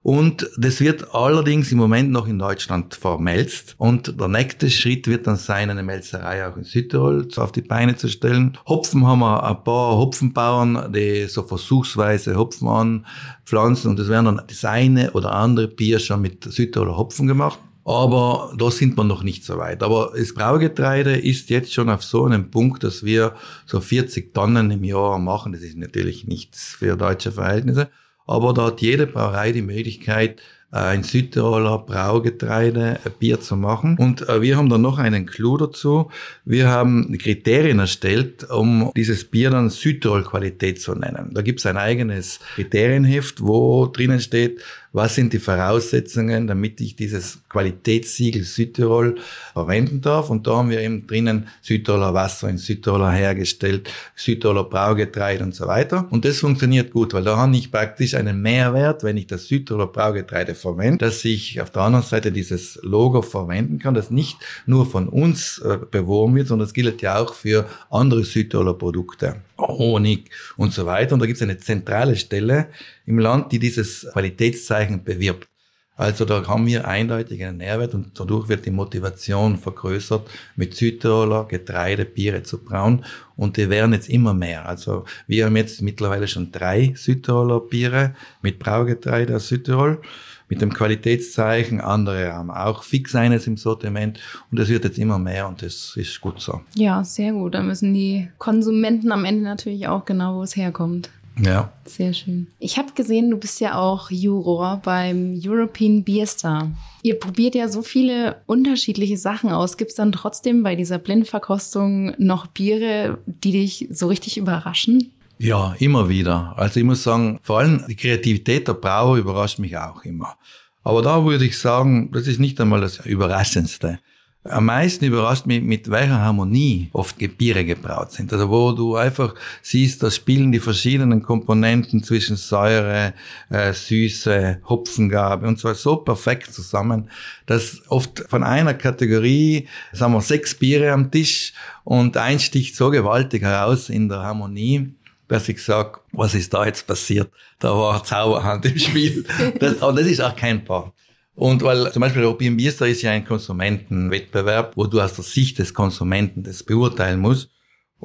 Und 0.06 0.48
das 0.56 0.80
wird 0.80 1.16
allerdings 1.16 1.72
im 1.72 1.78
Moment 1.78 2.12
noch 2.12 2.28
in 2.28 2.38
Deutschland 2.38 2.94
vermelzt. 2.94 3.74
Und 3.76 4.20
der 4.20 4.28
nächste 4.28 4.70
Schritt 4.70 5.08
wird 5.08 5.26
dann 5.26 5.34
sein, 5.34 5.68
eine 5.68 5.82
Melzerei 5.82 6.46
auch 6.46 6.56
in 6.56 6.62
Südtirol 6.62 7.26
auf 7.34 7.50
die 7.50 7.62
Beine 7.62 7.96
zu 7.96 8.08
stellen. 8.08 8.56
Hopfen 8.68 9.04
haben 9.04 9.18
wir 9.18 9.42
ein 9.42 9.64
paar 9.64 9.96
Hopfenbauern, 9.96 10.92
die 10.92 11.26
so 11.26 11.42
versuchsweise 11.42 12.36
Hopfen 12.36 12.68
anpflanzen. 12.68 13.90
Und 13.90 13.98
es 13.98 14.08
werden 14.08 14.26
dann 14.26 14.42
das 14.46 14.64
eine 14.64 15.10
oder 15.10 15.32
andere 15.32 15.66
Bier 15.66 15.98
schon 15.98 16.22
mit 16.22 16.44
Südtiroler 16.44 16.96
Hopfen 16.96 17.26
gemacht. 17.26 17.58
Aber 17.84 18.54
da 18.56 18.70
sind 18.70 18.96
wir 18.96 19.02
noch 19.02 19.24
nicht 19.24 19.44
so 19.44 19.58
weit. 19.58 19.82
Aber 19.82 20.12
das 20.16 20.34
Braugetreide 20.34 21.16
ist 21.16 21.50
jetzt 21.50 21.74
schon 21.74 21.90
auf 21.90 22.04
so 22.04 22.26
einem 22.26 22.52
Punkt, 22.52 22.84
dass 22.84 23.02
wir 23.02 23.34
so 23.64 23.80
40 23.80 24.32
Tonnen 24.32 24.70
im 24.70 24.84
Jahr 24.84 25.18
machen. 25.18 25.50
Das 25.50 25.62
ist 25.62 25.76
natürlich 25.76 26.28
nichts 26.28 26.76
für 26.78 26.96
deutsche 26.96 27.32
Verhältnisse. 27.32 27.88
Aber 28.26 28.52
da 28.52 28.66
hat 28.66 28.80
jede 28.80 29.06
Brauerei 29.06 29.52
die 29.52 29.62
Möglichkeit, 29.62 30.42
ein 30.84 31.02
Südtiroler 31.02 31.78
Braugetreide 31.78 32.98
ein 33.04 33.12
Bier 33.18 33.40
zu 33.40 33.56
machen. 33.56 33.96
Und 33.98 34.28
äh, 34.28 34.42
wir 34.42 34.56
haben 34.56 34.68
dann 34.68 34.82
noch 34.82 34.98
einen 34.98 35.26
Clou 35.26 35.56
dazu. 35.56 36.10
Wir 36.44 36.68
haben 36.68 37.16
Kriterien 37.18 37.78
erstellt, 37.78 38.48
um 38.50 38.90
dieses 38.96 39.24
Bier 39.24 39.50
dann 39.50 39.70
Südtirol 39.70 40.24
Qualität 40.24 40.80
zu 40.80 40.94
nennen. 40.94 41.30
Da 41.32 41.42
gibt 41.42 41.60
es 41.60 41.66
ein 41.66 41.76
eigenes 41.76 42.40
Kriterienheft, 42.54 43.42
wo 43.42 43.86
drinnen 43.86 44.20
steht, 44.20 44.62
was 44.96 45.14
sind 45.14 45.34
die 45.34 45.38
Voraussetzungen, 45.38 46.46
damit 46.46 46.80
ich 46.80 46.96
dieses 46.96 47.40
Qualitätssiegel 47.50 48.44
Südtirol 48.44 49.16
verwenden 49.52 50.00
darf. 50.00 50.30
Und 50.30 50.46
da 50.46 50.56
haben 50.56 50.70
wir 50.70 50.80
eben 50.80 51.06
drinnen 51.06 51.48
Südtiroler 51.60 52.14
Wasser 52.14 52.48
in 52.48 52.56
Südtiroler 52.56 53.12
hergestellt, 53.12 53.90
Südtiroler 54.14 54.64
Braugetreide 54.64 55.44
und 55.44 55.54
so 55.54 55.66
weiter. 55.66 56.06
Und 56.08 56.24
das 56.24 56.38
funktioniert 56.38 56.92
gut, 56.92 57.12
weil 57.12 57.24
da 57.24 57.36
habe 57.36 57.54
ich 57.54 57.70
praktisch 57.70 58.14
einen 58.14 58.40
Mehrwert, 58.40 59.04
wenn 59.04 59.18
ich 59.18 59.26
das 59.26 59.48
Südtiroler 59.48 59.88
Braugetreide 59.88 60.54
verwende, 60.66 61.04
dass 61.06 61.24
ich 61.24 61.60
auf 61.60 61.70
der 61.70 61.82
anderen 61.82 62.04
Seite 62.04 62.32
dieses 62.32 62.80
Logo 62.82 63.22
verwenden 63.22 63.78
kann, 63.78 63.94
das 63.94 64.10
nicht 64.10 64.38
nur 64.66 64.84
von 64.84 65.08
uns 65.08 65.58
äh, 65.58 65.78
beworben 65.90 66.34
wird, 66.34 66.48
sondern 66.48 66.66
das 66.66 66.74
gilt 66.74 67.02
ja 67.02 67.18
auch 67.18 67.34
für 67.34 67.68
andere 67.90 68.24
Südtiroler 68.24 68.74
Produkte, 68.74 69.36
Honig 69.58 70.30
und 70.56 70.72
so 70.72 70.86
weiter. 70.86 71.14
Und 71.14 71.20
da 71.20 71.26
gibt 71.26 71.36
es 71.36 71.42
eine 71.42 71.58
zentrale 71.58 72.16
Stelle 72.16 72.68
im 73.06 73.18
Land, 73.18 73.52
die 73.52 73.60
dieses 73.60 74.08
Qualitätszeichen 74.12 75.04
bewirbt. 75.04 75.48
Also 75.96 76.26
da 76.26 76.46
haben 76.46 76.66
wir 76.66 76.86
eindeutig 76.86 77.42
einen 77.42 77.56
Nährwert 77.56 77.94
und 77.94 78.20
dadurch 78.20 78.48
wird 78.48 78.66
die 78.66 78.70
Motivation 78.70 79.56
vergrößert, 79.56 80.28
mit 80.54 80.74
Südtiroler 80.74 81.46
Getreide, 81.48 82.04
Biere 82.04 82.42
zu 82.42 82.58
brauen. 82.58 83.04
Und 83.34 83.56
die 83.56 83.70
werden 83.70 83.94
jetzt 83.94 84.10
immer 84.10 84.34
mehr. 84.34 84.66
Also 84.66 85.06
wir 85.26 85.46
haben 85.46 85.56
jetzt 85.56 85.80
mittlerweile 85.80 86.28
schon 86.28 86.52
drei 86.52 86.92
Südtiroler 86.96 87.60
Biere 87.60 88.14
mit 88.42 88.58
Braugetreide 88.58 89.36
aus 89.36 89.48
Südtirol 89.48 90.02
mit 90.48 90.60
dem 90.60 90.72
Qualitätszeichen. 90.72 91.80
Andere 91.80 92.32
haben 92.32 92.50
auch 92.50 92.82
fix 92.82 93.14
eines 93.14 93.46
im 93.46 93.56
Sortiment 93.56 94.20
und 94.50 94.58
es 94.58 94.68
wird 94.68 94.84
jetzt 94.84 94.98
immer 94.98 95.18
mehr 95.18 95.48
und 95.48 95.62
das 95.62 95.94
ist 95.96 96.20
gut 96.20 96.40
so. 96.40 96.60
Ja, 96.74 97.02
sehr 97.04 97.32
gut. 97.32 97.54
Da 97.54 97.62
müssen 97.62 97.94
die 97.94 98.28
Konsumenten 98.38 99.12
am 99.12 99.24
Ende 99.24 99.42
natürlich 99.42 99.88
auch 99.88 100.04
genau, 100.04 100.36
wo 100.38 100.42
es 100.42 100.56
herkommt. 100.56 101.10
Ja. 101.38 101.70
Sehr 101.84 102.14
schön. 102.14 102.46
Ich 102.58 102.78
habe 102.78 102.92
gesehen, 102.94 103.30
du 103.30 103.36
bist 103.36 103.60
ja 103.60 103.78
auch 103.78 104.10
Juror 104.10 104.80
beim 104.82 105.38
European 105.44 106.02
Beer 106.02 106.26
Star. 106.26 106.70
Ihr 107.02 107.18
probiert 107.18 107.54
ja 107.54 107.68
so 107.68 107.82
viele 107.82 108.36
unterschiedliche 108.46 109.18
Sachen 109.18 109.50
aus. 109.50 109.76
Gibt 109.76 109.90
es 109.90 109.96
dann 109.96 110.12
trotzdem 110.12 110.62
bei 110.62 110.76
dieser 110.76 110.98
Blindverkostung 110.98 112.14
noch 112.18 112.46
Biere, 112.46 113.18
die 113.26 113.52
dich 113.52 113.88
so 113.90 114.06
richtig 114.06 114.38
überraschen? 114.38 115.12
Ja, 115.38 115.74
immer 115.78 116.08
wieder. 116.08 116.54
Also 116.56 116.80
ich 116.80 116.86
muss 116.86 117.02
sagen, 117.02 117.38
vor 117.42 117.58
allem 117.58 117.84
die 117.88 117.96
Kreativität 117.96 118.66
der 118.68 118.74
Brauer 118.74 119.18
überrascht 119.18 119.58
mich 119.58 119.76
auch 119.76 120.02
immer. 120.04 120.36
Aber 120.82 121.02
da 121.02 121.22
würde 121.24 121.44
ich 121.44 121.58
sagen, 121.58 122.10
das 122.12 122.26
ist 122.26 122.40
nicht 122.40 122.60
einmal 122.60 122.80
das 122.80 123.04
Überraschendste. 123.04 123.98
Am 124.44 124.66
meisten 124.66 125.04
überrascht 125.04 125.44
mich, 125.46 125.60
mit 125.60 125.90
welcher 125.90 126.20
Harmonie 126.20 126.88
oft 126.92 127.16
Biere 127.36 127.64
gebraut 127.64 128.12
sind. 128.12 128.32
Also 128.32 128.48
wo 128.48 128.70
du 128.70 128.94
einfach 128.94 129.34
siehst, 129.60 130.02
da 130.02 130.10
spielen 130.10 130.52
die 130.52 130.60
verschiedenen 130.60 131.20
Komponenten 131.20 132.04
zwischen 132.04 132.36
Säure, 132.36 133.12
äh, 133.50 133.72
Süße, 133.72 134.60
Hopfengabe 134.68 135.48
und 135.48 135.58
zwar 135.58 135.74
so 135.74 135.96
perfekt 135.96 136.54
zusammen, 136.54 137.10
dass 137.46 137.82
oft 137.88 138.24
von 138.28 138.44
einer 138.44 138.74
Kategorie, 138.74 139.66
sagen 139.92 140.12
wir, 140.12 140.20
sechs 140.20 140.54
Biere 140.54 140.92
am 140.92 141.10
Tisch 141.10 141.52
und 141.82 142.16
ein 142.16 142.38
sticht 142.38 142.76
so 142.76 142.90
gewaltig 142.90 143.42
heraus 143.42 143.90
in 143.90 144.08
der 144.08 144.22
Harmonie, 144.22 144.94
dass 145.28 145.48
ich 145.48 145.62
sage, 145.62 146.00
was 146.12 146.34
ist 146.34 146.52
da 146.54 146.64
jetzt 146.64 146.86
passiert? 146.86 147.30
Da 147.58 147.70
war 147.74 148.02
Zauberhand 148.04 148.64
im 148.66 148.78
Spiel. 148.78 149.24
Das, 149.58 149.80
aber 149.82 149.92
das 149.94 150.06
ist 150.06 150.20
auch 150.20 150.36
kein 150.36 150.64
Paar. 150.64 150.92
Und 151.34 151.62
weil 151.62 151.92
zum 151.92 152.00
Beispiel 152.00 152.22
der 152.22 152.50
Bierster 152.50 152.88
ist 152.88 153.02
ja 153.02 153.10
ein 153.10 153.24
Konsumentenwettbewerb, 153.24 154.72
wo 154.76 154.86
du 154.86 155.00
aus 155.00 155.14
der 155.14 155.24
Sicht 155.24 155.58
des 155.58 155.74
Konsumenten 155.74 156.42
das 156.42 156.62
beurteilen 156.62 157.20
musst. 157.20 157.50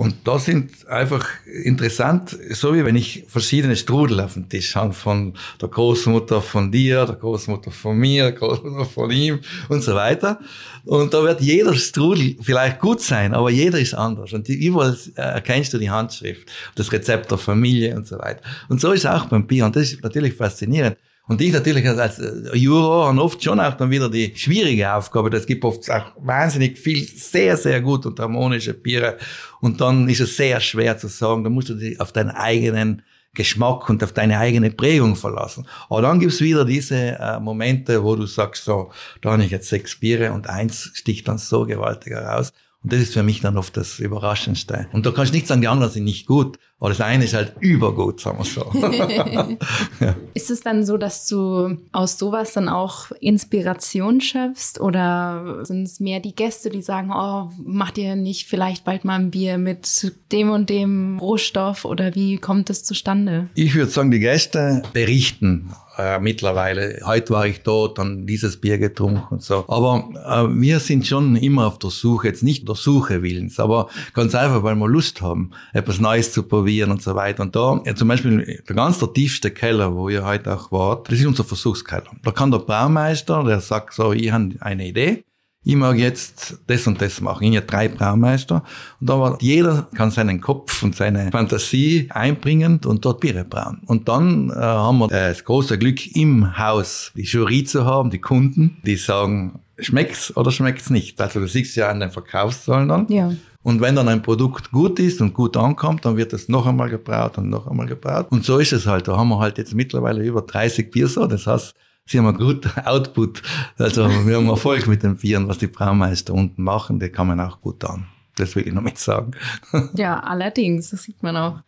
Und 0.01 0.15
da 0.23 0.39
sind 0.39 0.87
einfach 0.87 1.27
interessant, 1.45 2.35
so 2.49 2.73
wie 2.73 2.83
wenn 2.83 2.95
ich 2.95 3.23
verschiedene 3.27 3.75
Strudel 3.75 4.19
auf 4.19 4.33
dem 4.33 4.49
Tisch 4.49 4.75
habe, 4.75 4.93
von 4.93 5.33
der 5.61 5.69
Großmutter 5.69 6.41
von 6.41 6.71
dir, 6.71 7.05
der 7.05 7.17
Großmutter 7.17 7.69
von 7.69 7.95
mir, 7.99 8.23
der 8.23 8.31
Großmutter 8.31 8.85
von 8.85 9.11
ihm 9.11 9.41
und 9.69 9.83
so 9.83 9.93
weiter. 9.93 10.39
Und 10.85 11.13
da 11.13 11.21
wird 11.21 11.41
jeder 11.41 11.75
Strudel 11.75 12.35
vielleicht 12.41 12.79
gut 12.79 12.99
sein, 12.99 13.35
aber 13.35 13.51
jeder 13.51 13.77
ist 13.77 13.93
anders. 13.93 14.33
Und 14.33 14.49
überall 14.49 14.97
äh, 15.17 15.21
erkennst 15.21 15.71
du 15.71 15.77
die 15.77 15.91
Handschrift, 15.91 16.49
das 16.73 16.91
Rezept 16.91 17.29
der 17.29 17.37
Familie 17.37 17.95
und 17.95 18.07
so 18.07 18.17
weiter. 18.17 18.41
Und 18.69 18.81
so 18.81 18.93
ist 18.93 19.05
auch 19.05 19.25
beim 19.25 19.45
Bier. 19.45 19.65
Und 19.65 19.75
das 19.75 19.91
ist 19.91 20.01
natürlich 20.01 20.33
faszinierend. 20.33 20.97
Und 21.31 21.39
ich 21.39 21.53
natürlich 21.53 21.87
als 21.87 22.21
Juror 22.53 23.07
habe 23.07 23.21
oft 23.21 23.41
schon 23.41 23.57
auch 23.61 23.75
dann 23.75 23.89
wieder 23.89 24.09
die 24.09 24.33
schwierige 24.35 24.93
Aufgabe. 24.93 25.29
Das 25.29 25.45
gibt 25.45 25.63
oft 25.63 25.89
auch 25.89 26.11
wahnsinnig 26.17 26.77
viel, 26.77 27.07
sehr, 27.07 27.55
sehr 27.55 27.79
gut 27.79 28.05
und 28.05 28.19
harmonische 28.19 28.73
Biere. 28.73 29.17
Und 29.61 29.79
dann 29.79 30.09
ist 30.09 30.19
es 30.19 30.35
sehr 30.35 30.59
schwer 30.59 30.97
zu 30.97 31.07
sagen, 31.07 31.45
da 31.45 31.49
musst 31.49 31.69
du 31.69 31.75
dich 31.75 31.97
auf 32.01 32.11
deinen 32.11 32.31
eigenen 32.31 33.01
Geschmack 33.33 33.89
und 33.89 34.03
auf 34.03 34.11
deine 34.11 34.39
eigene 34.39 34.71
Prägung 34.71 35.15
verlassen. 35.15 35.65
Aber 35.89 36.01
dann 36.01 36.19
gibt's 36.19 36.41
wieder 36.41 36.65
diese 36.65 37.17
äh, 37.17 37.39
Momente, 37.39 38.03
wo 38.03 38.17
du 38.17 38.25
sagst, 38.25 38.65
so, 38.65 38.91
da 39.21 39.31
habe 39.31 39.45
ich 39.45 39.51
jetzt 39.51 39.69
sechs 39.69 39.97
Biere 39.97 40.33
und 40.33 40.49
eins 40.49 40.91
sticht 40.95 41.29
dann 41.29 41.37
so 41.37 41.65
gewaltig 41.65 42.11
heraus. 42.11 42.51
Und 42.83 42.93
das 42.93 42.99
ist 42.99 43.13
für 43.13 43.21
mich 43.21 43.41
dann 43.41 43.57
oft 43.57 43.77
das 43.77 43.99
Überraschendste. 43.99 44.87
Und 44.91 45.05
da 45.05 45.11
kannst 45.11 45.33
du 45.33 45.37
nicht 45.37 45.47
sagen, 45.47 45.61
die 45.61 45.67
anderen 45.67 45.91
sind 45.91 46.03
nicht 46.03 46.25
gut. 46.25 46.57
Aber 46.79 46.89
das 46.89 46.99
eine 46.99 47.25
ist 47.25 47.35
halt 47.35 47.53
übergut, 47.59 48.19
sagen 48.19 48.39
wir 48.39 48.45
so. 48.45 48.71
ja. 49.99 50.15
Ist 50.33 50.49
es 50.49 50.61
dann 50.61 50.83
so, 50.83 50.97
dass 50.97 51.27
du 51.27 51.77
aus 51.91 52.17
sowas 52.17 52.53
dann 52.53 52.67
auch 52.67 53.11
Inspiration 53.19 54.19
schöpfst? 54.19 54.81
Oder 54.81 55.63
sind 55.63 55.83
es 55.83 55.99
mehr 55.99 56.19
die 56.19 56.33
Gäste, 56.33 56.71
die 56.71 56.81
sagen, 56.81 57.11
oh, 57.13 57.51
macht 57.63 57.99
ihr 57.99 58.15
nicht 58.15 58.47
vielleicht 58.47 58.83
bald 58.83 59.05
mal 59.05 59.19
ein 59.19 59.29
Bier 59.29 59.59
mit 59.59 60.11
dem 60.31 60.49
und 60.49 60.71
dem 60.71 61.19
Rohstoff? 61.19 61.85
Oder 61.85 62.15
wie 62.15 62.37
kommt 62.37 62.71
es 62.71 62.83
zustande? 62.83 63.47
Ich 63.53 63.75
würde 63.75 63.91
sagen, 63.91 64.09
die 64.09 64.19
Gäste 64.19 64.81
berichten 64.91 65.69
äh, 65.97 66.19
mittlerweile. 66.19 67.01
Heute 67.05 67.33
war 67.33 67.45
ich 67.45 67.61
dort, 67.61 67.97
dann 67.97 68.25
dieses 68.25 68.57
Bier 68.57 68.77
getrunken 68.77 69.23
und 69.29 69.43
so. 69.43 69.65
Aber 69.67 70.09
äh, 70.25 70.59
wir 70.59 70.79
sind 70.79 71.05
schon 71.05 71.35
immer 71.35 71.67
auf 71.67 71.79
der 71.79 71.89
Suche, 71.89 72.27
jetzt 72.27 72.43
nicht 72.43 72.67
der 72.67 72.75
Suche 72.75 73.21
willens, 73.23 73.59
aber 73.59 73.89
ganz 74.13 74.35
einfach, 74.35 74.63
weil 74.63 74.75
wir 74.75 74.87
Lust 74.87 75.21
haben, 75.21 75.51
etwas 75.73 75.99
Neues 75.99 76.31
zu 76.31 76.43
probieren 76.43 76.91
und 76.91 77.01
so 77.01 77.15
weiter. 77.15 77.43
Und 77.43 77.55
da, 77.55 77.81
ja, 77.85 77.95
zum 77.95 78.07
Beispiel, 78.07 78.61
der 78.67 78.75
ganz 78.75 78.99
der 78.99 79.13
tiefste 79.13 79.51
Keller, 79.51 79.95
wo 79.95 80.09
ihr 80.09 80.25
heute 80.25 80.53
auch 80.53 80.71
wart, 80.71 81.11
das 81.11 81.19
ist 81.19 81.25
unser 81.25 81.43
Versuchskeller. 81.43 82.11
Da 82.23 82.31
kann 82.31 82.51
der 82.51 82.59
Braumeister, 82.59 83.43
der 83.43 83.59
sagt 83.59 83.93
so, 83.93 84.13
ich 84.13 84.31
habe 84.31 84.55
eine 84.59 84.87
Idee, 84.87 85.23
ich 85.63 85.75
mag 85.75 85.97
jetzt 85.97 86.59
das 86.65 86.87
und 86.87 87.01
das 87.01 87.21
machen. 87.21 87.51
Ich 87.51 87.57
habe 87.57 87.67
drei 87.67 87.87
Braumeister. 87.87 88.63
Und 88.99 89.09
da 89.09 89.19
war, 89.19 89.37
jeder 89.41 89.87
kann 89.93 90.09
seinen 90.09 90.41
Kopf 90.41 90.81
und 90.81 90.95
seine 90.95 91.29
Fantasie 91.31 92.07
einbringen 92.09 92.79
und 92.83 93.05
dort 93.05 93.19
Biere 93.19 93.45
brauen. 93.45 93.81
Und 93.85 94.07
dann 94.09 94.49
äh, 94.49 94.55
haben 94.55 94.97
wir 94.97 95.07
das 95.07 95.43
große 95.45 95.77
Glück, 95.77 96.15
im 96.15 96.57
Haus 96.57 97.11
die 97.15 97.23
Jury 97.23 97.63
zu 97.63 97.85
haben, 97.85 98.09
die 98.09 98.19
Kunden, 98.19 98.77
die 98.85 98.95
sagen, 98.95 99.59
schmeckt's 99.77 100.35
oder 100.35 100.51
schmeckt's 100.51 100.89
nicht. 100.89 101.21
Also 101.21 101.39
du 101.39 101.47
siehst 101.47 101.75
ja 101.75 101.89
an 101.89 101.99
den 101.99 102.09
Verkaufszahlen 102.09 102.89
dann. 102.89 103.07
Ja. 103.09 103.31
Und 103.61 103.81
wenn 103.81 103.95
dann 103.95 104.07
ein 104.07 104.23
Produkt 104.23 104.71
gut 104.71 104.99
ist 104.99 105.21
und 105.21 105.35
gut 105.35 105.55
ankommt, 105.55 106.05
dann 106.05 106.17
wird 106.17 106.33
es 106.33 106.49
noch 106.49 106.65
einmal 106.65 106.89
gebraut 106.89 107.37
und 107.37 107.49
noch 107.49 107.67
einmal 107.67 107.85
gebraut. 107.85 108.27
Und 108.31 108.43
so 108.43 108.57
ist 108.57 108.73
es 108.73 108.87
halt. 108.87 109.07
Da 109.07 109.15
haben 109.15 109.29
wir 109.29 109.37
halt 109.37 109.59
jetzt 109.59 109.75
mittlerweile 109.75 110.23
über 110.23 110.41
30 110.41 110.89
Biersorten. 110.89 111.37
Das 111.37 111.45
heißt, 111.45 111.75
sie 112.05 112.17
haben 112.19 112.27
einen 112.27 112.37
guten 112.37 112.71
Output. 112.85 113.41
Also 113.77 114.09
wir 114.25 114.37
haben 114.37 114.49
Erfolg 114.49 114.87
mit 114.87 115.03
den 115.03 115.17
Bieren, 115.17 115.47
was 115.47 115.57
die 115.57 115.67
Braumeister 115.67 116.33
unten 116.33 116.63
machen. 116.63 116.99
Die 116.99 117.09
kann 117.09 117.27
man 117.27 117.39
auch 117.39 117.61
gut 117.61 117.83
an. 117.85 118.07
Das 118.35 118.55
will 118.55 118.67
ich 118.67 118.73
noch 118.73 118.81
mit 118.81 118.97
sagen. 118.97 119.31
Ja, 119.95 120.19
allerdings. 120.19 120.89
Das 120.91 121.03
sieht 121.03 121.21
man 121.21 121.37
auch. 121.37 121.59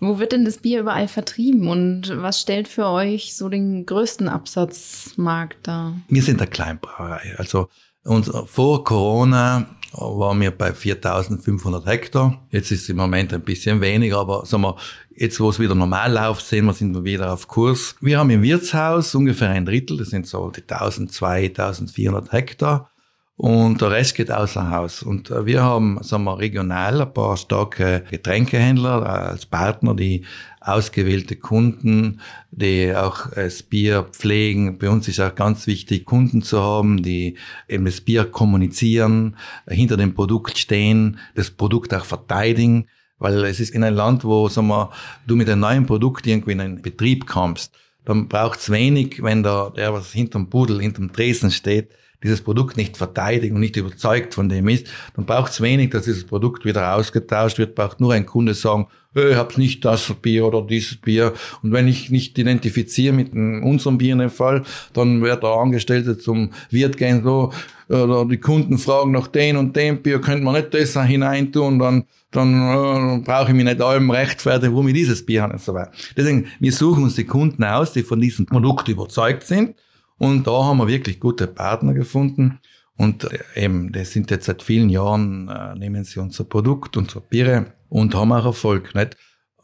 Wo 0.00 0.20
wird 0.20 0.30
denn 0.30 0.44
das 0.44 0.58
Bier 0.58 0.80
überall 0.80 1.08
vertrieben 1.08 1.66
und 1.66 2.12
was 2.22 2.40
stellt 2.40 2.68
für 2.68 2.86
euch 2.86 3.34
so 3.34 3.48
den 3.48 3.84
größten 3.84 4.28
Absatzmarkt 4.28 5.66
dar? 5.66 5.98
Wir 6.08 6.22
sind 6.22 6.40
eine 6.40 6.48
Kleinbrauerei. 6.48 7.34
Also 7.36 7.68
uns, 8.04 8.30
vor 8.46 8.84
Corona 8.84 9.66
waren 9.92 10.40
wir 10.40 10.50
bei 10.50 10.72
4500 10.72 11.86
Hektar. 11.86 12.40
Jetzt 12.50 12.70
ist 12.70 12.82
es 12.82 12.88
im 12.88 12.96
Moment 12.96 13.32
ein 13.32 13.40
bisschen 13.40 13.80
weniger, 13.80 14.18
aber 14.18 14.44
sagen 14.46 14.62
wir, 14.62 14.76
jetzt 15.16 15.40
wo 15.40 15.50
es 15.50 15.58
wieder 15.58 15.74
normal 15.74 16.12
läuft, 16.12 16.46
sehen 16.46 16.66
wir, 16.66 16.74
sind 16.74 16.94
wir 16.94 17.04
wieder 17.04 17.32
auf 17.32 17.48
Kurs. 17.48 17.96
Wir 18.00 18.18
haben 18.18 18.30
im 18.30 18.42
Wirtshaus 18.42 19.14
ungefähr 19.14 19.50
ein 19.50 19.64
Drittel, 19.64 19.96
das 19.96 20.10
sind 20.10 20.26
so 20.26 20.50
die 20.50 20.62
1200, 20.62 21.58
1400 21.58 22.32
Hektar. 22.32 22.90
Und 23.38 23.80
der 23.80 23.92
Rest 23.92 24.16
geht 24.16 24.32
außer 24.32 24.68
Haus. 24.68 25.00
Und 25.00 25.30
äh, 25.30 25.46
wir 25.46 25.62
haben, 25.62 26.02
sagen 26.02 26.24
wir, 26.24 26.40
regional 26.40 27.00
ein 27.00 27.14
paar 27.14 27.36
starke 27.36 28.04
Getränkehändler 28.10 29.02
äh, 29.02 29.30
als 29.30 29.46
Partner, 29.46 29.94
die 29.94 30.24
ausgewählte 30.60 31.36
Kunden, 31.36 32.20
die 32.50 32.92
auch 32.92 33.30
das 33.30 33.62
Bier 33.62 34.02
pflegen. 34.10 34.78
Bei 34.78 34.90
uns 34.90 35.06
ist 35.06 35.20
auch 35.20 35.36
ganz 35.36 35.68
wichtig, 35.68 36.04
Kunden 36.04 36.42
zu 36.42 36.60
haben, 36.60 37.00
die 37.04 37.36
eben 37.68 37.84
das 37.84 38.00
Bier 38.00 38.24
kommunizieren, 38.24 39.36
hinter 39.68 39.96
dem 39.96 40.14
Produkt 40.14 40.58
stehen, 40.58 41.20
das 41.36 41.52
Produkt 41.52 41.94
auch 41.94 42.04
verteidigen. 42.04 42.88
Weil 43.20 43.44
es 43.44 43.60
ist 43.60 43.70
in 43.70 43.84
einem 43.84 43.96
Land, 43.96 44.24
wo 44.24 44.48
sagen 44.48 44.66
wir, 44.66 44.90
du 45.28 45.36
mit 45.36 45.48
einem 45.48 45.60
neuen 45.60 45.86
Produkt 45.86 46.26
irgendwie 46.26 46.52
in 46.52 46.60
einen 46.60 46.82
Betrieb 46.82 47.28
kommst, 47.28 47.72
dann 48.04 48.26
braucht's 48.26 48.68
wenig, 48.68 49.22
wenn 49.22 49.44
da 49.44 49.70
der, 49.70 49.92
was 49.92 50.10
hinterm 50.10 50.50
Pudel, 50.50 50.80
hinterm 50.80 51.12
Tresen 51.12 51.52
steht, 51.52 51.90
dieses 52.22 52.40
Produkt 52.40 52.76
nicht 52.76 52.96
verteidigt 52.96 53.54
und 53.54 53.60
nicht 53.60 53.76
überzeugt 53.76 54.34
von 54.34 54.48
dem 54.48 54.68
ist, 54.68 54.86
dann 55.14 55.24
braucht 55.24 55.52
es 55.52 55.60
wenig, 55.60 55.90
dass 55.90 56.04
dieses 56.04 56.24
Produkt 56.24 56.64
wieder 56.64 56.94
ausgetauscht 56.94 57.58
wird, 57.58 57.74
braucht 57.74 58.00
nur 58.00 58.12
ein 58.12 58.26
Kunde 58.26 58.54
sagen, 58.54 58.88
ich 59.14 59.34
habe 59.36 59.58
nicht 59.58 59.84
das 59.84 60.12
Bier 60.20 60.46
oder 60.46 60.62
dieses 60.62 60.96
Bier. 60.96 61.32
Und 61.62 61.72
wenn 61.72 61.88
ich 61.88 62.10
nicht 62.10 62.38
identifiziere 62.38 63.14
mit 63.14 63.32
unserem 63.32 63.98
Bier 63.98 64.12
in 64.12 64.18
dem 64.18 64.30
Fall, 64.30 64.64
dann 64.92 65.22
wird 65.22 65.42
der 65.42 65.50
Angestellte 65.50 66.18
zum 66.18 66.50
Wirt 66.70 66.96
gehen, 66.96 67.22
so, 67.24 67.52
oder 67.88 68.26
die 68.26 68.38
Kunden 68.38 68.78
fragen 68.78 69.12
nach 69.12 69.28
dem 69.28 69.56
und 69.56 69.74
dem 69.74 70.02
Bier, 70.02 70.20
könnte 70.20 70.44
man 70.44 70.54
nicht 70.54 70.74
das 70.74 71.00
hineintun, 71.00 71.78
dann, 71.78 72.04
dann 72.30 72.52
äh, 72.52 73.22
brauche 73.24 73.48
ich 73.48 73.54
mich 73.54 73.64
nicht 73.64 73.80
allem 73.80 74.10
rechtfertigen, 74.10 74.74
warum 74.74 74.88
ich 74.88 74.94
dieses 74.94 75.24
Bier 75.24 75.42
habe 75.42 75.54
und 75.54 75.62
so 75.62 75.72
weiter. 75.72 75.90
Deswegen, 76.16 76.46
wir 76.60 76.72
suchen 76.72 77.04
uns 77.04 77.14
die 77.14 77.24
Kunden 77.24 77.64
aus, 77.64 77.94
die 77.94 78.02
von 78.02 78.20
diesem 78.20 78.44
Produkt 78.44 78.88
überzeugt 78.88 79.46
sind 79.46 79.74
Und 80.18 80.46
da 80.46 80.64
haben 80.64 80.78
wir 80.78 80.88
wirklich 80.88 81.20
gute 81.20 81.46
Partner 81.46 81.94
gefunden. 81.94 82.58
Und 82.96 83.24
äh, 83.24 83.38
eben, 83.54 83.92
das 83.92 84.10
sind 84.10 84.30
jetzt 84.30 84.46
seit 84.46 84.62
vielen 84.62 84.90
Jahren, 84.90 85.48
äh, 85.48 85.74
nehmen 85.76 86.04
sie 86.04 86.20
unser 86.20 86.44
Produkt, 86.44 86.96
unsere 86.96 87.20
Biere 87.20 87.72
und 87.88 88.14
haben 88.14 88.32
auch 88.32 88.44
Erfolg. 88.44 88.94
Nicht? 88.94 89.16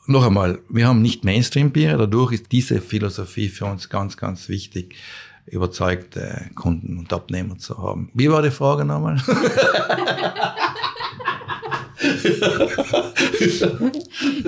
Noch 0.07 0.25
einmal, 0.25 0.61
wir 0.69 0.87
haben 0.87 1.03
nicht 1.03 1.25
Mainstream-Biere, 1.25 1.99
dadurch 1.99 2.33
ist 2.33 2.53
diese 2.53 2.81
Philosophie 2.81 3.49
für 3.49 3.65
uns 3.67 3.89
ganz, 3.89 4.17
ganz 4.17 4.49
wichtig, 4.49 4.95
überzeugte 5.47 6.51
Kunden 6.55 6.99
und 6.99 7.13
Abnehmer 7.13 7.59
zu 7.59 7.77
haben. 7.79 8.11
Wie 8.15 8.31
war 8.31 8.43
die 8.43 8.51
Frage 8.51 8.85
nochmal? 8.85 9.17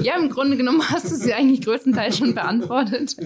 ja, 0.02 0.16
im 0.16 0.30
Grunde 0.30 0.56
genommen 0.56 0.82
hast 0.88 1.10
du 1.10 1.16
sie 1.16 1.34
eigentlich 1.34 1.62
größtenteils 1.62 2.18
schon 2.18 2.34
beantwortet. 2.34 3.16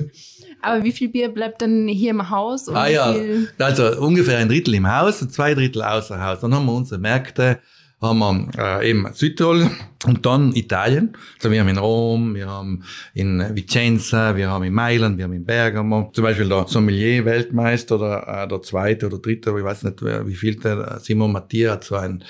Aber 0.63 0.85
wie 0.85 0.93
viel 0.93 1.09
Bier 1.09 1.29
bleibt 1.29 1.63
denn 1.63 1.89
hier 1.89 2.11
im 2.11 2.31
Haus? 2.31 2.69
ah 2.69 2.89
ja, 2.89 3.15
also 3.59 3.99
ungefähr 4.01 4.39
ein 4.39 4.49
Drittel 4.49 4.75
im 4.75 4.91
Haus 4.91 5.23
und 5.23 5.33
zwei 5.33 5.55
Drittel 5.55 5.83
außer 5.83 6.23
Haus. 6.25 6.41
Dann 6.41 6.55
haben 6.55 6.67
wir 6.67 6.73
unsere 6.73 7.01
Märkte, 7.01 7.59
haben 8.01 8.19
wir 8.19 8.49
äh, 8.59 8.91
eben 8.91 9.07
Südtirol 9.13 9.71
und 10.07 10.25
dann 10.25 10.55
Italien. 10.55 11.17
Also 11.37 11.51
wir 11.51 11.61
haben 11.61 11.69
in 11.69 11.79
Rom, 11.79 12.35
wir 12.35 12.49
haben 12.49 12.85
in 13.15 13.45
Vicenza, 13.55 14.37
wir 14.37 14.49
haben 14.49 14.65
in 14.65 14.73
Mailand, 14.73 15.19
wir 15.19 15.25
haben 15.25 15.35
in 15.35 15.45
Bergamo. 15.45 16.11
Zum 16.13 16.25
Beispiel 16.25 16.49
der 16.49 16.67
Sommelier-Weltmeister 16.67 17.97
oder 17.97 18.45
äh, 18.45 18.49
der 18.49 18.63
zweite 18.63 19.07
oder 19.07 19.19
dritte, 19.19 19.55
ich 19.57 19.65
weiß 19.65 19.85
nicht, 19.85 20.03
wie 20.03 20.35
viel 20.35 20.57
der 20.57 20.99
Simon 21.01 21.33
Mattia 21.33 21.73
hat 21.73 21.85
so 21.85 21.97
ein 21.97 22.25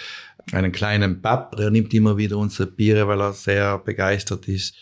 einen 0.53 0.73
kleinen 0.73 1.23
Pub, 1.23 1.57
der 1.57 1.71
nimmt 1.71 1.95
immer 1.95 2.17
wieder 2.17 2.37
unsere 2.37 2.69
Biere, 2.69 3.07
weil 3.07 3.21
er 3.21 3.33
sehr 3.33 3.79
begeistert 3.79 4.49
ist. 4.49 4.75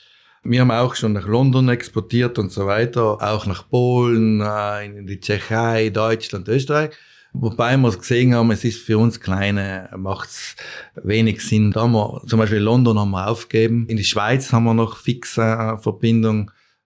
Wir 0.44 0.60
haben 0.60 0.70
auch 0.70 0.94
schon 0.94 1.12
nach 1.12 1.26
London 1.26 1.68
exportiert 1.68 2.38
und 2.38 2.52
so 2.52 2.66
weiter, 2.66 3.18
auch 3.20 3.46
nach 3.46 3.68
Polen, 3.68 4.40
äh, 4.40 4.86
in 4.86 5.06
die 5.06 5.20
Tschechei, 5.20 5.90
Deutschland, 5.90 6.48
Österreich. 6.48 6.90
Wobei 7.32 7.76
wir 7.76 7.90
gesehen 7.90 8.34
haben, 8.34 8.50
es 8.50 8.64
ist 8.64 8.80
für 8.80 8.98
uns 8.98 9.20
Kleine, 9.20 9.90
macht's 9.96 10.56
wenig 10.94 11.42
Sinn. 11.42 11.72
Da 11.72 11.82
haben 11.82 11.92
wir, 11.92 12.22
zum 12.26 12.38
Beispiel 12.38 12.58
London 12.58 12.98
haben 12.98 13.10
wir 13.10 13.28
aufgegeben. 13.28 13.86
In 13.88 13.96
die 13.96 14.04
Schweiz 14.04 14.52
haben 14.52 14.64
wir 14.64 14.74
noch 14.74 14.96
fixe 14.96 15.42
äh, 15.42 15.76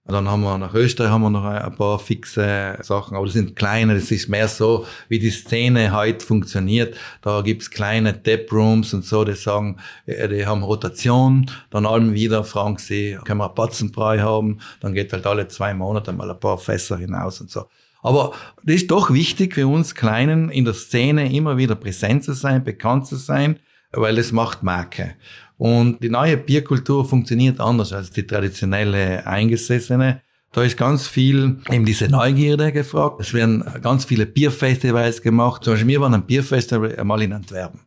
Verbindung. 0.02 0.24
Dann 0.24 0.28
haben 0.28 0.42
wir 0.42 0.58
nach 0.58 0.74
Österreich 0.74 1.10
haben 1.10 1.22
wir 1.22 1.30
noch 1.30 1.44
ein 1.44 1.74
paar 1.74 1.98
fixe 1.98 2.78
Sachen, 2.82 3.16
aber 3.16 3.26
das 3.26 3.34
sind 3.34 3.56
kleine, 3.56 3.94
das 3.94 4.10
ist 4.10 4.28
mehr 4.28 4.48
so, 4.48 4.86
wie 5.08 5.18
die 5.18 5.30
Szene 5.30 5.92
heute 5.92 6.24
funktioniert. 6.24 6.96
Da 7.22 7.40
gibt's 7.42 7.70
kleine 7.70 8.22
Taprooms 8.22 8.94
und 8.94 9.04
so, 9.04 9.24
die 9.24 9.34
sagen, 9.34 9.78
äh, 10.06 10.28
die 10.28 10.46
haben 10.46 10.62
Rotation, 10.62 11.46
dann 11.70 11.86
allem 11.86 12.14
wieder 12.14 12.44
fragen 12.44 12.78
sie, 12.78 13.18
können 13.24 13.38
wir 13.38 13.48
Batzenbrei 13.48 14.20
haben, 14.20 14.58
dann 14.80 14.94
geht 14.94 15.12
halt 15.12 15.26
alle 15.26 15.48
zwei 15.48 15.74
Monate 15.74 16.12
mal 16.12 16.30
ein 16.30 16.40
paar 16.40 16.58
Fässer 16.58 16.96
hinaus 16.96 17.40
und 17.40 17.50
so. 17.50 17.66
Aber 18.04 18.32
das 18.64 18.76
ist 18.76 18.90
doch 18.90 19.12
wichtig 19.12 19.54
für 19.54 19.68
uns 19.68 19.94
Kleinen 19.94 20.50
in 20.50 20.64
der 20.64 20.74
Szene 20.74 21.32
immer 21.32 21.56
wieder 21.56 21.76
präsent 21.76 22.24
zu 22.24 22.32
sein, 22.32 22.64
bekannt 22.64 23.06
zu 23.06 23.14
sein, 23.14 23.60
weil 23.92 24.18
es 24.18 24.32
macht 24.32 24.64
Marke. 24.64 25.14
Und 25.62 26.02
die 26.02 26.08
neue 26.08 26.38
Bierkultur 26.38 27.04
funktioniert 27.04 27.60
anders 27.60 27.92
als 27.92 28.10
die 28.10 28.26
traditionelle 28.26 29.24
eingesessene. 29.24 30.20
Da 30.50 30.64
ist 30.64 30.76
ganz 30.76 31.06
viel 31.06 31.58
eben 31.70 31.84
diese 31.84 32.08
Neugierde 32.08 32.72
gefragt. 32.72 33.20
Es 33.20 33.32
werden 33.32 33.62
ganz 33.80 34.04
viele 34.04 34.26
Bierfestivals 34.26 35.22
gemacht. 35.22 35.62
Zum 35.62 35.74
Beispiel, 35.74 35.90
wir 35.90 36.00
waren 36.00 36.14
ein 36.14 36.26
Bierfestival 36.26 36.96
einmal 36.98 37.22
in 37.22 37.32
Antwerpen. 37.32 37.78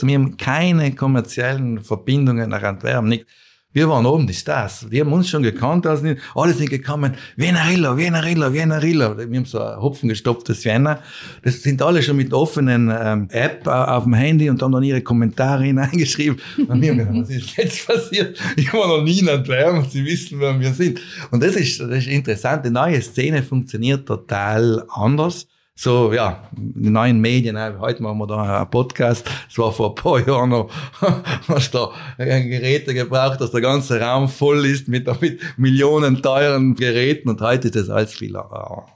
Wir 0.00 0.16
haben 0.16 0.36
keine 0.38 0.92
kommerziellen 0.92 1.78
Verbindungen 1.78 2.50
nach 2.50 2.64
Antwerpen, 2.64 3.08
nicht. 3.08 3.26
Wir 3.72 3.88
waren 3.88 4.04
oben 4.04 4.26
die 4.26 4.34
Stars. 4.34 4.84
Die 4.90 5.00
haben 5.00 5.12
uns 5.12 5.28
schon 5.28 5.44
gekannt. 5.44 5.86
Also 5.86 6.14
alle 6.34 6.52
sind 6.54 6.70
gekommen. 6.70 7.14
Vienarilla, 7.36 7.96
Vienarilla, 7.96 8.52
Vienarilla. 8.52 9.16
Wir 9.16 9.24
haben 9.24 9.44
so 9.44 9.60
ein 9.60 9.80
hopfengestopftes 9.80 10.64
Vienna. 10.64 11.00
Das 11.44 11.62
sind 11.62 11.80
alle 11.80 12.02
schon 12.02 12.16
mit 12.16 12.32
offenen 12.32 12.92
ähm, 12.92 13.28
App 13.30 13.68
auf 13.68 14.02
dem 14.04 14.14
Handy 14.14 14.50
und 14.50 14.60
haben 14.60 14.72
dann 14.72 14.82
ihre 14.82 15.02
Kommentare 15.02 15.62
hineingeschrieben. 15.70 16.40
Und 16.66 16.82
wir 16.82 16.90
haben 16.90 16.98
gedacht, 16.98 17.14
was 17.14 17.30
ist 17.30 17.56
jetzt 17.56 17.86
passiert? 17.86 18.36
Ich 18.56 18.72
war 18.72 18.88
noch 18.88 19.04
nie 19.04 19.20
in 19.20 19.28
Antwerpen 19.28 19.78
und 19.78 19.92
sie 19.92 20.04
wissen, 20.04 20.40
wer 20.40 20.58
wir 20.58 20.72
sind. 20.72 21.00
Und 21.30 21.40
das 21.40 21.54
ist, 21.54 21.78
das 21.78 21.90
ist 21.90 22.08
interessant. 22.08 22.64
Die 22.64 22.70
neue 22.70 23.00
Szene 23.00 23.40
funktioniert 23.40 24.04
total 24.04 24.84
anders 24.88 25.46
so, 25.80 26.12
ja, 26.12 26.42
die 26.52 26.90
neuen 26.90 27.22
Medien, 27.22 27.56
heute 27.80 28.02
machen 28.02 28.18
wir 28.18 28.26
da 28.26 28.58
einen 28.58 28.70
Podcast, 28.70 29.26
es 29.48 29.56
war 29.56 29.72
vor 29.72 29.88
ein 29.88 29.94
paar 29.94 30.20
Jahren 30.28 30.50
noch, 30.50 30.70
hast 31.48 31.74
da 31.74 31.90
Geräte 32.18 32.92
gebraucht, 32.92 33.40
dass 33.40 33.50
der 33.50 33.62
ganze 33.62 33.98
Raum 33.98 34.28
voll 34.28 34.66
ist 34.66 34.88
mit, 34.88 35.08
mit 35.22 35.40
Millionen 35.56 36.20
teuren 36.20 36.74
Geräten 36.74 37.30
und 37.30 37.40
heute 37.40 37.68
ist 37.68 37.76
das 37.76 37.88
alles 37.88 38.12
viel, 38.12 38.38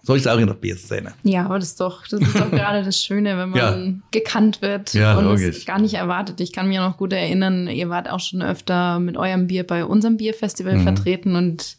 so 0.02 0.14
ist 0.14 0.26
es 0.26 0.26
auch 0.26 0.36
in 0.36 0.46
der 0.46 0.52
Bierszene. 0.52 1.14
Ja, 1.22 1.46
aber 1.46 1.58
das 1.58 1.68
ist 1.68 1.80
doch, 1.80 2.06
das 2.06 2.20
ist 2.20 2.38
doch 2.38 2.50
gerade 2.50 2.82
das 2.82 3.02
Schöne, 3.02 3.38
wenn 3.38 3.48
man 3.48 3.58
ja. 3.58 3.92
gekannt 4.10 4.60
wird 4.60 4.92
ja, 4.92 5.16
und 5.16 5.40
es 5.40 5.64
gar 5.64 5.80
nicht 5.80 5.94
erwartet. 5.94 6.42
Ich 6.42 6.52
kann 6.52 6.68
mich 6.68 6.76
noch 6.76 6.98
gut 6.98 7.14
erinnern, 7.14 7.66
ihr 7.66 7.88
wart 7.88 8.10
auch 8.10 8.20
schon 8.20 8.42
öfter 8.42 9.00
mit 9.00 9.16
eurem 9.16 9.46
Bier 9.46 9.66
bei 9.66 9.86
unserem 9.86 10.18
Bierfestival 10.18 10.76
mhm. 10.76 10.82
vertreten 10.82 11.34
und 11.34 11.78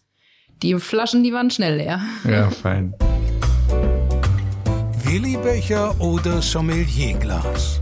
die 0.63 0.73
Flaschen, 0.79 1.21
die 1.21 1.31
waren 1.31 1.51
schnell 1.51 1.77
leer. 1.77 2.01
Ja, 2.27 2.49
fein. 2.49 2.95
Willibecher 5.15 5.95
oder 6.01 6.41
Sommelierglas? 6.41 7.79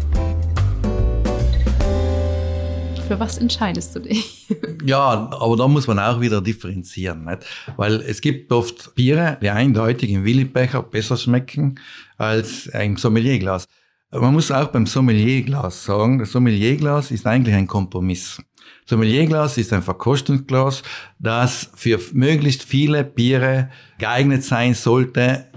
Für 3.08 3.20
was 3.20 3.40
entscheidest 3.40 3.96
du 3.96 4.02
dich? 4.02 4.46
ja, 4.86 5.32
aber 5.32 5.58
da 5.58 5.68
muss 5.68 5.88
man 5.88 5.98
auch 5.98 6.22
wieder 6.22 6.42
differenzieren, 6.42 7.26
nicht? 7.26 7.40
weil 7.76 8.02
es 8.02 8.22
gibt 8.22 8.52
oft 8.52 8.94
Biere, 8.94 9.40
die 9.42 9.50
eindeutig 9.50 10.12
im 10.12 10.24
Willibecher 10.24 10.84
besser 10.84 11.18
schmecken 11.18 11.80
als 12.18 12.68
im 12.68 12.98
Sommelierglas. 12.98 13.68
Man 14.12 14.32
muss 14.32 14.52
auch 14.52 14.68
beim 14.68 14.86
Sommelierglas 14.86 15.86
sagen, 15.86 16.20
das 16.20 16.34
Sommelierglas 16.34 17.10
ist 17.10 17.26
eigentlich 17.26 17.56
ein 17.56 17.66
Kompromiss. 17.66 18.44
Sommelierglas 18.86 19.58
ist 19.58 19.74
ein 19.74 19.82
Verkostungsglas, 19.82 20.84
das 21.18 21.72
für 21.74 22.00
möglichst 22.12 22.62
viele 22.62 23.04
Biere 23.04 23.72
geeignet 23.98 24.44
sein 24.44 24.76
sollte, 24.76 25.48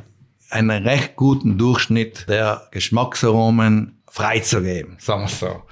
einen 0.51 0.87
recht 0.87 1.17
guten 1.17 1.59
Durchschnitt 1.59 2.29
der 2.29 2.69
Geschmacksaromen 2.71 3.97
freizugeben, 4.17 4.97
sagen 4.99 5.25
wir 5.25 5.29
so. 5.29 5.63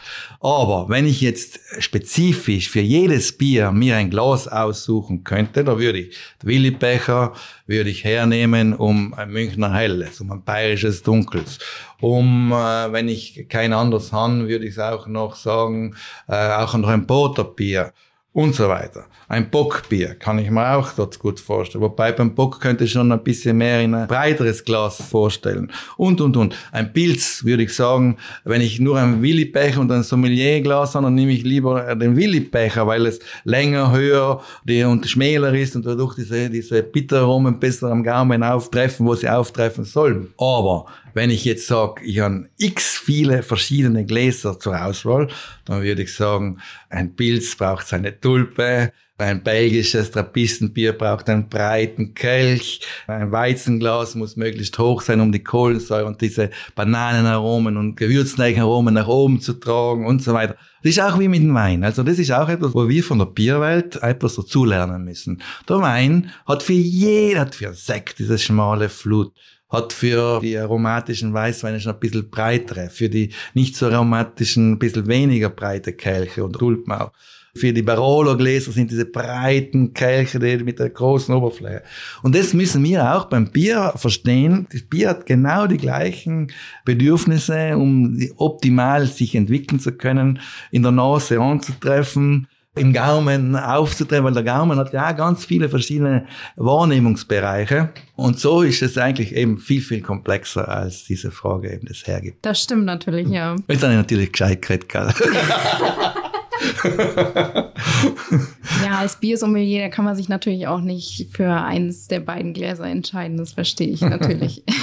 Aber 0.41 0.91
wenn 0.91 1.07
ich 1.07 1.23
jetzt 1.23 1.61
spezifisch 1.79 2.69
für 2.69 2.83
jedes 2.83 3.39
Bier 3.39 3.73
mir 3.73 3.97
ein 3.97 4.11
Glas 4.11 4.49
aussuchen 4.49 5.25
könnte, 5.25 5.65
da 5.65 5.79
würde 5.79 6.01
ich 6.01 6.17
Willi 6.43 6.71
Becher 6.71 7.33
würde 7.67 7.89
ich 7.89 8.05
hernehmen 8.05 8.75
um 8.75 9.15
ein 9.15 9.31
Münchner 9.31 9.73
Helles, 9.73 10.21
um 10.21 10.31
ein 10.31 10.45
bayerisches 10.45 11.03
Dunkels. 11.03 11.59
Um, 12.03 12.53
äh, 12.53 12.93
wenn 12.93 13.09
ich 13.09 13.47
kein 13.49 13.73
anderes 13.73 14.13
habe, 14.13 14.47
würde 14.47 14.67
ich 14.67 14.79
auch 14.79 15.07
noch 15.07 15.37
sagen, 15.37 15.97
äh, 16.29 16.35
auch 16.35 16.75
noch 16.75 16.89
ein 16.89 17.07
Porterbier 17.07 17.95
und 18.35 18.53
so 18.53 18.69
weiter. 18.69 19.05
Ein 19.29 19.49
Bockbier 19.49 20.17
kann 20.17 20.41
ich 20.41 20.51
mir 20.51 20.75
auch 20.75 20.93
dort 20.93 21.21
gut 21.21 21.39
vorstellen. 21.39 21.83
Wobei 21.83 22.11
beim 22.11 22.35
Bock 22.35 22.61
könnte 22.61 22.85
ich 22.85 22.91
schon 22.91 23.11
ein 23.13 23.23
bisschen 23.23 23.57
mehr 23.57 23.81
in 23.81 23.95
ein 23.95 24.09
breiteres 24.09 24.65
Glas 24.65 25.01
vorstellen. 25.01 25.71
Und, 25.97 26.21
und, 26.21 26.37
und. 26.37 26.57
Ein 26.73 26.93
Pilz 26.93 27.45
würde 27.45 27.63
ich 27.63 27.75
sagen, 27.75 28.17
wenn 28.43 28.61
ich 28.61 28.81
nur 28.81 28.99
ein 28.99 29.23
Willibecher 29.23 29.81
und 29.81 29.91
ein 29.93 30.03
Sommelierglas 30.03 30.97
habe, 30.97 31.05
dann 31.05 31.15
nehme 31.15 31.33
ich 31.33 31.45
lieber 31.45 31.95
den 31.95 32.17
Willibecher, 32.17 32.89
weil 32.89 33.07
es 33.07 33.21
länger, 33.45 33.93
höher 33.93 34.41
und 34.67 35.07
schmäler 35.07 35.55
ist 35.55 35.77
und 35.77 35.87
dadurch 35.87 36.17
diese, 36.17 36.51
diese 36.51 36.83
Bitteraromen 36.83 37.61
besser 37.61 37.93
am 37.93 38.03
Gaumen 38.03 38.43
auftreffen, 38.43 39.07
wo 39.07 39.15
sie 39.15 39.29
auftreffen 39.29 39.85
sollen. 39.85 40.35
Aber 40.39 40.87
wenn 41.15 41.31
ich 41.31 41.45
jetzt 41.45 41.67
sage, 41.67 42.05
ich 42.05 42.21
habe 42.21 42.49
x 42.59 42.99
viele 42.99 43.43
verschiedene 43.43 44.05
Gläser 44.05 44.59
zur 44.59 44.85
Auswahl, 44.85 45.29
dann 45.65 45.83
würde 45.83 46.03
ich 46.03 46.15
sagen, 46.15 46.59
ein 46.91 47.15
Pilz 47.17 47.57
braucht 47.57 47.87
seine 47.87 48.21
Tulpe, 48.21 48.93
ein 49.17 49.45
belgisches 49.45 50.11
Trappistenbier 50.11 50.93
braucht 50.93 51.31
einen 51.31 51.49
breiten 51.49 52.15
Kelch. 52.15 52.81
Ein 53.07 53.31
Weizenglas 53.31 54.17
muss 54.17 54.35
möglichst 54.35 54.77
hoch 54.77 55.03
sein, 55.03 55.21
um 55.21 55.31
die 55.31 55.45
Kohlensäure 55.45 56.07
und 56.07 56.21
diese 56.21 56.51
Bananenaromen 56.75 57.77
und 57.77 57.95
Gewürzneicharomen 57.95 58.93
nach 58.93 59.07
oben 59.07 59.41
zu 59.41 59.53
tragen 59.53 60.05
und 60.05 60.21
so 60.21 60.35
weiter. 60.35 60.57
Das 60.83 60.91
ist 60.91 61.01
auch 61.01 61.19
wie 61.21 61.29
mit 61.29 61.43
dem 61.43 61.55
Wein. 61.55 61.85
Also 61.85 62.03
das 62.03 62.19
ist 62.19 62.33
auch 62.33 62.49
etwas, 62.49 62.75
wo 62.75 62.89
wir 62.89 63.05
von 63.05 63.21
der 63.21 63.27
Bierwelt 63.27 64.03
etwas 64.03 64.35
dazulernen 64.35 65.05
müssen. 65.05 65.41
Der 65.69 65.81
Wein 65.81 66.31
hat 66.45 66.65
für 66.65 66.73
jeder, 66.73 67.43
hat 67.43 67.55
für 67.55 67.73
Sekt 67.73 68.19
dieses 68.19 68.43
schmale 68.43 68.89
Flut 68.89 69.33
hat 69.75 69.93
für 69.93 70.41
die 70.41 70.57
aromatischen 70.57 71.35
Weißweine 71.35 71.81
schon 71.81 71.93
ein 71.93 72.01
bisschen 72.01 72.31
breitere, 72.31 72.91
für 72.91 73.09
die 73.09 73.31
nicht 73.55 73.77
so 73.77 73.87
aromatischen 73.87 74.73
ein 74.73 74.79
bisschen 74.79 75.07
weniger 75.07 75.51
breite 75.51 75.93
Kelche 75.93 76.45
und 76.45 76.55
Tulpen 76.55 76.93
auch. 76.93 77.13
Für 77.57 77.73
die 77.73 77.83
Barolo-Gläser 77.83 78.73
sind 78.73 78.91
diese 78.91 79.05
breiten 79.05 79.95
Kelche 79.95 80.41
die 80.41 80.65
mit 80.65 80.81
der 80.81 80.91
großen 80.91 81.33
Oberfläche. 81.33 81.85
Und 82.25 82.35
das 82.35 82.53
müssen 82.53 82.83
wir 82.83 83.15
auch 83.15 83.27
beim 83.27 83.49
Bier 83.53 83.93
verstehen. 83.95 84.67
Das 84.73 84.83
Bier 84.83 85.11
hat 85.11 85.27
genau 85.27 85.69
die 85.69 85.77
gleichen 85.77 86.51
Bedürfnisse, 86.85 87.77
um 87.77 88.19
optimal 88.39 89.07
sich 89.07 89.37
entwickeln 89.37 89.79
zu 89.79 89.93
können, 89.93 90.41
in 90.73 90.83
der 90.83 90.91
Nase 90.91 91.41
anzutreffen, 91.41 92.49
im 92.77 92.93
Gaumen 92.93 93.57
aufzudrehen, 93.57 94.25
weil 94.25 94.33
der 94.33 94.43
Gaumen 94.43 94.79
hat 94.79 94.93
ja 94.93 95.13
ganz 95.13 95.45
viele 95.45 95.69
verschiedene 95.69 96.27
Wahrnehmungsbereiche. 96.57 97.91
Und 98.17 98.39
so 98.41 98.63
ist 98.63 98.83
es 98.83 98.99
eigentlich 98.99 99.35
eben 99.35 99.59
viel, 99.59 99.81
viel 99.81 100.01
komplexer, 100.01 100.69
als 100.69 101.05
diese 101.05 101.31
Frage 101.31 101.73
eben 101.73 101.87
das 101.87 102.07
hergibt. 102.07 102.45
Das 102.45 102.61
stimmt 102.61 102.85
natürlich, 102.85 103.29
ja. 103.29 103.55
Jetzt 103.69 103.83
habe 103.83 103.93
ich 103.93 103.99
natürlich 103.99 104.33
gescheit 104.33 104.63
geredet, 104.63 104.89
gell? 104.89 105.09
ja, 108.85 108.99
als 108.99 109.17
Biersommelier, 109.17 109.89
kann 109.91 110.05
man 110.05 110.17
sich 110.17 110.29
natürlich 110.29 110.67
auch 110.67 110.81
nicht 110.81 111.29
für 111.33 111.51
eines 111.51 112.09
der 112.09 112.21
beiden 112.21 112.55
Gläser 112.55 112.87
entscheiden. 112.87 113.37
Das 113.37 113.53
verstehe 113.53 113.89
ich 113.89 114.01
natürlich. 114.01 114.65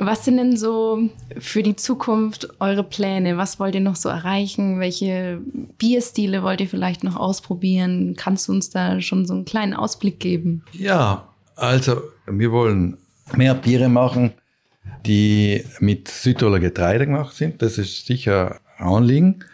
Was 0.00 0.24
sind 0.24 0.36
denn 0.36 0.56
so 0.56 1.10
für 1.38 1.64
die 1.64 1.74
Zukunft 1.74 2.48
eure 2.60 2.84
Pläne? 2.84 3.36
Was 3.36 3.58
wollt 3.58 3.74
ihr 3.74 3.80
noch 3.80 3.96
so 3.96 4.08
erreichen? 4.08 4.78
Welche 4.78 5.40
Bierstile 5.76 6.44
wollt 6.44 6.60
ihr 6.60 6.68
vielleicht 6.68 7.02
noch 7.02 7.16
ausprobieren? 7.16 8.14
Kannst 8.16 8.46
du 8.46 8.52
uns 8.52 8.70
da 8.70 9.00
schon 9.00 9.26
so 9.26 9.34
einen 9.34 9.44
kleinen 9.44 9.74
Ausblick 9.74 10.20
geben? 10.20 10.62
Ja, 10.72 11.28
also 11.56 12.00
wir 12.26 12.52
wollen 12.52 12.96
mehr 13.34 13.54
Biere 13.54 13.88
machen, 13.88 14.34
die 15.04 15.64
mit 15.80 16.06
Südtiroler 16.06 16.60
Getreide 16.60 17.06
gemacht 17.06 17.34
sind. 17.34 17.60
Das 17.60 17.76
ist 17.76 18.06
sicher 18.06 18.60
ein 18.78 18.86
Anliegen. 18.86 19.44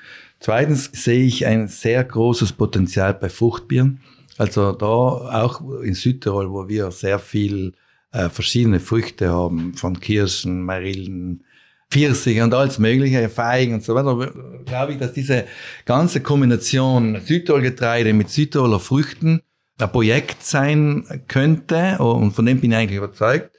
Zweitens 0.40 0.90
sehe 0.92 1.24
ich 1.24 1.46
ein 1.46 1.68
sehr 1.68 2.04
großes 2.04 2.52
Potenzial 2.52 3.14
bei 3.14 3.30
Fruchtbieren. 3.30 4.00
Also 4.36 4.72
da 4.72 4.86
auch 4.86 5.62
in 5.80 5.94
Südtirol, 5.94 6.50
wo 6.50 6.68
wir 6.68 6.90
sehr 6.90 7.18
viel 7.18 7.72
äh, 8.14 8.30
verschiedene 8.30 8.80
Früchte 8.80 9.30
haben, 9.30 9.74
von 9.74 10.00
Kirschen, 10.00 10.62
Marillen, 10.62 11.44
Pfirsich 11.90 12.40
und 12.40 12.54
alles 12.54 12.78
mögliche, 12.78 13.28
Feigen 13.28 13.74
und 13.74 13.84
so 13.84 13.94
weiter, 13.94 14.32
glaube 14.64 14.92
ich, 14.92 14.98
dass 14.98 15.12
diese 15.12 15.44
ganze 15.84 16.20
Kombination 16.20 17.20
Südtirol-Getreide 17.20 18.12
mit 18.12 18.30
Südtiroler 18.30 18.80
Früchten 18.80 19.42
ein 19.78 19.92
Projekt 19.92 20.42
sein 20.42 21.04
könnte 21.28 21.98
und 21.98 22.32
von 22.32 22.46
dem 22.46 22.60
bin 22.60 22.72
ich 22.72 22.76
eigentlich 22.76 22.98
überzeugt, 22.98 23.50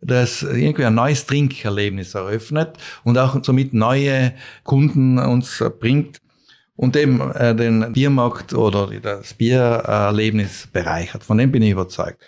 dass 0.00 0.42
irgendwie 0.42 0.84
ein 0.84 0.94
neues 0.94 1.26
Trinkerlebnis 1.26 2.14
eröffnet 2.14 2.76
und 3.04 3.18
auch 3.18 3.42
somit 3.42 3.72
neue 3.72 4.34
Kunden 4.64 5.18
uns 5.18 5.62
bringt 5.80 6.20
und 6.76 6.96
eben 6.96 7.20
äh, 7.32 7.54
den 7.54 7.92
Biermarkt 7.92 8.52
oder 8.54 8.88
das 9.00 9.34
Biererlebnis 9.34 10.66
bereichert. 10.72 11.24
Von 11.24 11.38
dem 11.38 11.52
bin 11.52 11.62
ich 11.62 11.70
überzeugt. 11.70 12.22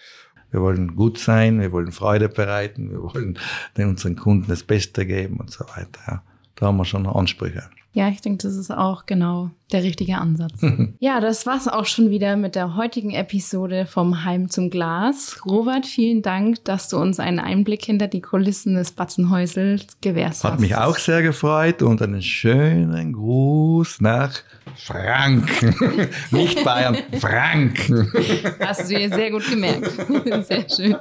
Wir 0.55 0.62
wollen 0.62 0.94
gut 0.94 1.18
sein, 1.18 1.61
wir 1.61 1.72
wollen 1.72 1.90
Freude 1.90 2.28
bereiten, 2.28 2.92
wir 2.92 3.02
wollen 3.02 3.36
unseren 3.76 4.14
Kunden 4.14 4.46
das 4.46 4.62
Beste 4.62 5.05
geben 5.05 5.38
und 5.40 5.50
so 5.50 5.64
weiter. 5.64 5.98
Ja. 6.07 6.22
Da 6.55 6.66
haben 6.66 6.76
wir 6.76 6.84
schon 6.84 7.09
Ansprüche. 7.09 7.64
Ja, 7.92 8.09
ich 8.09 8.20
denke, 8.20 8.46
das 8.46 8.55
ist 8.55 8.70
auch 8.70 9.05
genau 9.05 9.50
der 9.75 9.83
richtige 9.83 10.16
Ansatz. 10.16 10.61
ja, 11.01 11.20
das 11.20 11.45
war's 11.47 11.68
auch 11.68 11.85
schon 11.85 12.11
wieder 12.11 12.37
mit 12.37 12.55
der 12.55 12.77
heutigen 12.77 13.11
Episode 13.11 13.85
vom 13.85 14.25
Heim 14.25 14.49
zum 14.49 14.70
Glas. 14.70 15.41
Robert, 15.45 15.85
vielen 15.85 16.22
Dank, 16.22 16.64
dass 16.64 16.89
du 16.89 16.97
uns 16.97 17.20
einen 17.20 17.41
Einblick 17.41 17.85
hinter 17.85 18.07
die 18.07 18.22
Kulissen 18.22 18.77
des 18.77 18.93
Batzenhäusels 18.93 19.87
gewährst 20.01 20.45
Hat 20.45 20.61
mich 20.61 20.77
auch 20.77 20.97
sehr 20.97 21.22
gefreut 21.22 21.83
und 21.83 22.01
einen 22.01 22.22
schönen 22.22 23.12
Gruß 23.12 24.01
nach 24.01 24.33
Franken. 24.77 25.75
Nicht 26.31 26.64
Bayern, 26.64 26.97
Franken. 27.20 28.12
Hast 28.61 28.91
du 28.91 28.97
dir 28.97 29.09
sehr 29.09 29.31
gut 29.31 29.49
gemerkt. 29.49 29.91
Sehr 30.45 30.66
schön. 30.68 30.97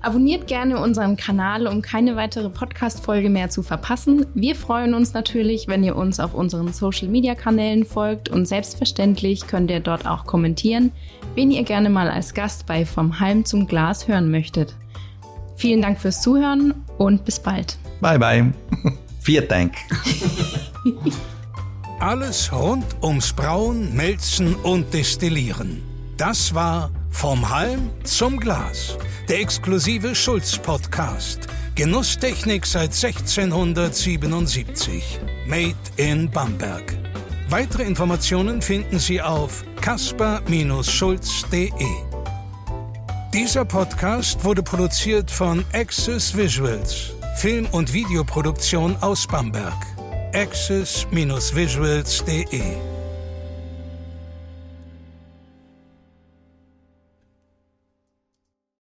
Abonniert 0.00 0.46
gerne 0.46 0.78
unseren 0.80 1.16
Kanal, 1.16 1.66
um 1.66 1.82
keine 1.82 2.16
weitere 2.16 2.48
Podcast-Folge 2.48 3.30
mehr 3.30 3.50
zu 3.50 3.62
verpassen. 3.62 4.26
Wir 4.34 4.54
freuen 4.54 4.94
uns 4.94 5.12
natürlich, 5.12 5.68
wenn 5.68 5.84
ihr 5.84 5.96
uns 5.96 6.18
auf 6.18 6.34
unseren 6.34 6.72
Social-Media-Kanälen 6.72 7.61
folgt 7.84 8.28
und 8.28 8.46
selbstverständlich 8.46 9.46
könnt 9.46 9.70
ihr 9.70 9.80
dort 9.80 10.06
auch 10.06 10.24
kommentieren, 10.24 10.92
wen 11.34 11.50
ihr 11.50 11.64
gerne 11.64 11.90
mal 11.90 12.08
als 12.08 12.34
Gast 12.34 12.66
bei 12.66 12.86
Vom 12.86 13.20
Halm 13.20 13.44
zum 13.44 13.66
Glas 13.66 14.08
hören 14.08 14.30
möchtet. 14.30 14.74
Vielen 15.56 15.82
Dank 15.82 16.00
fürs 16.00 16.22
Zuhören 16.22 16.74
und 16.98 17.24
bis 17.24 17.40
bald. 17.40 17.76
Bye 18.00 18.18
bye. 18.18 18.52
Vielen 19.20 19.48
Dank. 19.48 19.74
Alles 22.00 22.52
rund 22.52 22.84
ums 23.02 23.32
Brauen, 23.32 23.94
Melzen 23.94 24.56
und 24.56 24.92
Destillieren. 24.92 25.82
Das 26.16 26.54
war 26.54 26.90
Vom 27.10 27.48
Halm 27.48 27.90
zum 28.02 28.40
Glas, 28.40 28.98
der 29.28 29.40
exklusive 29.40 30.14
Schulz-Podcast. 30.14 31.48
Genusstechnik 31.74 32.66
seit 32.66 32.92
1677. 32.92 35.20
Made 35.46 35.74
in 35.96 36.30
Bamberg. 36.30 36.94
Weitere 37.52 37.82
Informationen 37.82 38.62
finden 38.62 38.98
Sie 38.98 39.20
auf 39.20 39.62
kasper-schulz.de. 39.82 41.70
Dieser 43.34 43.66
Podcast 43.66 44.42
wurde 44.42 44.62
produziert 44.62 45.30
von 45.30 45.62
Access 45.74 46.34
Visuals, 46.34 47.10
Film- 47.36 47.68
und 47.72 47.92
Videoproduktion 47.92 48.96
aus 49.02 49.26
Bamberg 49.26 49.76
access-visuals.de 50.32 52.91